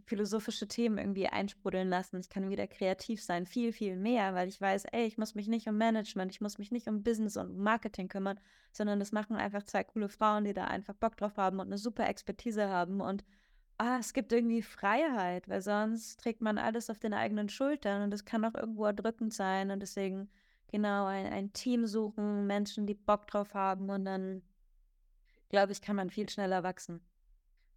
philosophische 0.06 0.68
Themen 0.68 0.98
irgendwie 0.98 1.28
einsprudeln 1.28 1.88
lassen. 1.88 2.18
Ich 2.20 2.28
kann 2.28 2.50
wieder 2.50 2.66
kreativ 2.66 3.22
sein, 3.22 3.46
viel, 3.46 3.72
viel 3.72 3.96
mehr, 3.96 4.34
weil 4.34 4.48
ich 4.48 4.60
weiß, 4.60 4.86
ey, 4.86 5.06
ich 5.06 5.18
muss 5.18 5.34
mich 5.34 5.48
nicht 5.48 5.68
um 5.68 5.76
Management, 5.76 6.32
ich 6.32 6.40
muss 6.40 6.58
mich 6.58 6.70
nicht 6.70 6.88
um 6.88 7.02
Business 7.02 7.36
und 7.36 7.56
Marketing 7.56 8.08
kümmern, 8.08 8.40
sondern 8.72 8.98
das 8.98 9.12
machen 9.12 9.36
einfach 9.36 9.62
zwei 9.62 9.84
coole 9.84 10.08
Frauen, 10.08 10.44
die 10.44 10.54
da 10.54 10.64
einfach 10.64 10.94
Bock 10.94 11.16
drauf 11.16 11.36
haben 11.36 11.60
und 11.60 11.66
eine 11.66 11.78
super 11.78 12.08
Expertise 12.08 12.68
haben 12.68 13.00
und 13.00 13.24
ah, 13.78 13.98
es 13.98 14.12
gibt 14.12 14.32
irgendwie 14.32 14.62
Freiheit, 14.62 15.48
weil 15.48 15.62
sonst 15.62 16.20
trägt 16.20 16.40
man 16.40 16.58
alles 16.58 16.90
auf 16.90 16.98
den 16.98 17.14
eigenen 17.14 17.48
Schultern 17.48 18.02
und 18.02 18.10
das 18.10 18.24
kann 18.24 18.44
auch 18.44 18.54
irgendwo 18.54 18.84
erdrückend 18.84 19.32
sein 19.32 19.70
und 19.70 19.80
deswegen 19.80 20.28
genau 20.70 21.06
ein, 21.06 21.26
ein 21.26 21.52
Team 21.52 21.86
suchen, 21.86 22.46
Menschen, 22.46 22.86
die 22.86 22.94
Bock 22.94 23.26
drauf 23.28 23.54
haben 23.54 23.88
und 23.90 24.04
dann, 24.04 24.42
glaube 25.48 25.72
ich, 25.72 25.80
kann 25.80 25.96
man 25.96 26.10
viel 26.10 26.28
schneller 26.28 26.62
wachsen. 26.62 27.00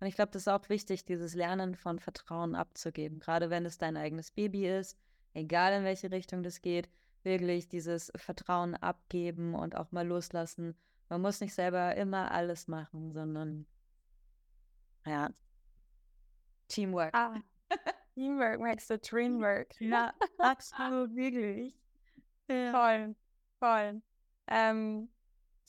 Und 0.02 0.08
ich 0.08 0.16
glaube, 0.16 0.32
das 0.32 0.42
ist 0.44 0.48
auch 0.48 0.68
wichtig, 0.68 1.06
dieses 1.06 1.36
Lernen 1.36 1.76
von 1.76 2.00
Vertrauen 2.00 2.56
abzugeben. 2.56 3.20
Gerade 3.20 3.52
wenn 3.52 3.68
es 3.68 3.78
dein 3.78 3.96
eigenes 3.96 4.32
Baby 4.32 4.68
ist, 4.68 4.98
egal 5.36 5.74
in 5.74 5.84
welche 5.84 6.10
Richtung 6.10 6.42
das 6.42 6.64
geht, 6.64 6.90
wirklich 7.22 7.70
dieses 7.70 8.12
Vertrauen 8.16 8.76
abgeben 8.76 9.54
und 9.54 9.76
auch 9.76 9.92
mal 9.92 10.08
loslassen. 10.08 10.76
Man 11.10 11.22
muss 11.22 11.40
nicht 11.40 11.54
selber 11.54 11.96
immer 11.96 12.32
alles 12.32 12.68
machen, 12.68 13.12
sondern 13.12 13.68
ja, 15.06 15.30
Teamwork. 16.68 17.14
Ah, 17.14 17.36
Teamwork 18.16 18.60
makes 18.60 18.88
the 18.88 18.98
dream 18.98 19.40
work. 19.40 19.76
Ja, 19.80 20.16
absolut, 20.40 21.16
wirklich. 21.16 21.76
Ja. 22.50 22.72
Voll, 22.72 23.16
voll. 23.60 24.02
Ähm, 24.48 25.10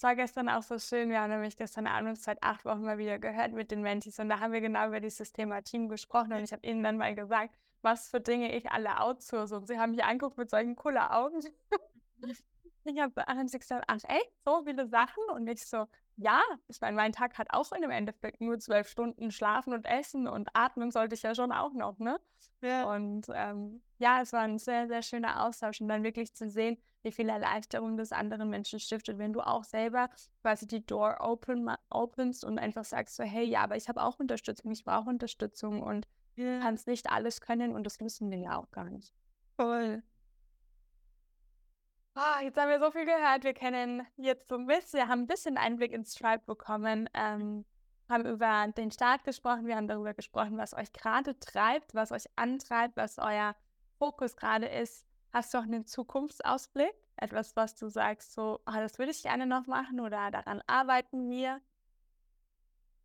es 0.03 0.05
war 0.05 0.17
gestern 0.17 0.49
auch 0.49 0.65
so 0.65 0.81
schön. 0.81 1.11
Wir 1.11 1.21
haben 1.21 1.31
nämlich 1.31 1.57
gestern 1.57 1.87
Abend 1.87 2.21
seit 2.21 2.43
acht 2.43 2.65
Wochen 2.65 2.83
mal 2.83 2.99
wieder 2.99 3.21
gehört 3.21 3.53
mit 3.53 3.71
den 3.71 3.83
Mentis 3.83 4.19
und 4.19 4.29
da 4.29 4.41
haben 4.41 4.53
wir 4.53 4.61
genau 4.61 4.89
über 4.89 4.99
dieses 4.99 5.33
Thema 5.33 5.63
Team 5.63 5.89
gesprochen 5.89 6.33
und 6.33 6.43
ich 6.43 6.53
habe 6.53 6.67
ihnen 6.67 6.83
dann 6.83 6.97
mal 6.97 7.15
gesagt, 7.15 7.55
was 7.83 8.09
für 8.09 8.21
Dinge 8.21 8.53
ich 8.53 8.69
alle 8.69 8.99
outsource 8.99 9.53
und 9.53 9.69
sie 9.69 9.79
haben 9.79 9.93
mich 9.93 10.03
angeguckt 10.03 10.39
mit 10.39 10.51
solchen 10.51 10.75
coolen 10.75 10.99
Augen. 10.99 11.39
ich 12.85 12.99
habe 12.99 13.23
haben 13.27 13.47
sie 13.47 13.61
gesagt, 13.61 13.85
ach 13.87 14.01
echt, 14.09 14.33
so 14.45 14.65
viele 14.65 14.89
Sachen 14.89 15.23
und 15.35 15.47
ich 15.47 15.65
so, 15.65 15.87
ja, 16.17 16.41
ich 16.69 16.81
meine, 16.81 16.97
mein 16.97 17.13
Tag 17.13 17.39
hat 17.39 17.49
auch 17.51 17.73
in 17.73 17.83
dem 17.83 17.91
Endeffekt 17.91 18.41
nur 18.41 18.59
zwölf 18.59 18.89
Stunden 18.89 19.31
Schlafen 19.31 19.73
und 19.73 19.87
Essen 19.87 20.29
und 20.29 20.49
Atmen 20.55 20.91
sollte 20.91 21.15
ich 21.15 21.23
ja 21.23 21.35
schon 21.35 21.53
auch 21.53 21.73
noch, 21.73 21.99
ne? 21.99 22.21
Ja. 22.61 22.95
Und 22.95 23.27
ähm, 23.35 23.83
ja, 23.99 24.21
es 24.21 24.33
war 24.33 24.41
ein 24.41 24.59
sehr, 24.59 24.87
sehr 24.87 25.03
schöner 25.03 25.45
Austausch 25.45 25.81
und 25.81 25.89
dann 25.89 26.05
wirklich 26.05 26.35
zu 26.35 26.49
sehen, 26.49 26.79
wie 27.03 27.13
viel 27.13 27.29
Erleichterung 27.29 27.97
das 27.97 28.13
anderen 28.13 28.49
Menschen 28.51 28.79
stiftet, 28.79 29.19
wenn 29.19 29.33
du 29.33 29.41
auch 29.41 29.65
selber 29.65 30.09
quasi 30.43 30.67
die 30.67 30.87
Door 30.87 31.19
open, 31.21 31.71
openst 31.91 32.45
und 32.45 32.59
einfach 32.59 32.85
sagst 32.85 33.17
so, 33.17 33.25
hey, 33.25 33.45
ja, 33.45 33.63
aber 33.63 33.77
ich 33.77 33.89
habe 33.89 34.03
auch 34.03 34.21
Unterstützung, 34.21 34.71
ich 34.71 34.85
brauche 34.85 35.11
Unterstützung 35.11 35.83
und 35.83 36.07
ja. 36.37 36.61
kannst 36.61 36.87
nicht 36.87 37.11
alles 37.11 37.41
können 37.41 37.75
und 37.75 37.85
das 37.85 38.01
müssen 38.01 38.31
wir 38.31 38.39
ja 38.39 38.57
auch 38.57 38.71
gar 38.71 38.89
nicht. 38.89 39.13
Voll. 39.57 40.03
Oh, 42.15 42.43
jetzt 42.43 42.59
haben 42.59 42.69
wir 42.69 42.79
so 42.79 42.91
viel 42.91 43.07
gehört. 43.07 43.43
Wir 43.43 43.55
kennen 43.55 44.07
jetzt 44.17 44.49
so 44.51 44.57
ein 44.57 44.67
bisschen, 44.67 45.01
wir 45.01 45.09
haben 45.09 45.21
ein 45.21 45.27
bisschen 45.27 45.57
Einblick 45.57 45.93
ins 45.93 46.15
Tribe 46.15 46.43
bekommen, 46.45 47.09
ähm, 47.15 47.65
haben 48.09 48.27
über 48.27 48.69
den 48.77 48.91
Start 48.91 49.25
gesprochen, 49.25 49.67
wir 49.67 49.77
haben 49.77 49.89
darüber 49.89 50.13
gesprochen, 50.13 50.59
was 50.59 50.75
euch 50.75 50.93
gerade 50.93 51.39
treibt, 51.39 51.95
was 51.95 52.13
euch 52.13 52.27
antreibt, 52.37 52.97
was 52.97 53.19
euer 53.19 53.57
Fokus 53.99 54.37
gerade 54.37 54.67
ist. 54.67 55.07
Hast 55.33 55.55
du 55.55 55.59
auch 55.59 55.63
einen 55.63 55.87
Zukunftsausblick? 55.87 56.95
Etwas, 57.17 57.57
was 57.57 57.75
du 57.77 57.89
sagst, 57.89 58.35
so, 58.35 58.61
ah, 58.67 58.81
das 58.81 58.99
würde 58.99 59.13
ich 59.13 59.23
gerne 59.23 59.47
noch 59.47 59.67
machen 59.67 59.99
oder 60.01 60.31
daran 60.31 60.63
arbeiten 60.67 61.31
wir? 61.31 61.63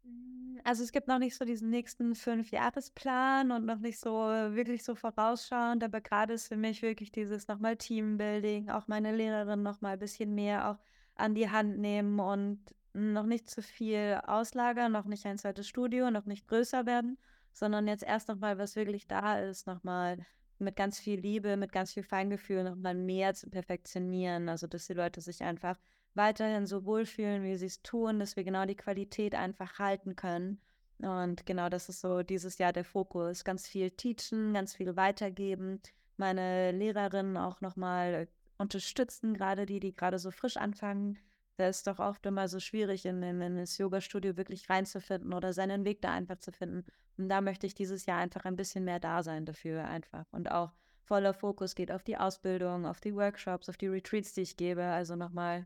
Hm, 0.03 0.37
also 0.63 0.83
es 0.83 0.91
gibt 0.91 1.07
noch 1.07 1.19
nicht 1.19 1.35
so 1.35 1.45
diesen 1.45 1.69
nächsten 1.69 2.15
Fünf-Jahres-Plan 2.15 3.51
und 3.51 3.65
noch 3.65 3.79
nicht 3.79 3.99
so 3.99 4.11
wirklich 4.11 4.83
so 4.83 4.95
vorausschauend, 4.95 5.83
aber 5.83 6.01
gerade 6.01 6.33
ist 6.33 6.47
für 6.47 6.57
mich 6.57 6.81
wirklich 6.81 7.11
dieses 7.11 7.47
nochmal 7.47 7.77
Teambuilding, 7.77 8.69
auch 8.69 8.87
meine 8.87 9.15
Lehrerin 9.15 9.63
nochmal 9.63 9.93
ein 9.93 9.99
bisschen 9.99 10.35
mehr 10.35 10.69
auch 10.69 10.77
an 11.15 11.35
die 11.35 11.49
Hand 11.49 11.79
nehmen 11.79 12.19
und 12.19 12.59
noch 12.93 13.25
nicht 13.25 13.49
zu 13.49 13.61
viel 13.61 14.19
auslagern, 14.25 14.91
noch 14.91 15.05
nicht 15.05 15.25
ein 15.25 15.37
zweites 15.37 15.67
Studio, 15.67 16.09
noch 16.11 16.25
nicht 16.25 16.47
größer 16.47 16.85
werden, 16.85 17.17
sondern 17.53 17.87
jetzt 17.87 18.03
erst 18.03 18.27
nochmal, 18.27 18.57
was 18.57 18.75
wirklich 18.75 19.07
da 19.07 19.39
ist, 19.39 19.67
nochmal 19.67 20.17
mit 20.59 20.75
ganz 20.75 20.99
viel 20.99 21.19
Liebe, 21.19 21.57
mit 21.57 21.71
ganz 21.71 21.93
viel 21.93 22.03
Feingefühl 22.03 22.63
noch 22.63 22.75
mal 22.75 22.95
mehr 22.95 23.33
zu 23.33 23.49
perfektionieren. 23.49 24.49
Also, 24.49 24.67
dass 24.67 24.87
die 24.87 24.93
Leute 24.93 25.21
sich 25.21 25.43
einfach 25.43 25.77
weiterhin 26.17 26.65
so 26.65 26.86
wohlfühlen, 26.86 27.43
wie 27.43 27.56
sie 27.56 27.67
es 27.67 27.82
tun, 27.82 28.19
dass 28.19 28.36
wir 28.36 28.43
genau 28.43 28.65
die 28.65 28.75
Qualität 28.75 29.36
einfach 29.36 29.80
halten 29.80 30.15
können. 30.15 30.60
Und 30.99 31.45
genau 31.45 31.69
das 31.69 31.89
ist 31.89 32.01
so 32.01 32.23
dieses 32.23 32.58
Jahr 32.58 32.73
der 32.73 32.84
Fokus. 32.84 33.43
Ganz 33.43 33.67
viel 33.67 33.91
teachen, 33.91 34.53
ganz 34.53 34.75
viel 34.75 34.95
weitergeben. 34.95 35.80
Meine 36.17 36.71
Lehrerinnen 36.71 37.38
auch 37.38 37.62
nochmal 37.62 38.27
unterstützen, 38.58 39.36
gerade 39.36 39.65
die, 39.65 39.80
die 39.80 39.95
gerade 39.95 40.17
so 40.17 40.32
frisch 40.32 40.58
anfangen. 40.58 41.19
Da 41.58 41.67
ist 41.67 41.88
doch 41.88 41.99
oft 41.99 42.25
immer 42.25 42.47
so 42.47 42.60
schwierig, 42.60 43.06
in, 43.06 43.21
in, 43.23 43.41
in 43.41 43.58
das 43.58 43.77
Yoga-Studio 43.77 44.38
wirklich 44.38 44.69
reinzufinden 44.69 45.34
oder 45.34 45.53
seinen 45.53 45.86
Weg 45.86 46.01
da 46.01 46.12
einfach 46.12 46.38
zu 46.38 46.51
finden. 46.51 46.86
Und 47.17 47.30
da 47.30 47.41
möchte 47.41 47.65
ich 47.65 47.73
dieses 47.73 48.06
Jahr 48.06 48.19
einfach 48.19 48.45
ein 48.45 48.56
bisschen 48.56 48.84
mehr 48.84 48.99
da 48.99 49.23
sein 49.23 49.45
dafür 49.45 49.86
einfach. 49.86 50.25
Und 50.32 50.51
auch 50.51 50.71
voller 51.03 51.34
Fokus 51.34 51.73
geht 51.73 51.91
auf 51.91 52.03
die 52.03 52.17
Ausbildung, 52.17 52.86
auf 52.86 52.99
die 52.99 53.15
Workshops, 53.15 53.69
auf 53.69 53.77
die 53.77 53.88
Retreats, 53.88 54.34
die 54.34 54.41
ich 54.41 54.58
gebe. 54.58 54.84
Also 54.84 55.15
nochmal 55.15 55.65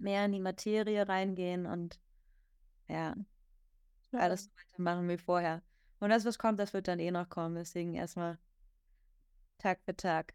mehr 0.00 0.24
in 0.24 0.32
die 0.32 0.40
Materie 0.40 1.08
reingehen 1.08 1.66
und 1.66 2.00
ja, 2.88 3.14
ja. 4.12 4.18
alles 4.18 4.50
weitermachen 4.56 5.08
wie 5.08 5.18
vorher. 5.18 5.62
Und 6.00 6.10
das, 6.10 6.24
was 6.24 6.38
kommt, 6.38 6.60
das 6.60 6.72
wird 6.72 6.88
dann 6.88 7.00
eh 7.00 7.10
noch 7.10 7.28
kommen. 7.28 7.56
Deswegen 7.56 7.94
erstmal 7.94 8.38
Tag 9.58 9.80
für 9.84 9.96
Tag. 9.96 10.34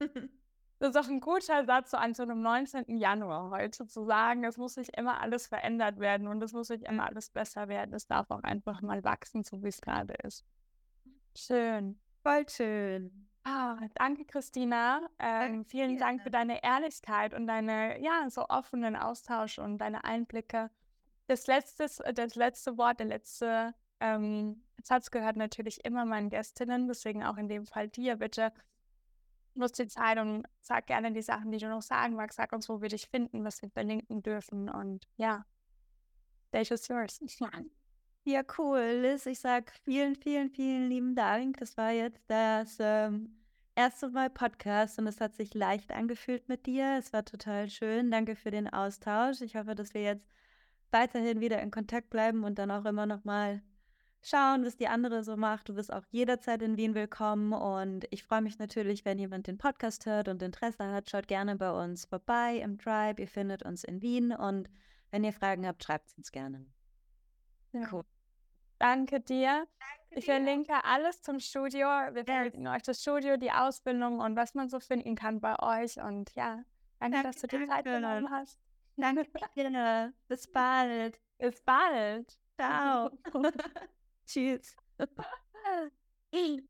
Das 0.80 0.90
ist 0.90 0.96
auch 0.96 1.08
ein 1.08 1.20
guter 1.20 1.64
Satz 1.64 1.90
so 1.90 1.96
an 1.96 2.14
so 2.14 2.22
einem 2.22 2.40
19. 2.40 2.98
Januar 2.98 3.50
heute 3.50 3.86
zu 3.88 4.04
sagen, 4.04 4.44
es 4.44 4.56
muss 4.56 4.76
nicht 4.76 4.96
immer 4.96 5.20
alles 5.20 5.48
verändert 5.48 5.98
werden 5.98 6.28
und 6.28 6.40
es 6.40 6.52
muss 6.52 6.68
nicht 6.68 6.84
immer 6.84 7.06
alles 7.06 7.30
besser 7.30 7.66
werden. 7.66 7.92
Es 7.94 8.06
darf 8.06 8.30
auch 8.30 8.44
einfach 8.44 8.80
mal 8.80 9.02
wachsen, 9.02 9.42
so 9.42 9.60
wie 9.64 9.68
es 9.68 9.80
gerade 9.80 10.14
ist. 10.22 10.44
Schön. 11.36 11.98
Voll 12.22 12.48
schön. 12.48 13.27
Ah, 13.50 13.78
danke, 13.94 14.26
Christina. 14.26 15.08
Ähm, 15.18 15.64
vielen 15.64 15.92
ja. 15.92 16.00
Dank 16.00 16.22
für 16.22 16.30
deine 16.30 16.62
Ehrlichkeit 16.62 17.32
und 17.32 17.46
deine, 17.46 17.98
ja, 17.98 18.28
so 18.28 18.46
offenen 18.48 18.94
Austausch 18.94 19.58
und 19.58 19.78
deine 19.78 20.04
Einblicke. 20.04 20.70
Das 21.28 21.46
letzte, 21.46 21.86
das 22.12 22.34
letzte 22.34 22.76
Wort, 22.76 23.00
der 23.00 23.06
letzte 23.06 23.74
ähm, 24.00 24.62
Satz 24.82 25.10
gehört 25.10 25.36
natürlich 25.36 25.82
immer 25.86 26.04
meinen 26.04 26.28
Gästinnen, 26.28 26.88
deswegen 26.88 27.24
auch 27.24 27.38
in 27.38 27.48
dem 27.48 27.64
Fall 27.64 27.88
dir 27.88 28.16
bitte 28.16 28.52
nutz 29.54 29.72
die 29.72 29.88
Zeit 29.88 30.18
und 30.18 30.46
sag 30.60 30.86
gerne 30.86 31.12
die 31.12 31.22
Sachen, 31.22 31.50
die 31.50 31.58
du 31.58 31.68
noch 31.68 31.82
sagen 31.82 32.16
magst. 32.16 32.36
Sag 32.36 32.52
uns, 32.52 32.68
wo 32.68 32.82
wir 32.82 32.90
dich 32.90 33.08
finden, 33.08 33.44
was 33.44 33.62
wir 33.62 33.70
verlinken 33.70 34.22
dürfen. 34.22 34.68
Und 34.68 35.08
ja, 35.16 35.46
stage 36.48 36.74
is 36.74 36.86
yours. 36.88 37.20
Ja, 38.24 38.42
cool, 38.58 39.00
Liz. 39.00 39.24
Ich 39.24 39.40
sag 39.40 39.72
vielen, 39.84 40.14
vielen, 40.14 40.50
vielen 40.50 40.90
lieben 40.90 41.14
Dank. 41.14 41.56
Das 41.56 41.78
war 41.78 41.92
jetzt 41.92 42.20
das 42.28 42.76
ähm, 42.78 43.37
erste 43.78 44.08
Mal 44.08 44.28
Podcast 44.28 44.98
und 44.98 45.06
es 45.06 45.20
hat 45.20 45.36
sich 45.36 45.54
leicht 45.54 45.92
angefühlt 45.92 46.48
mit 46.48 46.66
dir. 46.66 46.96
Es 46.98 47.12
war 47.12 47.24
total 47.24 47.70
schön. 47.70 48.10
Danke 48.10 48.34
für 48.34 48.50
den 48.50 48.68
Austausch. 48.68 49.40
Ich 49.40 49.54
hoffe, 49.54 49.76
dass 49.76 49.94
wir 49.94 50.02
jetzt 50.02 50.26
weiterhin 50.90 51.40
wieder 51.40 51.62
in 51.62 51.70
Kontakt 51.70 52.10
bleiben 52.10 52.42
und 52.42 52.58
dann 52.58 52.72
auch 52.72 52.84
immer 52.86 53.06
noch 53.06 53.22
mal 53.22 53.62
schauen, 54.20 54.64
was 54.64 54.76
die 54.76 54.88
andere 54.88 55.22
so 55.22 55.36
macht. 55.36 55.68
Du 55.68 55.74
bist 55.76 55.92
auch 55.92 56.02
jederzeit 56.10 56.60
in 56.62 56.76
Wien 56.76 56.96
willkommen 56.96 57.52
und 57.52 58.04
ich 58.10 58.24
freue 58.24 58.42
mich 58.42 58.58
natürlich, 58.58 59.04
wenn 59.04 59.20
jemand 59.20 59.46
den 59.46 59.58
Podcast 59.58 60.06
hört 60.06 60.26
und 60.26 60.42
Interesse 60.42 60.90
hat, 60.90 61.08
schaut 61.08 61.28
gerne 61.28 61.54
bei 61.54 61.70
uns 61.70 62.04
vorbei 62.04 62.56
im 62.56 62.78
Tribe. 62.78 63.22
Ihr 63.22 63.28
findet 63.28 63.62
uns 63.62 63.84
in 63.84 64.02
Wien 64.02 64.32
und 64.32 64.68
wenn 65.12 65.22
ihr 65.22 65.32
Fragen 65.32 65.64
habt, 65.64 65.84
schreibt 65.84 66.08
es 66.08 66.14
uns 66.14 66.32
gerne. 66.32 66.66
Ja. 67.70 67.88
Cool. 67.92 68.04
Danke 68.78 69.20
dir. 69.20 69.66
Danke 69.78 70.18
ich 70.18 70.24
dir. 70.24 70.32
verlinke 70.32 70.84
alles 70.84 71.22
zum 71.22 71.40
Studio. 71.40 71.86
Wir 71.86 72.24
verlinken 72.24 72.64
yes. 72.64 72.76
euch 72.76 72.82
das 72.82 73.02
Studio, 73.02 73.36
die 73.36 73.50
Ausbildung 73.50 74.20
und 74.20 74.36
was 74.36 74.54
man 74.54 74.68
so 74.68 74.80
finden 74.80 75.14
kann 75.14 75.40
bei 75.40 75.58
euch. 75.58 76.00
Und 76.00 76.34
ja, 76.34 76.64
danke, 77.00 77.16
danke 77.16 77.22
dass 77.22 77.40
du 77.40 77.46
dir 77.46 77.66
Zeit 77.68 77.84
genommen 77.84 78.30
hast. 78.30 78.58
Danke 78.96 79.26
dir. 79.54 80.12
Bis 80.28 80.46
bald. 80.50 81.20
Bis 81.38 81.60
bald. 81.62 82.38
Ciao. 82.56 83.10
Tschüss. 84.26 84.76